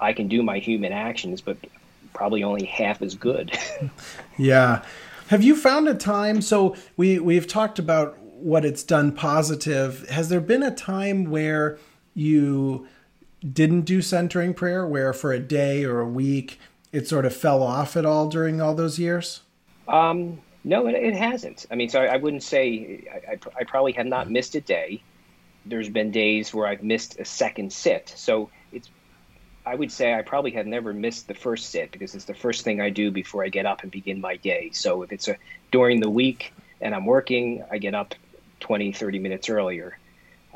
I 0.00 0.14
can 0.14 0.28
do 0.28 0.42
my 0.42 0.58
human 0.58 0.92
actions, 0.92 1.42
but 1.42 1.58
probably 2.14 2.42
only 2.42 2.64
half 2.64 3.02
as 3.02 3.14
good. 3.14 3.56
yeah. 4.38 4.82
Have 5.28 5.44
you 5.44 5.54
found 5.54 5.86
a 5.86 5.94
time? 5.94 6.40
So 6.40 6.76
we 6.96 7.18
we've 7.18 7.46
talked 7.46 7.78
about 7.78 8.18
what 8.18 8.64
it's 8.64 8.82
done 8.82 9.12
positive. 9.12 10.08
Has 10.08 10.30
there 10.30 10.40
been 10.40 10.62
a 10.62 10.74
time 10.74 11.30
where 11.30 11.78
you 12.14 12.88
didn't 13.52 13.82
do 13.82 14.02
centering 14.02 14.54
prayer, 14.54 14.86
where 14.86 15.12
for 15.12 15.32
a 15.32 15.38
day 15.38 15.84
or 15.84 16.00
a 16.00 16.08
week 16.08 16.58
it 16.92 17.06
sort 17.06 17.24
of 17.24 17.34
fell 17.34 17.62
off 17.62 17.96
at 17.96 18.06
all 18.06 18.28
during 18.28 18.60
all 18.60 18.74
those 18.74 18.98
years? 18.98 19.42
Um, 19.88 20.40
no, 20.64 20.86
it, 20.86 20.94
it, 20.94 21.14
hasn't. 21.14 21.66
I 21.70 21.74
mean, 21.74 21.88
so 21.88 22.00
I, 22.00 22.14
I 22.14 22.16
wouldn't 22.16 22.42
say 22.42 23.04
I, 23.12 23.32
I, 23.32 23.38
I, 23.60 23.64
probably 23.64 23.92
have 23.92 24.06
not 24.06 24.30
missed 24.30 24.54
a 24.56 24.60
day. 24.60 25.02
There's 25.64 25.88
been 25.88 26.10
days 26.10 26.52
where 26.52 26.66
I've 26.66 26.82
missed 26.82 27.20
a 27.20 27.24
second 27.24 27.72
sit. 27.72 28.12
So 28.16 28.50
it's, 28.72 28.88
I 29.64 29.74
would 29.74 29.92
say 29.92 30.14
I 30.14 30.22
probably 30.22 30.52
have 30.52 30.66
never 30.66 30.92
missed 30.92 31.28
the 31.28 31.34
first 31.34 31.70
sit 31.70 31.92
because 31.92 32.14
it's 32.14 32.24
the 32.24 32.34
first 32.34 32.64
thing 32.64 32.80
I 32.80 32.90
do 32.90 33.10
before 33.10 33.44
I 33.44 33.48
get 33.48 33.66
up 33.66 33.82
and 33.82 33.92
begin 33.92 34.20
my 34.20 34.36
day. 34.36 34.70
So 34.72 35.02
if 35.02 35.12
it's 35.12 35.28
a 35.28 35.36
during 35.70 36.00
the 36.00 36.10
week 36.10 36.52
and 36.80 36.94
I'm 36.94 37.06
working, 37.06 37.64
I 37.70 37.78
get 37.78 37.94
up 37.94 38.14
20, 38.60 38.92
30 38.92 39.18
minutes 39.18 39.48
earlier. 39.48 39.98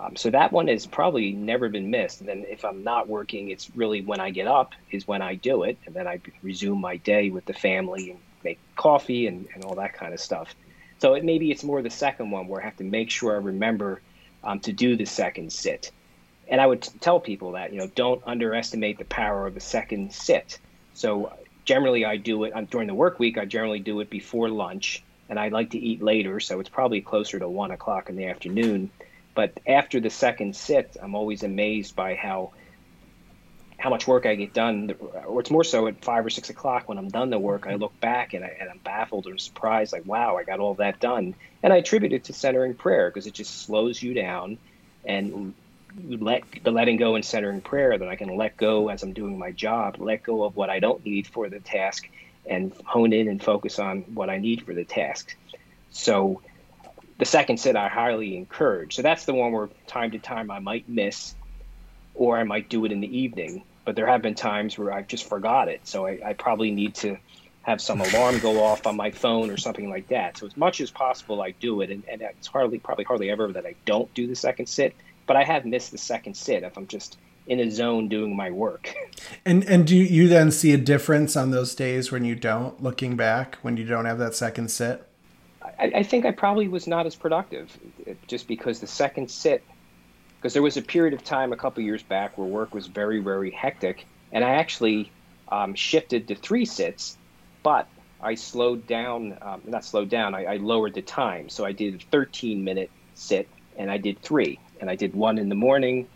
Um, 0.01 0.17
so 0.17 0.31
that 0.31 0.51
one 0.51 0.69
has 0.69 0.87
probably 0.87 1.33
never 1.33 1.69
been 1.69 1.91
missed. 1.91 2.21
And 2.21 2.29
then 2.29 2.47
if 2.49 2.65
I'm 2.65 2.83
not 2.83 3.09
working, 3.09 3.51
it's 3.51 3.71
really 3.77 4.01
when 4.01 4.19
I 4.19 4.31
get 4.31 4.47
up 4.47 4.73
is 4.91 5.07
when 5.07 5.21
I 5.21 5.35
do 5.35 5.65
it, 5.65 5.77
and 5.85 5.95
then 5.95 6.07
I 6.07 6.21
resume 6.43 6.81
my 6.81 6.97
day 6.97 7.29
with 7.31 7.45
the 7.45 7.53
family 7.53 8.11
and 8.11 8.21
make 8.43 8.59
coffee 8.77 9.27
and, 9.27 9.47
and 9.55 9.65
all 9.65 9.75
that 9.75 9.93
kind 9.93 10.15
of 10.15 10.21
stuff. 10.21 10.55
So 11.01 11.15
it, 11.15 11.25
maybe 11.25 11.51
it's 11.51 11.63
more 11.63 11.83
the 11.83 11.91
second 11.91 12.31
one 12.31 12.49
where 12.49 12.63
I 12.63 12.65
have 12.65 12.79
to 12.79 12.85
make 12.85 13.11
sure 13.11 13.33
I 13.33 13.39
remember 13.39 14.01
um, 14.43 14.61
to 14.61 14.73
do 14.73 14.97
the 14.97 15.05
second 15.05 15.53
sit. 15.53 15.91
And 16.49 16.61
I 16.61 16.67
would 16.67 16.83
tell 17.01 17.21
people 17.21 17.53
that 17.53 17.73
you 17.73 17.79
know 17.79 17.89
don't 17.95 18.23
underestimate 18.27 18.99
the 18.99 19.05
power 19.05 19.47
of 19.47 19.55
the 19.55 19.61
second 19.61 20.15
sit. 20.15 20.59
So 20.95 21.33
generally, 21.67 22.07
I 22.07 22.17
do 22.17 22.45
it 22.45 22.53
um, 22.57 22.65
during 22.65 22.87
the 22.87 22.95
work 22.95 23.19
week. 23.19 23.37
I 23.37 23.45
generally 23.45 23.81
do 23.81 24.01
it 24.01 24.09
before 24.09 24.49
lunch, 24.49 25.05
and 25.29 25.39
I 25.39 25.49
like 25.49 25.71
to 25.71 25.79
eat 25.79 26.03
later, 26.03 26.41
so 26.41 26.59
it's 26.59 26.71
probably 26.71 27.03
closer 27.03 27.39
to 27.39 27.49
one 27.49 27.71
o'clock 27.71 28.09
in 28.09 28.17
the 28.17 28.27
afternoon 28.27 28.91
But 29.35 29.59
after 29.67 30.01
the 30.01 30.11
second 30.11 30.57
sit, 30.57 30.97
I'm 31.01 31.15
always 31.15 31.43
amazed 31.43 31.95
by 31.97 32.15
how 32.15 32.53
how 33.81 33.89
much 33.89 34.07
work 34.07 34.27
I 34.27 34.35
get 34.35 34.53
done, 34.53 34.95
or 35.27 35.41
it's 35.41 35.51
more 35.51 35.65
so 35.65 35.87
at 35.87 36.05
five 36.05 36.27
or 36.27 36.29
six 36.29 36.51
o'clock 36.51 36.87
when 36.87 36.99
I'm 36.99 37.09
done 37.09 37.31
the 37.31 37.39
work. 37.39 37.67
I 37.67 37.71
mm-hmm. 37.71 37.81
look 37.81 37.99
back 37.99 38.35
and, 38.35 38.45
I, 38.45 38.55
and 38.61 38.69
I'm 38.69 38.79
baffled 38.79 39.27
or 39.27 39.39
surprised, 39.39 39.95
like, 39.95 40.05
wow, 40.05 40.37
I 40.37 40.45
got 40.45 40.61
all 40.61 40.75
that 40.75 41.01
done. 41.01 41.35
And 41.63 41.73
I 41.73 41.77
attribute 41.77 42.13
it 42.13 42.25
to 42.25 42.35
centering 42.35 42.75
prayer 42.75 43.09
because 43.09 43.27
it 43.27 43.33
just 43.33 43.63
slows 43.63 44.03
you 44.03 44.13
down 44.13 44.59
and 45.07 45.55
let 45.97 46.45
the 46.63 46.71
letting 46.71 46.99
go 46.99 47.15
and 47.15 47.25
centering 47.25 47.63
prayer 47.63 47.97
that 47.97 48.07
I 48.07 48.17
can 48.17 48.37
let 48.37 48.59
go 48.59 48.91
as 48.91 49.03
I'm 49.03 49.15
doing 49.15 49.39
my 49.39 49.51
job, 49.51 49.97
let 49.99 50.23
go 50.23 50.45
of 50.45 50.57
what 50.57 50.69
I 50.69 50.79
don't 50.79 51.03
need 51.05 51.27
for 51.27 51.49
the 51.49 51.61
task, 51.61 52.07
and 52.45 52.73
hone 52.85 53.15
in 53.15 53.29
and 53.29 53.43
focus 53.43 53.79
on 53.79 54.03
what 54.15 54.29
I 54.29 54.37
need 54.37 54.67
for 54.67 54.75
the 54.75 54.85
task. 54.85 55.35
So 55.91 56.43
the 57.21 57.27
second 57.27 57.59
sit 57.59 57.77
I 57.77 57.89
highly 57.89 58.37
encourage. 58.37 58.97
So 58.97 59.03
that's 59.03 59.27
the 59.27 59.35
one 59.35 59.53
where 59.53 59.69
time 59.87 60.11
to 60.13 60.19
time 60.19 60.51
I 60.51 60.59
might 60.59 60.89
miss 60.89 61.35
or 62.15 62.39
I 62.39 62.45
might 62.45 62.71
do 62.71 62.85
it 62.87 62.93
in 62.93 63.01
the 63.01 63.19
evening. 63.19 63.63
But 63.85 63.95
there 63.95 64.07
have 64.07 64.23
been 64.23 64.35
times 64.35 64.79
where 64.79 64.93
I've 64.93 65.07
just 65.07 65.29
forgot 65.29 65.69
it. 65.69 65.87
So 65.87 66.07
I, 66.07 66.19
I 66.25 66.33
probably 66.33 66.71
need 66.71 66.95
to 66.97 67.19
have 67.63 67.81
some 67.81 68.01
alarm 68.01 68.39
go 68.39 68.65
off 68.65 68.87
on 68.87 68.97
my 68.97 69.11
phone 69.11 69.51
or 69.51 69.59
something 69.59 69.91
like 69.91 70.09
that. 70.09 70.39
So 70.39 70.47
as 70.47 70.57
much 70.57 70.81
as 70.81 70.91
possible, 70.91 71.43
I 71.43 71.51
do 71.51 71.83
it. 71.83 71.91
And, 71.91 72.03
and 72.11 72.23
it's 72.23 72.47
hardly, 72.47 72.79
probably 72.79 73.05
hardly 73.05 73.31
ever 73.31 73.53
that 73.53 73.67
I 73.67 73.75
don't 73.85 74.13
do 74.15 74.27
the 74.27 74.35
second 74.35 74.67
sit. 74.67 74.95
But 75.27 75.37
I 75.37 75.45
have 75.45 75.67
missed 75.67 75.93
the 75.93 75.99
second 75.99 76.35
sit 76.35 76.63
if 76.63 76.77
I'm 76.79 76.87
just 76.87 77.19
in 77.47 77.61
a 77.61 77.71
zone 77.71 78.09
doing 78.09 78.35
my 78.35 78.51
work. 78.51 78.95
And 79.45 79.65
and 79.65 79.87
do 79.87 79.97
you 79.97 80.29
then 80.29 80.51
see 80.51 80.73
a 80.73 80.77
difference 80.77 81.37
on 81.37 81.51
those 81.51 81.75
days 81.75 82.11
when 82.13 82.25
you 82.25 82.35
don't, 82.35 82.83
looking 82.83 83.17
back, 83.17 83.57
when 83.63 83.77
you 83.77 83.85
don't 83.85 84.05
have 84.05 84.19
that 84.19 84.35
second 84.35 84.71
sit? 84.71 85.10
I, 85.81 85.93
I 85.97 86.03
think 86.03 86.27
I 86.27 86.31
probably 86.31 86.69
was 86.69 86.87
not 86.87 87.07
as 87.07 87.17
productive, 87.17 87.77
just 88.27 88.47
because 88.47 88.81
the 88.81 88.87
second 88.87 89.31
sit 89.31 89.65
because 90.37 90.55
there 90.55 90.63
was 90.63 90.79
a 90.79 90.83
period 90.83 91.13
of 91.13 91.23
time 91.23 91.53
a 91.53 91.57
couple 91.57 91.83
years 91.83 92.03
back 92.03 92.39
where 92.39 92.47
work 92.47 92.73
was 92.73 92.87
very, 92.87 93.19
very 93.19 93.51
hectic, 93.51 94.07
and 94.33 94.43
I 94.43 94.53
actually 94.53 95.13
um, 95.51 95.75
shifted 95.75 96.29
to 96.29 96.35
three 96.35 96.65
sits, 96.65 97.19
but 97.63 97.87
I 98.23 98.37
slowed 98.37 98.87
down, 98.87 99.37
um, 99.43 99.61
not 99.67 99.85
slowed 99.85 100.09
down, 100.09 100.35
I, 100.35 100.45
I, 100.45 100.57
lowered 100.57 100.95
the 100.95 101.03
time. 101.03 101.49
So 101.49 101.65
I 101.65 101.73
did 101.73 101.95
a 101.95 101.99
13 102.11 102.65
minute 102.65 102.91
sit 103.15 103.49
and 103.77 103.91
I 103.91 103.99
did 103.99 104.21
three. 104.21 104.59
And 104.81 104.89
I 104.89 104.97
did 104.97 105.15
one 105.15 105.39
in 105.39 105.49
the 105.49 105.55
morning, 105.55 106.07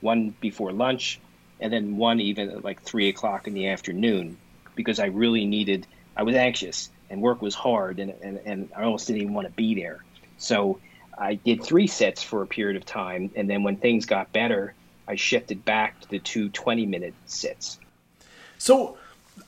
one 0.00 0.34
before 0.40 0.72
lunch, 0.72 1.20
and 1.58 1.72
then 1.72 1.96
one 1.96 2.20
even 2.20 2.50
at 2.50 2.64
like 2.64 2.82
three 2.82 3.08
o'clock 3.08 3.46
in 3.46 3.54
the 3.54 3.68
afternoon 3.68 4.36
because 4.74 4.98
I 4.98 5.06
really 5.06 5.46
needed, 5.46 5.86
I 6.16 6.22
was 6.22 6.34
anxious 6.34 6.90
and 7.10 7.20
work 7.20 7.42
was 7.42 7.54
hard 7.54 7.98
and, 7.98 8.14
and, 8.22 8.40
and 8.44 8.70
I 8.74 8.84
almost 8.84 9.06
didn't 9.06 9.22
even 9.22 9.34
want 9.34 9.48
to 9.48 9.52
be 9.52 9.74
there. 9.74 10.04
So 10.38 10.80
I 11.18 11.34
did 11.34 11.62
three 11.62 11.86
sets 11.86 12.22
for 12.22 12.42
a 12.42 12.46
period 12.46 12.76
of 12.76 12.86
time, 12.86 13.30
and 13.36 13.48
then 13.48 13.62
when 13.62 13.76
things 13.76 14.06
got 14.06 14.32
better, 14.32 14.74
I 15.06 15.16
shifted 15.16 15.64
back 15.64 16.00
to 16.00 16.08
the 16.08 16.18
two 16.18 16.48
20 16.48 16.86
minute 16.86 17.14
sets. 17.26 17.78
So, 18.56 18.96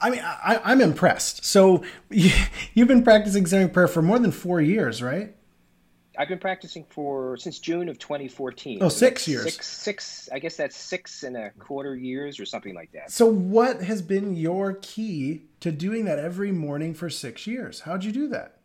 I 0.01 0.11
mean, 0.11 0.21
I, 0.21 0.57
am 0.57 0.61
I'm 0.65 0.81
impressed. 0.81 1.45
So, 1.45 1.83
you, 2.11 2.31
have 2.77 2.89
been 2.89 3.03
practicing 3.03 3.47
centering 3.47 3.71
prayer 3.71 3.89
for 3.89 4.03
more 4.03 4.19
than 4.19 4.33
four 4.33 4.61
years, 4.61 5.03
right? 5.03 5.35
I've 6.19 6.29
been 6.29 6.39
practicing 6.39 6.85
for 6.91 7.37
since 7.37 7.59
June 7.59 7.89
of 7.89 7.99
2014. 7.99 8.79
Oh, 8.83 8.89
so 8.89 8.97
six 8.97 9.27
years. 9.27 9.45
Six, 9.45 9.67
six. 9.67 10.29
I 10.33 10.39
guess 10.39 10.57
that's 10.57 10.77
six 10.77 11.23
and 11.23 11.37
a 11.37 11.51
quarter 11.59 11.97
years 11.97 12.39
or 12.39 12.45
something 12.45 12.75
like 12.75 12.93
that. 12.93 13.11
So, 13.11 13.27
what 13.27 13.83
has 13.83 14.03
been 14.03 14.37
your 14.37 14.75
key 14.75 15.43
to 15.61 15.73
doing 15.73 16.05
that 16.05 16.19
every 16.19 16.53
morning 16.53 16.93
for 16.93 17.09
six 17.09 17.47
years? 17.47 17.81
How'd 17.81 18.05
you 18.05 18.13
do 18.13 18.29
that? 18.29 18.59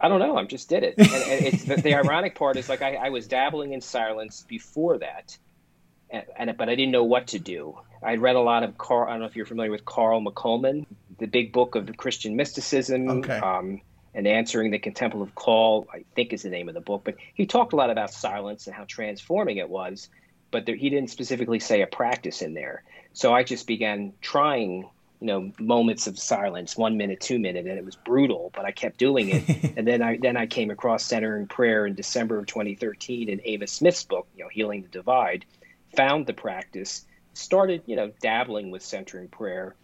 I 0.00 0.08
don't 0.08 0.20
know. 0.20 0.36
I 0.36 0.44
just 0.44 0.68
did 0.68 0.82
it. 0.82 0.94
And, 0.98 1.08
and 1.08 1.46
it's 1.46 1.64
the, 1.64 1.76
the, 1.76 1.94
ironic 1.94 2.34
part 2.34 2.56
is 2.56 2.68
like 2.68 2.82
I, 2.82 2.94
I, 2.94 3.08
was 3.10 3.26
dabbling 3.26 3.74
in 3.74 3.82
silence 3.82 4.44
before 4.48 4.98
that, 4.98 5.36
and, 6.08 6.24
and, 6.36 6.56
but 6.56 6.70
I 6.70 6.74
didn't 6.74 6.92
know 6.92 7.04
what 7.04 7.28
to 7.28 7.38
do. 7.38 7.78
I 8.02 8.16
read 8.16 8.36
a 8.36 8.40
lot 8.40 8.62
of 8.62 8.78
Carl. 8.78 9.08
I 9.08 9.12
don't 9.12 9.20
know 9.20 9.26
if 9.26 9.36
you're 9.36 9.46
familiar 9.46 9.70
with 9.70 9.84
Carl 9.84 10.22
McColman, 10.22 10.86
the 11.18 11.26
big 11.26 11.52
book 11.52 11.74
of 11.74 11.94
Christian 11.98 12.34
mysticism. 12.34 13.08
Okay. 13.08 13.38
Um, 13.38 13.82
and 14.14 14.26
answering 14.26 14.70
the 14.70 14.78
contemplative 14.78 15.34
call, 15.34 15.86
I 15.92 16.04
think 16.14 16.32
is 16.32 16.42
the 16.42 16.50
name 16.50 16.68
of 16.68 16.74
the 16.74 16.80
book. 16.80 17.02
But 17.04 17.16
he 17.34 17.46
talked 17.46 17.72
a 17.72 17.76
lot 17.76 17.90
about 17.90 18.12
silence 18.12 18.66
and 18.66 18.74
how 18.74 18.84
transforming 18.84 19.58
it 19.58 19.68
was, 19.68 20.08
but 20.50 20.66
there, 20.66 20.74
he 20.74 20.90
didn't 20.90 21.10
specifically 21.10 21.60
say 21.60 21.82
a 21.82 21.86
practice 21.86 22.42
in 22.42 22.54
there. 22.54 22.82
So 23.12 23.32
I 23.32 23.44
just 23.44 23.66
began 23.66 24.12
trying 24.20 24.88
you 25.20 25.26
know 25.26 25.52
moments 25.58 26.06
of 26.06 26.18
silence 26.18 26.76
one 26.76 26.96
minute 26.96 27.20
two 27.20 27.38
minute 27.38 27.66
and 27.66 27.78
it 27.78 27.84
was 27.84 27.94
brutal 27.94 28.50
but 28.54 28.64
i 28.64 28.70
kept 28.70 28.96
doing 28.96 29.28
it 29.28 29.74
and 29.76 29.86
then 29.86 30.00
i 30.00 30.16
then 30.16 30.34
i 30.34 30.46
came 30.46 30.70
across 30.70 31.04
centering 31.04 31.46
prayer 31.46 31.86
in 31.86 31.94
december 31.94 32.38
of 32.38 32.46
2013 32.46 33.28
in 33.28 33.38
ava 33.44 33.66
smith's 33.66 34.04
book 34.04 34.26
you 34.34 34.42
know 34.42 34.48
healing 34.48 34.80
the 34.80 34.88
divide 34.88 35.44
found 35.94 36.26
the 36.26 36.32
practice 36.32 37.04
started 37.34 37.82
you 37.84 37.96
know 37.96 38.10
dabbling 38.22 38.70
with 38.70 38.82
centering 38.82 39.28
prayer 39.28 39.74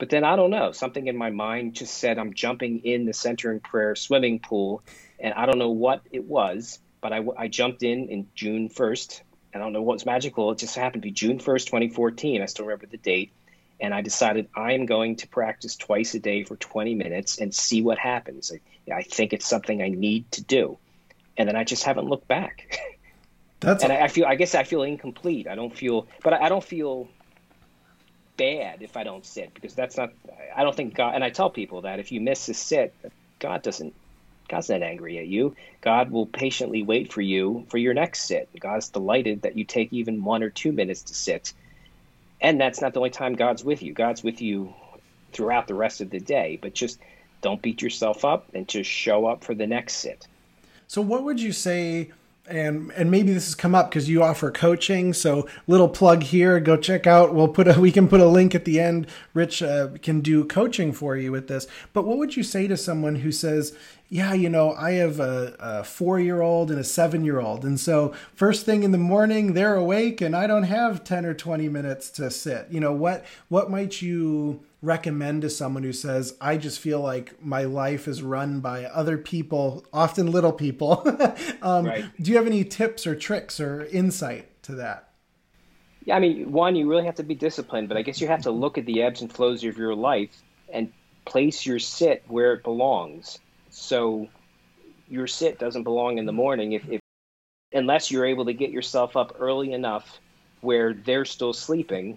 but 0.00 0.08
then 0.08 0.24
i 0.24 0.34
don't 0.34 0.50
know 0.50 0.72
something 0.72 1.06
in 1.06 1.16
my 1.16 1.30
mind 1.30 1.74
just 1.74 1.94
said 1.94 2.18
i'm 2.18 2.34
jumping 2.34 2.80
in 2.80 3.06
the 3.06 3.12
centering 3.12 3.60
prayer 3.60 3.94
swimming 3.94 4.40
pool 4.40 4.82
and 5.20 5.32
i 5.34 5.46
don't 5.46 5.58
know 5.58 5.70
what 5.70 6.02
it 6.10 6.24
was 6.24 6.80
but 7.00 7.12
i, 7.12 7.24
I 7.38 7.46
jumped 7.46 7.84
in 7.84 8.08
in 8.08 8.26
june 8.34 8.68
1st 8.68 9.20
i 9.54 9.58
don't 9.58 9.72
know 9.72 9.82
what's 9.82 10.04
magical 10.04 10.50
it 10.50 10.58
just 10.58 10.74
happened 10.74 11.02
to 11.02 11.06
be 11.06 11.12
june 11.12 11.38
1st 11.38 11.66
2014 11.66 12.42
i 12.42 12.46
still 12.46 12.64
remember 12.64 12.86
the 12.86 12.96
date 12.96 13.30
and 13.80 13.94
I 13.94 14.02
decided 14.02 14.48
I 14.54 14.72
am 14.72 14.86
going 14.86 15.16
to 15.16 15.28
practice 15.28 15.76
twice 15.76 16.14
a 16.14 16.20
day 16.20 16.44
for 16.44 16.56
20 16.56 16.94
minutes 16.94 17.38
and 17.38 17.54
see 17.54 17.82
what 17.82 17.98
happens. 17.98 18.52
I, 18.52 18.92
I 18.92 19.02
think 19.02 19.32
it's 19.32 19.46
something 19.46 19.82
I 19.82 19.88
need 19.88 20.30
to 20.32 20.42
do, 20.42 20.78
and 21.36 21.48
then 21.48 21.56
I 21.56 21.64
just 21.64 21.84
haven't 21.84 22.06
looked 22.06 22.28
back. 22.28 22.78
That's 23.60 23.82
and 23.84 23.92
I 23.92 24.08
feel 24.08 24.26
I 24.26 24.34
guess 24.34 24.54
I 24.54 24.64
feel 24.64 24.82
incomplete. 24.82 25.48
I 25.48 25.54
don't 25.54 25.74
feel, 25.74 26.06
but 26.22 26.34
I 26.34 26.48
don't 26.48 26.64
feel 26.64 27.08
bad 28.40 28.82
if 28.82 28.96
I 28.96 29.04
don't 29.04 29.24
sit 29.24 29.54
because 29.54 29.74
that's 29.74 29.96
not. 29.96 30.12
I 30.56 30.64
don't 30.64 30.76
think 30.76 30.94
God. 30.94 31.14
And 31.14 31.22
I 31.22 31.30
tell 31.30 31.50
people 31.50 31.82
that 31.82 32.00
if 32.00 32.12
you 32.12 32.20
miss 32.20 32.48
a 32.48 32.54
sit, 32.54 32.94
God 33.38 33.62
doesn't. 33.62 33.94
God's 34.48 34.70
not 34.70 34.82
angry 34.82 35.18
at 35.18 35.28
you. 35.28 35.54
God 35.80 36.10
will 36.10 36.26
patiently 36.26 36.82
wait 36.82 37.12
for 37.12 37.20
you 37.20 37.66
for 37.68 37.78
your 37.78 37.94
next 37.94 38.24
sit. 38.24 38.48
God's 38.58 38.88
delighted 38.88 39.42
that 39.42 39.56
you 39.56 39.64
take 39.64 39.92
even 39.92 40.24
one 40.24 40.42
or 40.42 40.50
two 40.50 40.72
minutes 40.72 41.02
to 41.04 41.14
sit 41.14 41.52
and 42.40 42.60
that's 42.60 42.80
not 42.80 42.94
the 42.94 43.00
only 43.00 43.10
time 43.10 43.34
God's 43.34 43.64
with 43.64 43.82
you. 43.82 43.92
God's 43.92 44.22
with 44.22 44.40
you 44.40 44.74
throughout 45.32 45.66
the 45.66 45.74
rest 45.74 46.00
of 46.00 46.10
the 46.10 46.20
day, 46.20 46.58
but 46.60 46.74
just 46.74 46.98
don't 47.42 47.62
beat 47.62 47.82
yourself 47.82 48.24
up 48.24 48.50
and 48.54 48.66
just 48.66 48.90
show 48.90 49.26
up 49.26 49.44
for 49.44 49.54
the 49.54 49.66
next 49.66 49.96
sit. 49.96 50.26
So, 50.86 51.02
what 51.02 51.24
would 51.24 51.40
you 51.40 51.52
say? 51.52 52.12
And 52.50 52.90
and 52.92 53.10
maybe 53.10 53.32
this 53.32 53.46
has 53.46 53.54
come 53.54 53.74
up 53.74 53.90
because 53.90 54.08
you 54.08 54.22
offer 54.22 54.50
coaching. 54.50 55.12
So, 55.12 55.48
little 55.66 55.88
plug 55.88 56.22
here. 56.24 56.58
Go 56.60 56.76
check 56.76 57.06
out. 57.06 57.34
We'll 57.34 57.48
put 57.48 57.68
a 57.68 57.80
we 57.80 57.92
can 57.92 58.08
put 58.08 58.20
a 58.20 58.26
link 58.26 58.54
at 58.54 58.64
the 58.64 58.80
end. 58.80 59.06
Rich 59.34 59.62
uh, 59.62 59.90
can 60.02 60.20
do 60.20 60.44
coaching 60.44 60.92
for 60.92 61.16
you 61.16 61.30
with 61.30 61.48
this. 61.48 61.66
But 61.92 62.04
what 62.04 62.18
would 62.18 62.36
you 62.36 62.42
say 62.42 62.66
to 62.66 62.76
someone 62.76 63.16
who 63.16 63.32
says, 63.32 63.74
yeah, 64.12 64.32
you 64.34 64.48
know, 64.48 64.72
I 64.72 64.92
have 64.94 65.20
a, 65.20 65.54
a 65.60 65.84
four 65.84 66.18
year 66.18 66.42
old 66.42 66.72
and 66.72 66.80
a 66.80 66.84
seven 66.84 67.24
year 67.24 67.38
old. 67.38 67.64
And 67.64 67.78
so, 67.78 68.12
first 68.34 68.66
thing 68.66 68.82
in 68.82 68.90
the 68.90 68.98
morning, 68.98 69.52
they're 69.52 69.76
awake 69.76 70.20
and 70.20 70.34
I 70.34 70.48
don't 70.48 70.64
have 70.64 71.04
10 71.04 71.24
or 71.24 71.32
20 71.32 71.68
minutes 71.68 72.10
to 72.12 72.28
sit. 72.28 72.66
You 72.70 72.80
know, 72.80 72.92
what, 72.92 73.24
what 73.48 73.70
might 73.70 74.02
you 74.02 74.64
recommend 74.82 75.42
to 75.42 75.50
someone 75.50 75.84
who 75.84 75.92
says, 75.92 76.36
I 76.40 76.56
just 76.56 76.80
feel 76.80 77.00
like 77.00 77.40
my 77.40 77.62
life 77.62 78.08
is 78.08 78.20
run 78.20 78.58
by 78.58 78.84
other 78.86 79.16
people, 79.16 79.84
often 79.92 80.32
little 80.32 80.52
people? 80.52 81.04
um, 81.62 81.86
right. 81.86 82.04
Do 82.20 82.32
you 82.32 82.36
have 82.36 82.48
any 82.48 82.64
tips 82.64 83.06
or 83.06 83.14
tricks 83.14 83.60
or 83.60 83.84
insight 83.86 84.60
to 84.64 84.74
that? 84.74 85.10
Yeah, 86.04 86.16
I 86.16 86.18
mean, 86.18 86.50
one, 86.50 86.74
you 86.74 86.90
really 86.90 87.04
have 87.04 87.14
to 87.16 87.22
be 87.22 87.36
disciplined, 87.36 87.86
but 87.86 87.96
I 87.96 88.02
guess 88.02 88.20
you 88.20 88.26
have 88.26 88.42
to 88.42 88.50
look 88.50 88.76
at 88.76 88.86
the 88.86 89.02
ebbs 89.02 89.20
and 89.20 89.32
flows 89.32 89.62
of 89.62 89.78
your 89.78 89.94
life 89.94 90.42
and 90.72 90.92
place 91.26 91.64
your 91.64 91.78
sit 91.78 92.24
where 92.26 92.54
it 92.54 92.64
belongs 92.64 93.38
so 93.70 94.28
your 95.08 95.26
sit 95.26 95.58
doesn't 95.58 95.84
belong 95.84 96.18
in 96.18 96.26
the 96.26 96.32
morning 96.32 96.72
if, 96.72 96.88
if 96.88 97.00
unless 97.72 98.10
you're 98.10 98.26
able 98.26 98.46
to 98.46 98.52
get 98.52 98.70
yourself 98.70 99.16
up 99.16 99.36
early 99.38 99.72
enough 99.72 100.20
where 100.60 100.94
they're 100.94 101.24
still 101.24 101.52
sleeping. 101.52 102.16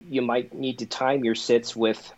You 0.00 0.22
might 0.22 0.52
need 0.52 0.78
to 0.80 0.86
time 0.86 1.24
your 1.24 1.34
sits 1.34 1.76
with 1.76 2.12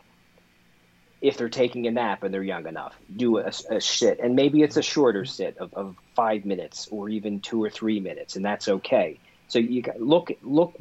if 1.21 1.39
they're 1.39 1.49
taking 1.49 1.87
a 1.87 1.91
nap 1.91 2.23
and 2.23 2.35
they're 2.35 2.43
young 2.43 2.67
enough, 2.67 2.95
do 3.17 3.39
a, 3.39 3.51
a 3.71 3.81
sit. 3.81 4.21
And 4.21 4.37
maybe 4.37 4.63
it's 4.63 4.77
a 4.77 4.83
shorter 4.83 5.25
sit 5.25 5.57
of, 5.59 5.73
of 5.75 5.97
five 6.15 6.45
minutes 6.45 6.89
or 6.91 7.09
even 7.09 7.41
two 7.41 7.63
or 7.63 7.71
three 7.71 7.99
minutes, 7.99 8.37
and 8.37 8.45
that's 8.45 8.69
okay. 8.69 9.19
So 9.49 9.59
you 9.59 9.83
look 9.99 10.31
look 10.43 10.75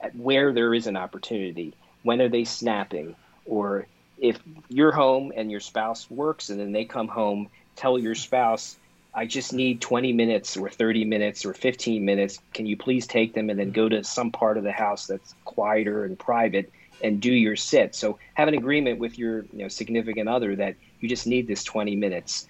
at 0.00 0.16
where 0.16 0.52
there 0.52 0.74
is 0.74 0.86
an 0.86 0.96
opportunity. 0.96 1.74
When 2.02 2.20
are 2.20 2.28
they 2.28 2.44
snapping? 2.44 3.14
Or 3.44 3.86
if 4.20 4.38
you're 4.68 4.92
home 4.92 5.32
and 5.34 5.50
your 5.50 5.60
spouse 5.60 6.10
works 6.10 6.50
and 6.50 6.60
then 6.60 6.72
they 6.72 6.84
come 6.84 7.08
home, 7.08 7.48
tell 7.76 7.98
your 7.98 8.14
spouse, 8.14 8.76
I 9.14 9.26
just 9.26 9.52
need 9.52 9.80
20 9.80 10.12
minutes 10.12 10.56
or 10.56 10.68
30 10.68 11.04
minutes 11.04 11.44
or 11.44 11.54
15 11.54 12.04
minutes. 12.04 12.38
Can 12.52 12.66
you 12.66 12.76
please 12.76 13.06
take 13.06 13.34
them 13.34 13.50
and 13.50 13.58
then 13.58 13.70
go 13.70 13.88
to 13.88 14.04
some 14.04 14.30
part 14.30 14.58
of 14.58 14.64
the 14.64 14.72
house 14.72 15.06
that's 15.06 15.34
quieter 15.44 16.04
and 16.04 16.18
private 16.18 16.70
and 17.02 17.20
do 17.20 17.32
your 17.32 17.56
sit? 17.56 17.94
So 17.94 18.18
have 18.34 18.48
an 18.48 18.54
agreement 18.54 18.98
with 18.98 19.18
your 19.18 19.40
you 19.52 19.62
know, 19.62 19.68
significant 19.68 20.28
other 20.28 20.56
that 20.56 20.76
you 21.00 21.08
just 21.08 21.26
need 21.26 21.46
this 21.46 21.64
20 21.64 21.96
minutes. 21.96 22.46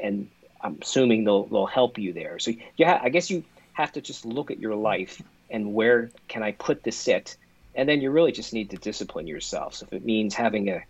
And 0.00 0.28
I'm 0.60 0.78
assuming 0.80 1.24
they'll 1.24 1.44
they'll 1.46 1.66
help 1.66 1.98
you 1.98 2.12
there. 2.12 2.38
So 2.38 2.52
yeah, 2.76 3.00
I 3.02 3.08
guess 3.08 3.30
you 3.30 3.44
have 3.72 3.92
to 3.92 4.00
just 4.00 4.24
look 4.24 4.50
at 4.50 4.60
your 4.60 4.74
life 4.74 5.20
and 5.50 5.74
where 5.74 6.10
can 6.28 6.42
I 6.42 6.52
put 6.52 6.82
the 6.82 6.92
sit, 6.92 7.36
and 7.74 7.88
then 7.88 8.00
you 8.00 8.10
really 8.10 8.32
just 8.32 8.52
need 8.52 8.70
to 8.70 8.76
discipline 8.76 9.26
yourself. 9.26 9.74
So 9.74 9.86
if 9.86 9.92
it 9.92 10.04
means 10.04 10.34
having 10.34 10.68
a 10.68 10.82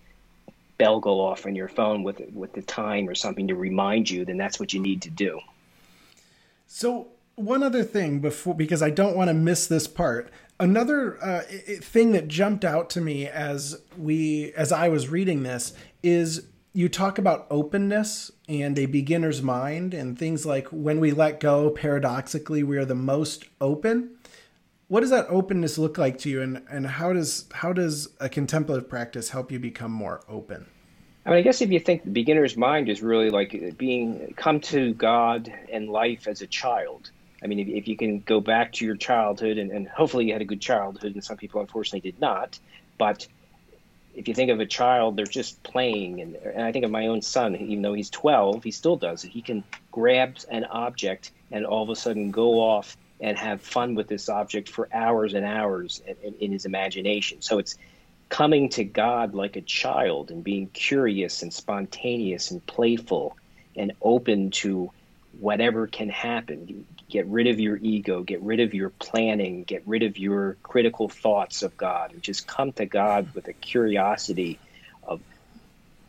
bell 0.78 1.00
go 1.00 1.20
off 1.20 1.46
on 1.46 1.54
your 1.54 1.68
phone 1.68 2.02
with 2.02 2.20
with 2.32 2.52
the 2.52 2.62
time 2.62 3.08
or 3.08 3.14
something 3.14 3.48
to 3.48 3.54
remind 3.54 4.10
you, 4.10 4.24
then 4.24 4.36
that's 4.36 4.58
what 4.58 4.72
you 4.72 4.80
need 4.80 5.02
to 5.02 5.10
do. 5.10 5.40
So 6.66 7.08
one 7.36 7.62
other 7.62 7.82
thing 7.84 8.20
before 8.20 8.54
because 8.54 8.82
I 8.82 8.90
don't 8.90 9.16
want 9.16 9.28
to 9.28 9.34
miss 9.34 9.66
this 9.66 9.86
part. 9.86 10.30
Another 10.60 11.22
uh, 11.22 11.42
thing 11.80 12.12
that 12.12 12.28
jumped 12.28 12.64
out 12.64 12.88
to 12.90 13.00
me 13.00 13.26
as 13.26 13.80
we 13.96 14.52
as 14.54 14.72
I 14.72 14.88
was 14.88 15.08
reading 15.08 15.42
this 15.42 15.72
is 16.02 16.46
you 16.72 16.88
talk 16.88 17.18
about 17.18 17.46
openness 17.50 18.30
and 18.48 18.78
a 18.78 18.86
beginner's 18.86 19.42
mind 19.42 19.92
and 19.92 20.18
things 20.18 20.46
like 20.46 20.66
when 20.68 21.00
we 21.00 21.10
let 21.10 21.38
go 21.38 21.70
paradoxically 21.70 22.62
we 22.62 22.78
are 22.78 22.84
the 22.84 22.94
most 22.94 23.44
open 23.60 24.16
what 24.93 25.01
does 25.01 25.09
that 25.09 25.24
openness 25.30 25.78
look 25.78 25.97
like 25.97 26.18
to 26.18 26.28
you 26.28 26.43
and, 26.43 26.62
and 26.68 26.86
how 26.86 27.14
does 27.14 27.47
how 27.55 27.72
does 27.72 28.11
a 28.20 28.28
contemplative 28.28 28.90
practice 28.90 29.30
help 29.30 29.51
you 29.51 29.59
become 29.59 29.90
more 29.90 30.20
open 30.28 30.66
i 31.24 31.30
mean 31.30 31.38
i 31.38 31.40
guess 31.40 31.62
if 31.62 31.70
you 31.70 31.80
think 31.80 32.05
the 32.05 32.11
beginner's 32.11 32.59
mind 32.59 32.90
is 32.90 33.01
really 33.01 33.30
like 33.30 33.78
being 33.78 34.34
come 34.36 34.61
to 34.61 34.93
god 34.93 35.51
and 35.72 35.88
life 35.88 36.28
as 36.28 36.43
a 36.43 36.47
child 36.47 37.11
i 37.43 37.47
mean 37.47 37.59
if, 37.59 37.68
if 37.68 37.88
you 37.88 37.97
can 37.97 38.20
go 38.20 38.38
back 38.38 38.70
to 38.70 38.84
your 38.84 38.95
childhood 38.95 39.57
and, 39.57 39.70
and 39.70 39.88
hopefully 39.88 40.26
you 40.26 40.32
had 40.34 40.43
a 40.43 40.51
good 40.53 40.61
childhood 40.61 41.14
and 41.14 41.24
some 41.24 41.38
people 41.38 41.62
unfortunately 41.62 42.11
did 42.11 42.20
not 42.20 42.59
but 42.99 43.26
if 44.14 44.28
you 44.28 44.34
think 44.34 44.51
of 44.51 44.61
a 44.61 44.66
child, 44.66 45.16
they're 45.16 45.24
just 45.24 45.62
playing. 45.62 46.20
And, 46.20 46.36
and 46.36 46.61
I 46.61 46.70
think 46.70 46.84
of 46.84 46.90
my 46.90 47.07
own 47.07 47.22
son, 47.22 47.57
even 47.57 47.80
though 47.80 47.95
he's 47.95 48.11
12, 48.11 48.62
he 48.62 48.70
still 48.70 48.97
does 48.97 49.24
it. 49.24 49.30
He 49.30 49.40
can 49.40 49.64
grab 49.90 50.36
an 50.51 50.66
object 50.66 51.30
and 51.51 51.64
all 51.64 51.82
of 51.82 51.88
a 51.88 51.97
sudden 51.97 52.30
go 52.30 52.61
off 52.61 52.99
and 53.22 53.38
have 53.38 53.62
fun 53.62 53.94
with 53.94 54.08
this 54.08 54.28
object 54.28 54.68
for 54.68 54.88
hours 54.92 55.32
and 55.32 55.46
hours 55.46 56.02
in, 56.22 56.34
in 56.34 56.52
his 56.52 56.66
imagination. 56.66 57.40
So 57.40 57.58
it's 57.58 57.76
coming 58.28 58.68
to 58.70 58.82
God 58.82 59.32
like 59.34 59.56
a 59.56 59.62
child 59.62 60.30
and 60.32 60.42
being 60.42 60.66
curious 60.68 61.42
and 61.42 61.54
spontaneous 61.54 62.50
and 62.50 62.66
playful 62.66 63.36
and 63.76 63.92
open 64.02 64.50
to 64.50 64.90
whatever 65.38 65.86
can 65.86 66.08
happen. 66.08 66.84
Get 67.08 67.26
rid 67.26 67.46
of 67.46 67.60
your 67.60 67.76
ego, 67.76 68.22
get 68.22 68.42
rid 68.42 68.58
of 68.58 68.74
your 68.74 68.90
planning, 68.90 69.62
get 69.62 69.82
rid 69.86 70.02
of 70.02 70.18
your 70.18 70.56
critical 70.62 71.08
thoughts 71.08 71.62
of 71.62 71.76
God, 71.76 72.12
and 72.12 72.22
just 72.22 72.48
come 72.48 72.72
to 72.72 72.86
God 72.86 73.32
with 73.34 73.46
a 73.46 73.52
curiosity 73.52 74.58
of 75.04 75.20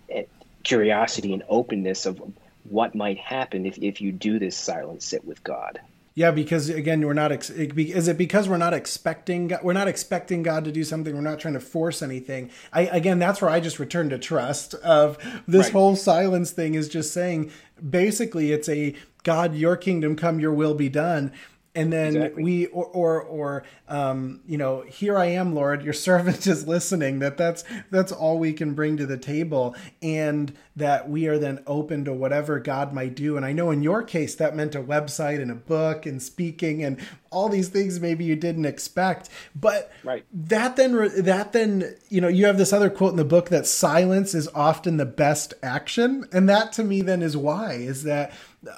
eh, 0.09 0.23
curiosity 0.63 1.33
and 1.33 1.43
openness 1.47 2.07
of 2.07 2.21
what 2.63 2.95
might 2.95 3.19
happen 3.19 3.67
if, 3.67 3.77
if 3.77 4.01
you 4.01 4.11
do 4.11 4.39
this 4.39 4.57
silent 4.57 5.03
sit 5.03 5.23
with 5.23 5.43
God. 5.43 5.79
Yeah, 6.15 6.29
because 6.29 6.69
again, 6.69 7.05
we're 7.05 7.13
not. 7.13 7.31
Ex- 7.31 7.49
is 7.49 8.07
it 8.07 8.17
because 8.17 8.47
we're 8.47 8.57
not 8.57 8.73
expecting? 8.73 9.47
God, 9.47 9.61
We're 9.63 9.73
not 9.73 9.87
expecting 9.87 10.43
God 10.43 10.63
to 10.65 10.71
do 10.71 10.83
something. 10.83 11.15
We're 11.15 11.21
not 11.21 11.39
trying 11.39 11.55
to 11.55 11.59
force 11.59 12.01
anything. 12.03 12.51
I 12.71 12.81
again, 12.81 13.17
that's 13.17 13.41
where 13.41 13.49
I 13.49 13.59
just 13.59 13.79
return 13.79 14.09
to 14.09 14.19
trust. 14.19 14.75
Of 14.75 15.17
this 15.47 15.67
right. 15.67 15.73
whole 15.73 15.95
silence 15.95 16.51
thing 16.51 16.75
is 16.75 16.87
just 16.87 17.13
saying, 17.13 17.51
basically, 17.87 18.51
it's 18.51 18.69
a 18.69 18.95
God, 19.23 19.55
your 19.55 19.75
kingdom 19.75 20.15
come, 20.15 20.39
your 20.39 20.53
will 20.53 20.75
be 20.75 20.89
done 20.89 21.31
and 21.75 21.91
then 21.91 22.15
exactly. 22.15 22.43
we 22.43 22.65
or 22.67 22.85
or, 22.85 23.21
or 23.21 23.63
um, 23.87 24.41
you 24.45 24.57
know 24.57 24.81
here 24.81 25.17
i 25.17 25.25
am 25.25 25.53
lord 25.55 25.83
your 25.83 25.93
servant 25.93 26.45
is 26.47 26.67
listening 26.67 27.19
that 27.19 27.37
that's 27.37 27.63
that's 27.89 28.11
all 28.11 28.37
we 28.37 28.53
can 28.53 28.73
bring 28.73 28.97
to 28.97 29.05
the 29.05 29.17
table 29.17 29.75
and 30.01 30.55
that 30.75 31.09
we 31.09 31.27
are 31.27 31.37
then 31.37 31.61
open 31.67 32.03
to 32.05 32.13
whatever 32.13 32.59
god 32.59 32.93
might 32.93 33.15
do 33.15 33.37
and 33.37 33.45
i 33.45 33.51
know 33.51 33.71
in 33.71 33.83
your 33.83 34.03
case 34.03 34.35
that 34.35 34.55
meant 34.55 34.75
a 34.75 34.81
website 34.81 35.41
and 35.41 35.51
a 35.51 35.55
book 35.55 36.05
and 36.05 36.21
speaking 36.21 36.83
and 36.83 36.99
all 37.31 37.49
these 37.49 37.69
things 37.69 37.99
maybe 37.99 38.23
you 38.23 38.35
didn't 38.35 38.65
expect 38.65 39.29
but 39.55 39.91
right. 40.03 40.25
that 40.31 40.75
then 40.75 40.93
that 41.23 41.53
then 41.53 41.95
you 42.09 42.19
know 42.19 42.27
you 42.27 42.45
have 42.45 42.57
this 42.57 42.73
other 42.73 42.89
quote 42.89 43.11
in 43.11 43.17
the 43.17 43.25
book 43.25 43.49
that 43.49 43.65
silence 43.65 44.33
is 44.33 44.47
often 44.55 44.97
the 44.97 45.05
best 45.05 45.53
action 45.61 46.27
and 46.31 46.49
that 46.49 46.71
to 46.71 46.83
me 46.83 47.01
then 47.01 47.21
is 47.21 47.37
why 47.37 47.73
is 47.73 48.03
that 48.03 48.31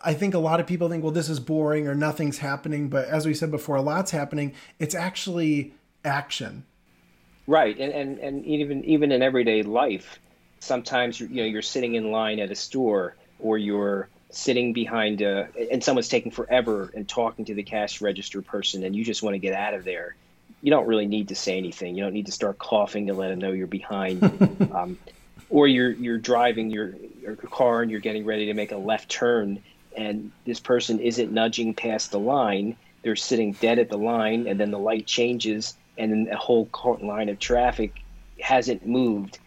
I 0.03 0.13
think 0.13 0.33
a 0.33 0.39
lot 0.39 0.59
of 0.59 0.67
people 0.67 0.89
think, 0.89 1.03
well, 1.03 1.13
this 1.13 1.29
is 1.29 1.39
boring 1.39 1.87
or 1.87 1.95
nothing's 1.95 2.39
happening. 2.39 2.89
But 2.89 3.07
as 3.07 3.25
we 3.25 3.33
said 3.33 3.51
before, 3.51 3.75
a 3.75 3.81
lot's 3.81 4.11
happening. 4.11 4.53
It's 4.79 4.95
actually 4.95 5.73
action. 6.03 6.65
Right, 7.47 7.77
and 7.77 7.93
and, 7.93 8.17
and 8.19 8.45
even 8.45 8.83
even 8.85 9.11
in 9.11 9.21
everyday 9.21 9.61
life, 9.61 10.19
sometimes 10.65 11.19
you 11.19 11.27
know 11.29 11.43
you're 11.43 11.61
sitting 11.61 11.95
in 11.95 12.11
line 12.11 12.39
at 12.39 12.51
a 12.51 12.55
store 12.55 13.15
or 13.39 13.57
you're 13.57 14.09
sitting 14.29 14.73
behind 14.73 15.21
a, 15.21 15.47
and 15.71 15.83
someone's 15.83 16.09
taking 16.09 16.31
forever 16.31 16.91
and 16.93 17.07
talking 17.07 17.45
to 17.45 17.53
the 17.53 17.63
cash 17.63 18.01
register 18.01 18.41
person, 18.41 18.83
and 18.83 18.95
you 18.95 19.03
just 19.03 19.23
want 19.23 19.33
to 19.33 19.39
get 19.39 19.53
out 19.53 19.73
of 19.73 19.83
there. 19.83 20.15
You 20.61 20.71
don't 20.71 20.87
really 20.87 21.05
need 21.07 21.29
to 21.29 21.35
say 21.35 21.57
anything. 21.57 21.95
You 21.95 22.03
don't 22.03 22.13
need 22.13 22.25
to 22.25 22.31
start 22.31 22.57
coughing 22.57 23.07
to 23.07 23.13
let 23.13 23.29
them 23.29 23.39
know 23.39 23.51
you're 23.51 23.67
behind. 23.67 24.23
um, 24.73 24.97
or 25.49 25.67
you're 25.67 25.91
you're 25.91 26.17
driving 26.17 26.69
your 26.69 26.95
your 27.21 27.35
car 27.35 27.81
and 27.81 27.91
you're 27.91 27.99
getting 27.99 28.25
ready 28.25 28.47
to 28.47 28.53
make 28.53 28.71
a 28.71 28.77
left 28.77 29.09
turn 29.09 29.61
and 29.95 30.31
this 30.45 30.59
person 30.59 30.99
isn't 30.99 31.31
nudging 31.31 31.73
past 31.73 32.11
the 32.11 32.19
line. 32.19 32.75
They're 33.03 33.15
sitting 33.15 33.53
dead 33.53 33.79
at 33.79 33.89
the 33.89 33.97
line, 33.97 34.47
and 34.47 34.59
then 34.59 34.71
the 34.71 34.79
light 34.79 35.05
changes, 35.05 35.75
and 35.97 36.11
then 36.11 36.23
the 36.25 36.35
whole 36.35 36.69
line 37.01 37.29
of 37.29 37.39
traffic 37.39 38.01
hasn't 38.39 38.85
moved. 38.85 39.39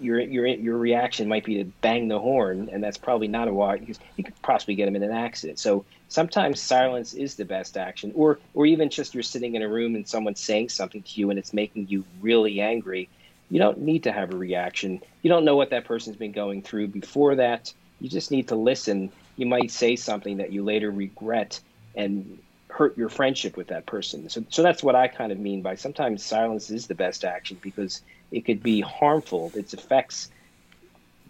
Your 0.00 0.20
your 0.20 0.46
your 0.46 0.78
reaction 0.78 1.28
might 1.28 1.44
be 1.44 1.56
to 1.58 1.72
bang 1.82 2.08
the 2.08 2.18
horn, 2.18 2.68
and 2.72 2.82
that's 2.82 2.98
probably 2.98 3.28
not 3.28 3.48
a 3.48 3.54
wise 3.54 3.80
because 3.80 3.98
you 4.16 4.24
could 4.24 4.40
possibly 4.42 4.74
get 4.74 4.86
them 4.86 4.96
in 4.96 5.02
an 5.02 5.12
accident. 5.12 5.58
So 5.58 5.86
sometimes 6.08 6.60
silence 6.62 7.14
is 7.14 7.36
the 7.36 7.44
best 7.44 7.76
action, 7.76 8.12
or 8.14 8.40
or 8.54 8.66
even 8.66 8.90
just 8.90 9.14
you're 9.14 9.22
sitting 9.22 9.54
in 9.54 9.62
a 9.62 9.68
room 9.68 9.94
and 9.94 10.08
someone's 10.08 10.40
saying 10.40 10.70
something 10.70 11.02
to 11.02 11.20
you 11.20 11.30
and 11.30 11.38
it's 11.38 11.52
making 11.52 11.88
you 11.88 12.06
really 12.20 12.60
angry. 12.60 13.10
You 13.50 13.58
don't 13.58 13.80
need 13.80 14.04
to 14.04 14.12
have 14.12 14.32
a 14.32 14.36
reaction. 14.36 15.00
You 15.22 15.30
don't 15.30 15.44
know 15.44 15.56
what 15.56 15.70
that 15.70 15.86
person's 15.86 16.16
been 16.16 16.32
going 16.32 16.62
through 16.62 16.88
before 16.88 17.36
that. 17.36 17.72
You 18.00 18.08
just 18.10 18.30
need 18.30 18.48
to 18.48 18.56
listen 18.56 19.12
you 19.38 19.46
might 19.46 19.70
say 19.70 19.96
something 19.96 20.38
that 20.38 20.52
you 20.52 20.64
later 20.64 20.90
regret 20.90 21.60
and 21.94 22.38
hurt 22.70 22.98
your 22.98 23.08
friendship 23.08 23.56
with 23.56 23.68
that 23.68 23.86
person. 23.86 24.28
So, 24.28 24.44
so 24.50 24.62
that's 24.62 24.82
what 24.82 24.96
I 24.96 25.08
kind 25.08 25.30
of 25.32 25.38
mean 25.38 25.62
by 25.62 25.76
sometimes 25.76 26.24
silence 26.26 26.70
is 26.70 26.88
the 26.88 26.96
best 26.96 27.24
action 27.24 27.58
because 27.62 28.02
it 28.30 28.44
could 28.44 28.62
be 28.62 28.80
harmful. 28.80 29.52
Its 29.54 29.74
effects, 29.74 30.30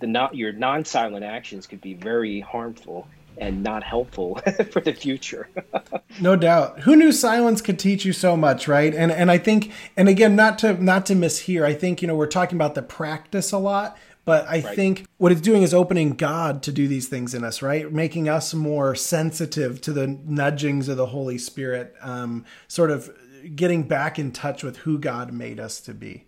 the 0.00 0.06
not 0.06 0.34
your 0.34 0.52
non-silent 0.52 1.24
actions 1.24 1.66
could 1.66 1.80
be 1.80 1.94
very 1.94 2.40
harmful 2.40 3.08
and 3.40 3.62
not 3.62 3.82
helpful 3.82 4.40
for 4.72 4.80
the 4.80 4.92
future. 4.92 5.48
no 6.20 6.36
doubt. 6.36 6.80
Who 6.80 6.96
knew 6.96 7.12
silence 7.12 7.60
could 7.60 7.78
teach 7.78 8.04
you 8.04 8.12
so 8.12 8.36
much, 8.36 8.68
right? 8.68 8.94
And 8.94 9.12
and 9.12 9.30
I 9.30 9.38
think 9.38 9.72
and 9.96 10.08
again 10.08 10.36
not 10.36 10.58
to 10.60 10.82
not 10.82 11.06
to 11.06 11.14
miss 11.14 11.40
here, 11.40 11.64
I 11.64 11.74
think 11.74 12.02
you 12.02 12.08
know 12.08 12.16
we're 12.16 12.26
talking 12.26 12.56
about 12.56 12.74
the 12.74 12.82
practice 12.82 13.52
a 13.52 13.58
lot, 13.58 13.96
but 14.24 14.46
I 14.46 14.60
right. 14.60 14.76
think 14.76 15.06
what 15.18 15.32
it's 15.32 15.40
doing 15.40 15.62
is 15.62 15.72
opening 15.72 16.10
God 16.10 16.62
to 16.64 16.72
do 16.72 16.88
these 16.88 17.08
things 17.08 17.34
in 17.34 17.44
us, 17.44 17.62
right? 17.62 17.90
Making 17.90 18.28
us 18.28 18.52
more 18.54 18.94
sensitive 18.94 19.80
to 19.82 19.92
the 19.92 20.06
nudgings 20.06 20.88
of 20.88 20.96
the 20.96 21.06
Holy 21.06 21.38
Spirit, 21.38 21.94
um, 22.02 22.44
sort 22.66 22.90
of 22.90 23.10
getting 23.54 23.84
back 23.84 24.18
in 24.18 24.32
touch 24.32 24.62
with 24.62 24.78
who 24.78 24.98
God 24.98 25.32
made 25.32 25.60
us 25.60 25.80
to 25.82 25.94
be. 25.94 26.27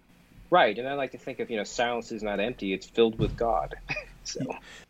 Right. 0.51 0.77
And 0.77 0.89
I 0.89 0.95
like 0.95 1.13
to 1.13 1.19
think 1.19 1.39
of, 1.39 1.51
you 1.51 1.57
know, 1.57 1.65
silence 1.65 2.13
is 2.13 2.23
not 2.23 2.41
empty, 2.41 2.73
it's 2.73 2.87
filled 2.87 3.19
with 3.19 3.37
God. 3.37 3.75
so. 4.25 4.41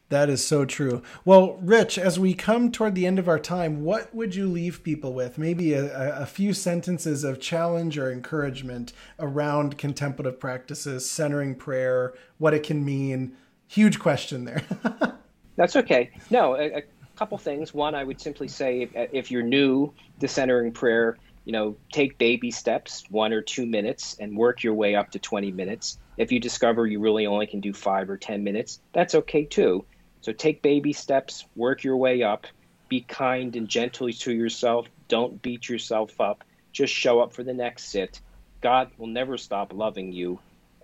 That 0.09 0.29
is 0.29 0.45
so 0.45 0.65
true. 0.65 1.03
Well, 1.25 1.57
Rich, 1.63 1.97
as 1.97 2.19
we 2.19 2.35
come 2.35 2.73
toward 2.73 2.97
the 2.97 3.07
end 3.07 3.21
of 3.21 3.29
our 3.29 3.39
time, 3.39 3.85
what 3.85 4.13
would 4.13 4.35
you 4.35 4.49
leave 4.49 4.83
people 4.83 5.13
with? 5.13 5.39
Maybe 5.39 5.73
a, 5.73 6.23
a, 6.23 6.27
few 6.27 6.53
sentences 6.53 7.23
of 7.23 7.41
challenge 7.41 7.97
or 7.97 8.11
encouragement 8.11 8.93
around 9.21 9.79
contemplative 9.79 10.41
practices, 10.41 11.09
centering 11.09 11.55
prayer, 11.55 12.13
what 12.39 12.55
it 12.55 12.65
can 12.65 12.85
mean. 12.85 13.37
Huge 13.69 14.01
question 14.01 14.45
there. 14.45 14.65
That's 15.57 15.77
okay. 15.77 16.11
No, 16.29 16.57
a, 16.57 16.79
a, 16.79 16.83
couple 17.15 17.39
things. 17.39 17.75
One, 17.75 17.95
I 17.95 18.03
would 18.03 18.19
simply 18.19 18.49
say 18.49 18.81
if, 18.81 18.91
if 19.13 19.31
you're 19.31 19.43
new 19.43 19.93
to 20.21 20.27
centering 20.27 20.73
prayer, 20.73 21.19
you 21.51 21.53
know, 21.53 21.77
take 21.91 22.17
baby 22.17 22.53
steps, 22.53 23.03
one 23.11 23.33
or 23.33 23.43
two 23.43 23.67
minutes, 23.67 24.17
and 24.21 24.37
work 24.37 24.63
your 24.63 24.73
way 24.73 24.95
up 24.95 25.11
to 25.11 25.19
20 25.19 25.51
minutes. 25.51 25.99
If 26.17 26.31
you 26.31 26.39
discover 26.39 26.87
you 26.87 27.01
really 27.01 27.27
only 27.27 27.49
can 27.49 27.59
do 27.59 27.73
five 27.73 28.09
or 28.09 28.17
10 28.17 28.45
minutes, 28.45 28.79
that's 28.93 29.17
okay 29.17 29.47
too. 29.47 29.85
So 30.21 30.31
take 30.31 30.63
baby 30.63 30.93
steps, 30.93 31.45
work 31.57 31.83
your 31.83 31.97
way 31.97 32.23
up, 32.23 32.47
be 32.89 33.01
kind 33.01 33.57
and 33.57 33.69
gentle 33.69 34.13
to 34.13 34.33
yourself. 34.33 34.87
Don't 35.09 35.43
beat 35.43 35.69
yourself 35.69 36.21
up. 36.21 36.45
Just 36.73 36.95
show 36.95 37.19
up 37.19 37.33
for 37.33 37.43
the 37.43 37.53
next 37.53 37.91
sit. 37.91 38.21
God 38.61 38.93
will 38.97 39.09
never 39.09 39.37
stop 39.37 39.73
loving 39.73 40.13
you. 40.13 40.39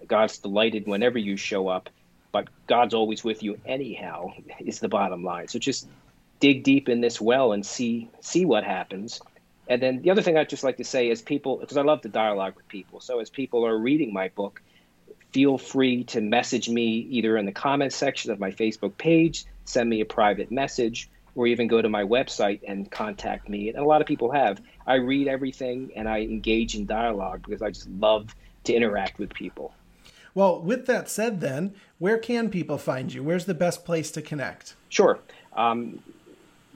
God's 0.08 0.38
delighted 0.38 0.88
whenever 0.88 1.16
you 1.16 1.36
show 1.36 1.68
up, 1.68 1.90
but 2.32 2.48
God's 2.66 2.92
always 2.92 3.22
with 3.22 3.40
you 3.40 3.56
anyhow, 3.66 4.32
is 4.58 4.80
the 4.80 4.88
bottom 4.88 5.22
line. 5.22 5.46
So 5.46 5.60
just 5.60 5.86
dig 6.40 6.64
deep 6.64 6.88
in 6.88 7.02
this 7.02 7.20
well 7.20 7.52
and 7.52 7.64
see 7.64 8.10
see 8.20 8.44
what 8.44 8.64
happens. 8.64 9.20
And 9.68 9.82
then 9.82 10.02
the 10.02 10.10
other 10.10 10.22
thing 10.22 10.36
I'd 10.36 10.48
just 10.48 10.64
like 10.64 10.76
to 10.76 10.84
say 10.84 11.10
is 11.10 11.22
people 11.22 11.56
because 11.56 11.76
I 11.76 11.82
love 11.82 12.02
to 12.02 12.08
dialogue 12.08 12.54
with 12.56 12.68
people. 12.68 13.00
So 13.00 13.20
as 13.20 13.30
people 13.30 13.66
are 13.66 13.76
reading 13.76 14.12
my 14.12 14.28
book, 14.28 14.62
feel 15.32 15.58
free 15.58 16.04
to 16.04 16.20
message 16.20 16.68
me 16.68 17.06
either 17.10 17.36
in 17.36 17.46
the 17.46 17.52
comments 17.52 17.96
section 17.96 18.30
of 18.30 18.38
my 18.38 18.50
Facebook 18.50 18.96
page, 18.96 19.44
send 19.64 19.90
me 19.90 20.00
a 20.00 20.06
private 20.06 20.50
message, 20.50 21.10
or 21.34 21.46
even 21.46 21.66
go 21.66 21.82
to 21.82 21.88
my 21.88 22.02
website 22.02 22.60
and 22.66 22.90
contact 22.90 23.48
me. 23.48 23.68
And 23.68 23.78
a 23.78 23.84
lot 23.84 24.00
of 24.00 24.06
people 24.06 24.30
have. 24.32 24.60
I 24.86 24.94
read 24.94 25.28
everything 25.28 25.90
and 25.94 26.08
I 26.08 26.20
engage 26.20 26.74
in 26.74 26.86
dialogue 26.86 27.42
because 27.44 27.60
I 27.60 27.70
just 27.70 27.88
love 27.90 28.34
to 28.64 28.72
interact 28.72 29.18
with 29.18 29.32
people. 29.34 29.74
Well, 30.34 30.60
with 30.60 30.86
that 30.86 31.08
said, 31.08 31.40
then, 31.40 31.74
where 31.98 32.18
can 32.18 32.50
people 32.50 32.78
find 32.78 33.12
you? 33.12 33.22
Where's 33.22 33.46
the 33.46 33.54
best 33.54 33.84
place 33.84 34.10
to 34.12 34.22
connect? 34.22 34.74
Sure. 34.88 35.18
Um, 35.54 36.00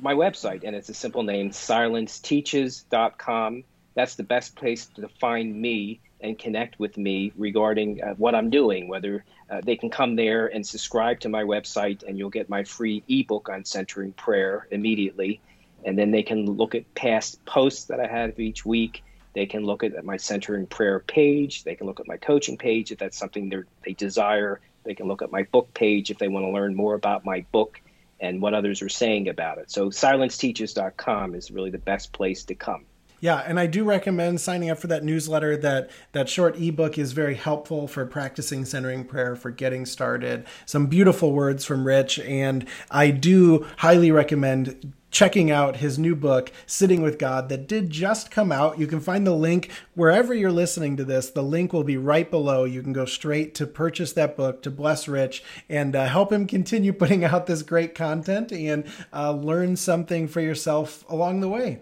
my 0.03 0.15
website, 0.15 0.65
and 0.65 0.75
it's 0.75 0.89
a 0.89 0.95
simple 0.95 1.23
name, 1.23 1.51
silenceteaches.com. 1.51 3.65
That's 3.95 4.15
the 4.15 4.23
best 4.23 4.57
place 4.57 4.87
to 4.97 5.07
find 5.21 5.55
me 5.61 6.01
and 6.21 6.39
connect 6.39 6.79
with 6.79 6.97
me 6.97 7.33
regarding 7.37 8.03
uh, 8.03 8.15
what 8.15 8.35
I'm 8.35 8.49
doing, 8.51 8.89
whether 8.89 9.25
uh, 9.51 9.61
they 9.65 9.77
can 9.77 9.91
come 9.91 10.17
there 10.17 10.47
and 10.47 10.67
subscribe 10.67 11.21
to 11.21 11.29
my 11.29 11.45
website, 11.45 12.03
and 12.03 12.19
you'll 12.19 12.31
get 12.31 12.49
my 12.49 12.65
free 12.65 13.05
ebook 13.09 13.49
on 13.49 13.65
centering 13.65 14.13
prayer 14.13 14.67
immediately. 14.71 15.41
And 15.85 15.99
then 15.99 16.11
they 16.11 16.23
can 16.23 16.47
look 16.47 16.75
at 16.75 16.95
past 16.95 17.43
posts 17.47 17.87
that 17.87 18.01
I 18.01 18.07
have 18.07 18.39
each 18.39 18.67
week. 18.67 19.03
They 19.35 19.47
can 19.47 19.65
look 19.65 19.83
at 19.83 20.05
my 20.05 20.19
centering 20.19 20.67
prayer 20.67 21.01
page. 21.01 21.65
They 21.65 21.75
can 21.75 21.87
look 21.87 22.01
at 22.01 22.07
my 22.07 22.19
coaching 22.19 22.59
page 22.59 22.93
if 22.93 22.99
that's 22.99 23.17
something 23.17 23.51
they 23.85 23.95
desire. 23.95 24.61
They 24.85 24.95
can 24.95 25.09
look 25.09 25.23
at 25.23 25.33
my 25.33 25.45
book 25.45 25.73
page 25.73 26.11
if 26.11 26.19
they 26.19 26.29
want 26.29 26.45
to 26.45 26.51
learn 26.51 26.75
more 26.75 26.93
about 26.95 27.25
my 27.25 27.47
book 27.53 27.81
and 28.21 28.41
what 28.41 28.55
others 28.55 28.83
are 28.83 28.89
saying 28.89 29.29
about 29.29 29.59
it. 29.59 29.71
So 29.71 29.89
silenceteaches.com 29.89 31.35
is 31.35 31.51
really 31.51 31.71
the 31.71 31.79
best 31.79 32.13
place 32.13 32.45
to 32.45 32.55
come. 32.55 32.85
Yeah, 33.23 33.37
and 33.37 33.61
I 33.61 33.67
do 33.67 33.85
recommend 33.85 34.41
signing 34.41 34.71
up 34.71 34.79
for 34.79 34.87
that 34.87 35.05
newsletter. 35.05 35.57
That 35.57 35.91
that 36.13 36.29
short 36.29 36.59
ebook 36.59 36.97
is 36.97 37.13
very 37.13 37.35
helpful 37.35 37.87
for 37.87 38.07
practicing 38.07 38.65
centering 38.65 39.05
prayer, 39.05 39.37
for 39.37 39.51
getting 39.51 39.85
started. 39.85 40.47
Some 40.65 40.87
beautiful 40.87 41.33
words 41.33 41.67
from 41.67 41.87
Rich, 41.87 42.19
and 42.21 42.67
I 42.91 43.11
do 43.11 43.67
highly 43.77 44.11
recommend 44.11 44.95
checking 45.11 45.51
out 45.51 45.77
his 45.77 45.99
new 45.99 46.15
book, 46.15 46.51
Sitting 46.67 47.03
with 47.03 47.19
God, 47.19 47.49
that 47.49 47.67
did 47.67 47.91
just 47.91 48.31
come 48.31 48.53
out. 48.53 48.79
You 48.79 48.87
can 48.87 49.01
find 49.01 49.27
the 49.27 49.35
link 49.35 49.71
wherever 49.95 50.33
you're 50.33 50.53
listening 50.53 50.97
to 50.97 51.05
this. 51.05 51.31
The 51.31 51.43
link 51.43 51.73
will 51.73 51.85
be 51.85 51.97
right 51.97 52.31
below. 52.31 52.65
You 52.65 52.83
can 52.83 52.93
go 52.93 53.05
straight 53.05 53.55
to 53.57 53.67
purchase 53.67 54.13
that 54.15 54.37
book 54.37 54.63
to 54.63 54.71
bless 54.71 55.09
Rich 55.09 55.43
and 55.69 55.95
uh, 55.95 56.07
help 56.07 56.33
him 56.33 56.47
continue 56.47 56.93
putting 57.01 57.25
out 57.25 57.47
this 57.47 57.63
great 57.63 57.95
content 57.95 58.53
and 58.53 58.85
uh, 59.13 59.33
learn 59.33 59.77
something 59.77 60.29
for 60.29 60.41
yourself 60.41 61.05
along 61.09 61.41
the 61.41 61.49
way. 61.49 61.81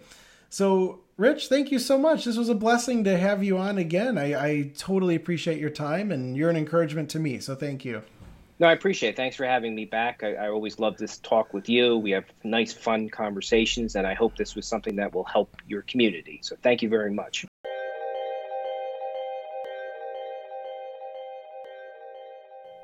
So, 0.50 1.00
Rich, 1.16 1.48
thank 1.48 1.70
you 1.70 1.78
so 1.78 1.98
much. 1.98 2.24
This 2.24 2.36
was 2.36 2.48
a 2.48 2.54
blessing 2.54 3.04
to 3.04 3.18
have 3.18 3.42
you 3.42 3.58
on 3.58 3.76
again. 3.76 4.16
I, 4.16 4.40
I 4.40 4.70
totally 4.76 5.14
appreciate 5.16 5.58
your 5.58 5.70
time, 5.70 6.12
and 6.12 6.36
you're 6.36 6.48
an 6.48 6.56
encouragement 6.56 7.10
to 7.10 7.18
me. 7.18 7.40
So, 7.40 7.54
thank 7.54 7.84
you. 7.84 8.02
No, 8.60 8.66
I 8.66 8.72
appreciate 8.72 9.10
it. 9.10 9.16
Thanks 9.16 9.36
for 9.36 9.44
having 9.44 9.74
me 9.74 9.84
back. 9.84 10.22
I, 10.24 10.34
I, 10.34 10.48
always 10.48 10.80
love 10.80 10.96
this 10.96 11.18
talk 11.18 11.54
with 11.54 11.68
you. 11.68 11.96
We 11.96 12.10
have 12.10 12.24
nice, 12.42 12.72
fun 12.72 13.08
conversations, 13.08 13.94
and 13.94 14.04
I 14.04 14.14
hope 14.14 14.36
this 14.36 14.56
was 14.56 14.66
something 14.66 14.96
that 14.96 15.14
will 15.14 15.24
help 15.24 15.54
your 15.68 15.82
community. 15.82 16.40
So, 16.42 16.56
thank 16.60 16.82
you 16.82 16.88
very 16.88 17.12
much. 17.12 17.46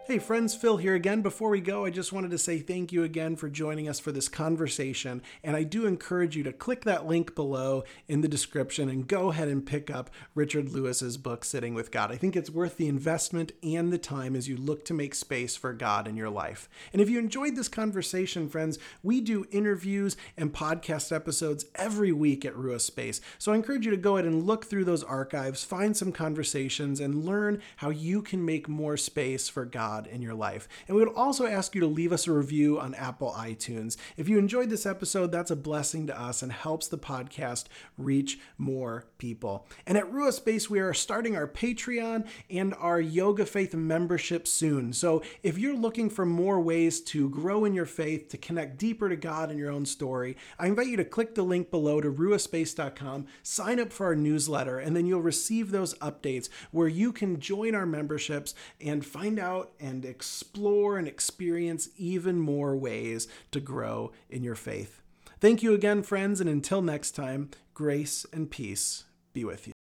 Hey 0.07 0.19
friends, 0.19 0.55
Phil 0.55 0.77
here 0.77 0.95
again. 0.95 1.23
Before 1.23 1.49
we 1.49 1.63
go, 1.63 1.87
I 1.87 1.91
just 1.91 2.13
wanted 2.13 2.31
to 2.33 2.39
say 2.39 2.59
thank 2.59 2.93
you 2.93 3.05
again 3.05 3.37
for 3.37 3.49
joining 3.49 3.89
us 3.89 3.99
for 3.99 4.13
this 4.13 4.29
conversation. 4.29 5.23
And 5.43 5.57
I 5.57 5.63
do 5.63 5.87
encourage 5.87 6.37
you 6.37 6.43
to 6.43 6.53
click 6.53 6.85
that 6.85 7.07
link 7.07 7.35
below 7.35 7.85
in 8.07 8.21
the 8.21 8.29
description 8.29 8.91
and 8.91 9.09
go 9.09 9.31
ahead 9.31 9.49
and 9.49 9.65
pick 9.65 9.91
up 9.91 10.11
Richard 10.35 10.69
Lewis's 10.69 11.17
book, 11.17 11.43
Sitting 11.43 11.73
with 11.73 11.91
God. 11.91 12.13
I 12.13 12.17
think 12.17 12.37
it's 12.37 12.51
worth 12.51 12.77
the 12.77 12.87
investment 12.87 13.53
and 13.63 13.91
the 13.91 13.97
time 13.97 14.37
as 14.37 14.47
you 14.47 14.59
look 14.59 14.85
to 14.85 14.95
make 14.95 15.15
space 15.15 15.57
for 15.57 15.73
God 15.73 16.07
in 16.07 16.19
your 16.19 16.29
life. 16.29 16.69
And 16.93 17.01
if 17.01 17.09
you 17.09 17.19
enjoyed 17.19 17.57
this 17.57 17.69
conversation, 17.69 18.51
friends, 18.51 18.79
we 19.03 19.23
do 19.23 19.47
interviews 19.51 20.19
and 20.37 20.53
podcast 20.53 21.17
episodes 21.17 21.65
every 21.77 22.13
week 22.13 22.45
at 22.45 22.55
Rua 22.55 22.79
Space. 22.79 23.23
So 23.39 23.53
I 23.53 23.57
encourage 23.57 23.87
you 23.87 23.91
to 23.93 23.97
go 23.97 24.19
ahead 24.19 24.27
and 24.27 24.45
look 24.45 24.67
through 24.67 24.85
those 24.85 25.03
archives, 25.03 25.65
find 25.65 25.97
some 25.97 26.13
conversations, 26.13 27.01
and 27.01 27.25
learn 27.25 27.63
how 27.77 27.89
you 27.89 28.21
can 28.21 28.45
make 28.45 28.69
more 28.69 28.99
space 28.99 29.49
for 29.49 29.65
God 29.65 29.94
God 29.95 30.07
in 30.07 30.23
your 30.23 30.35
life. 30.35 30.69
And 30.89 30.97
we 30.97 31.05
would 31.05 31.15
also 31.15 31.47
ask 31.47 31.75
you 31.75 31.81
to 31.81 31.87
leave 31.87 32.13
us 32.13 32.27
a 32.27 32.33
review 32.33 32.81
on 32.81 32.95
Apple 32.95 33.33
iTunes. 33.37 33.97
If 34.17 34.29
you 34.29 34.39
enjoyed 34.39 34.71
this 34.71 34.87
episode, 34.87 35.31
that's 35.31 35.51
a 35.51 35.57
blessing 35.57 36.07
to 36.09 36.21
us 36.21 36.43
and 36.43 36.53
helps 36.53 36.89
the 36.89 36.99
podcast 36.99 37.67
reach 37.97 38.39
more 38.59 39.07
people. 39.25 39.67
And 39.87 39.97
at 39.97 40.13
Rua 40.13 40.33
Space, 40.33 40.69
we 40.69 40.81
are 40.81 40.93
starting 40.93 41.35
our 41.35 41.49
Patreon 41.49 42.27
and 42.51 42.75
our 42.75 43.01
Yoga 43.01 43.47
Faith 43.47 43.73
membership 43.73 44.47
soon. 44.47 44.93
So 44.93 45.23
if 45.43 45.57
you're 45.57 45.75
looking 45.75 46.11
for 46.11 46.27
more 46.27 46.61
ways 46.61 47.01
to 47.13 47.31
grow 47.31 47.65
in 47.65 47.73
your 47.73 47.87
faith, 47.87 48.29
to 48.29 48.37
connect 48.37 48.77
deeper 48.77 49.09
to 49.09 49.17
God 49.17 49.51
in 49.51 49.57
your 49.57 49.71
own 49.71 49.87
story, 49.87 50.37
I 50.59 50.67
invite 50.67 50.89
you 50.89 50.99
to 50.99 51.07
click 51.07 51.35
the 51.35 51.43
link 51.43 51.71
below 51.71 52.03
to 52.03 52.13
ruaspace.com, 52.13 53.27
sign 53.43 53.81
up 53.81 53.95
for 53.95 54.05
our 54.05 54.15
newsletter, 54.15 54.79
and 54.79 54.95
then 54.95 55.07
you'll 55.07 55.23
receive 55.23 55.71
those 55.71 55.95
updates 56.01 56.51
where 56.71 56.89
you 56.89 57.11
can 57.11 57.41
join 57.41 57.75
our 57.75 57.87
memberships 57.87 58.55
and 58.79 59.07
find 59.07 59.39
out 59.39 59.73
and 59.81 60.05
explore 60.05 60.99
and 60.99 61.09
experience 61.09 61.89
even 61.97 62.39
more 62.39 62.77
ways 62.77 63.27
to 63.53 63.61
grow 63.61 64.13
in 64.29 64.43
your 64.43 64.55
faith. 64.55 65.01
Thank 65.41 65.63
you 65.63 65.73
again, 65.73 66.03
friends, 66.03 66.43
and 66.43 66.51
until 66.51 66.83
next 66.83 67.13
time, 67.13 67.51
grace 67.73 68.27
and 68.35 68.51
peace 68.51 69.05
be 69.35 69.45
with 69.45 69.67
you. 69.67 69.74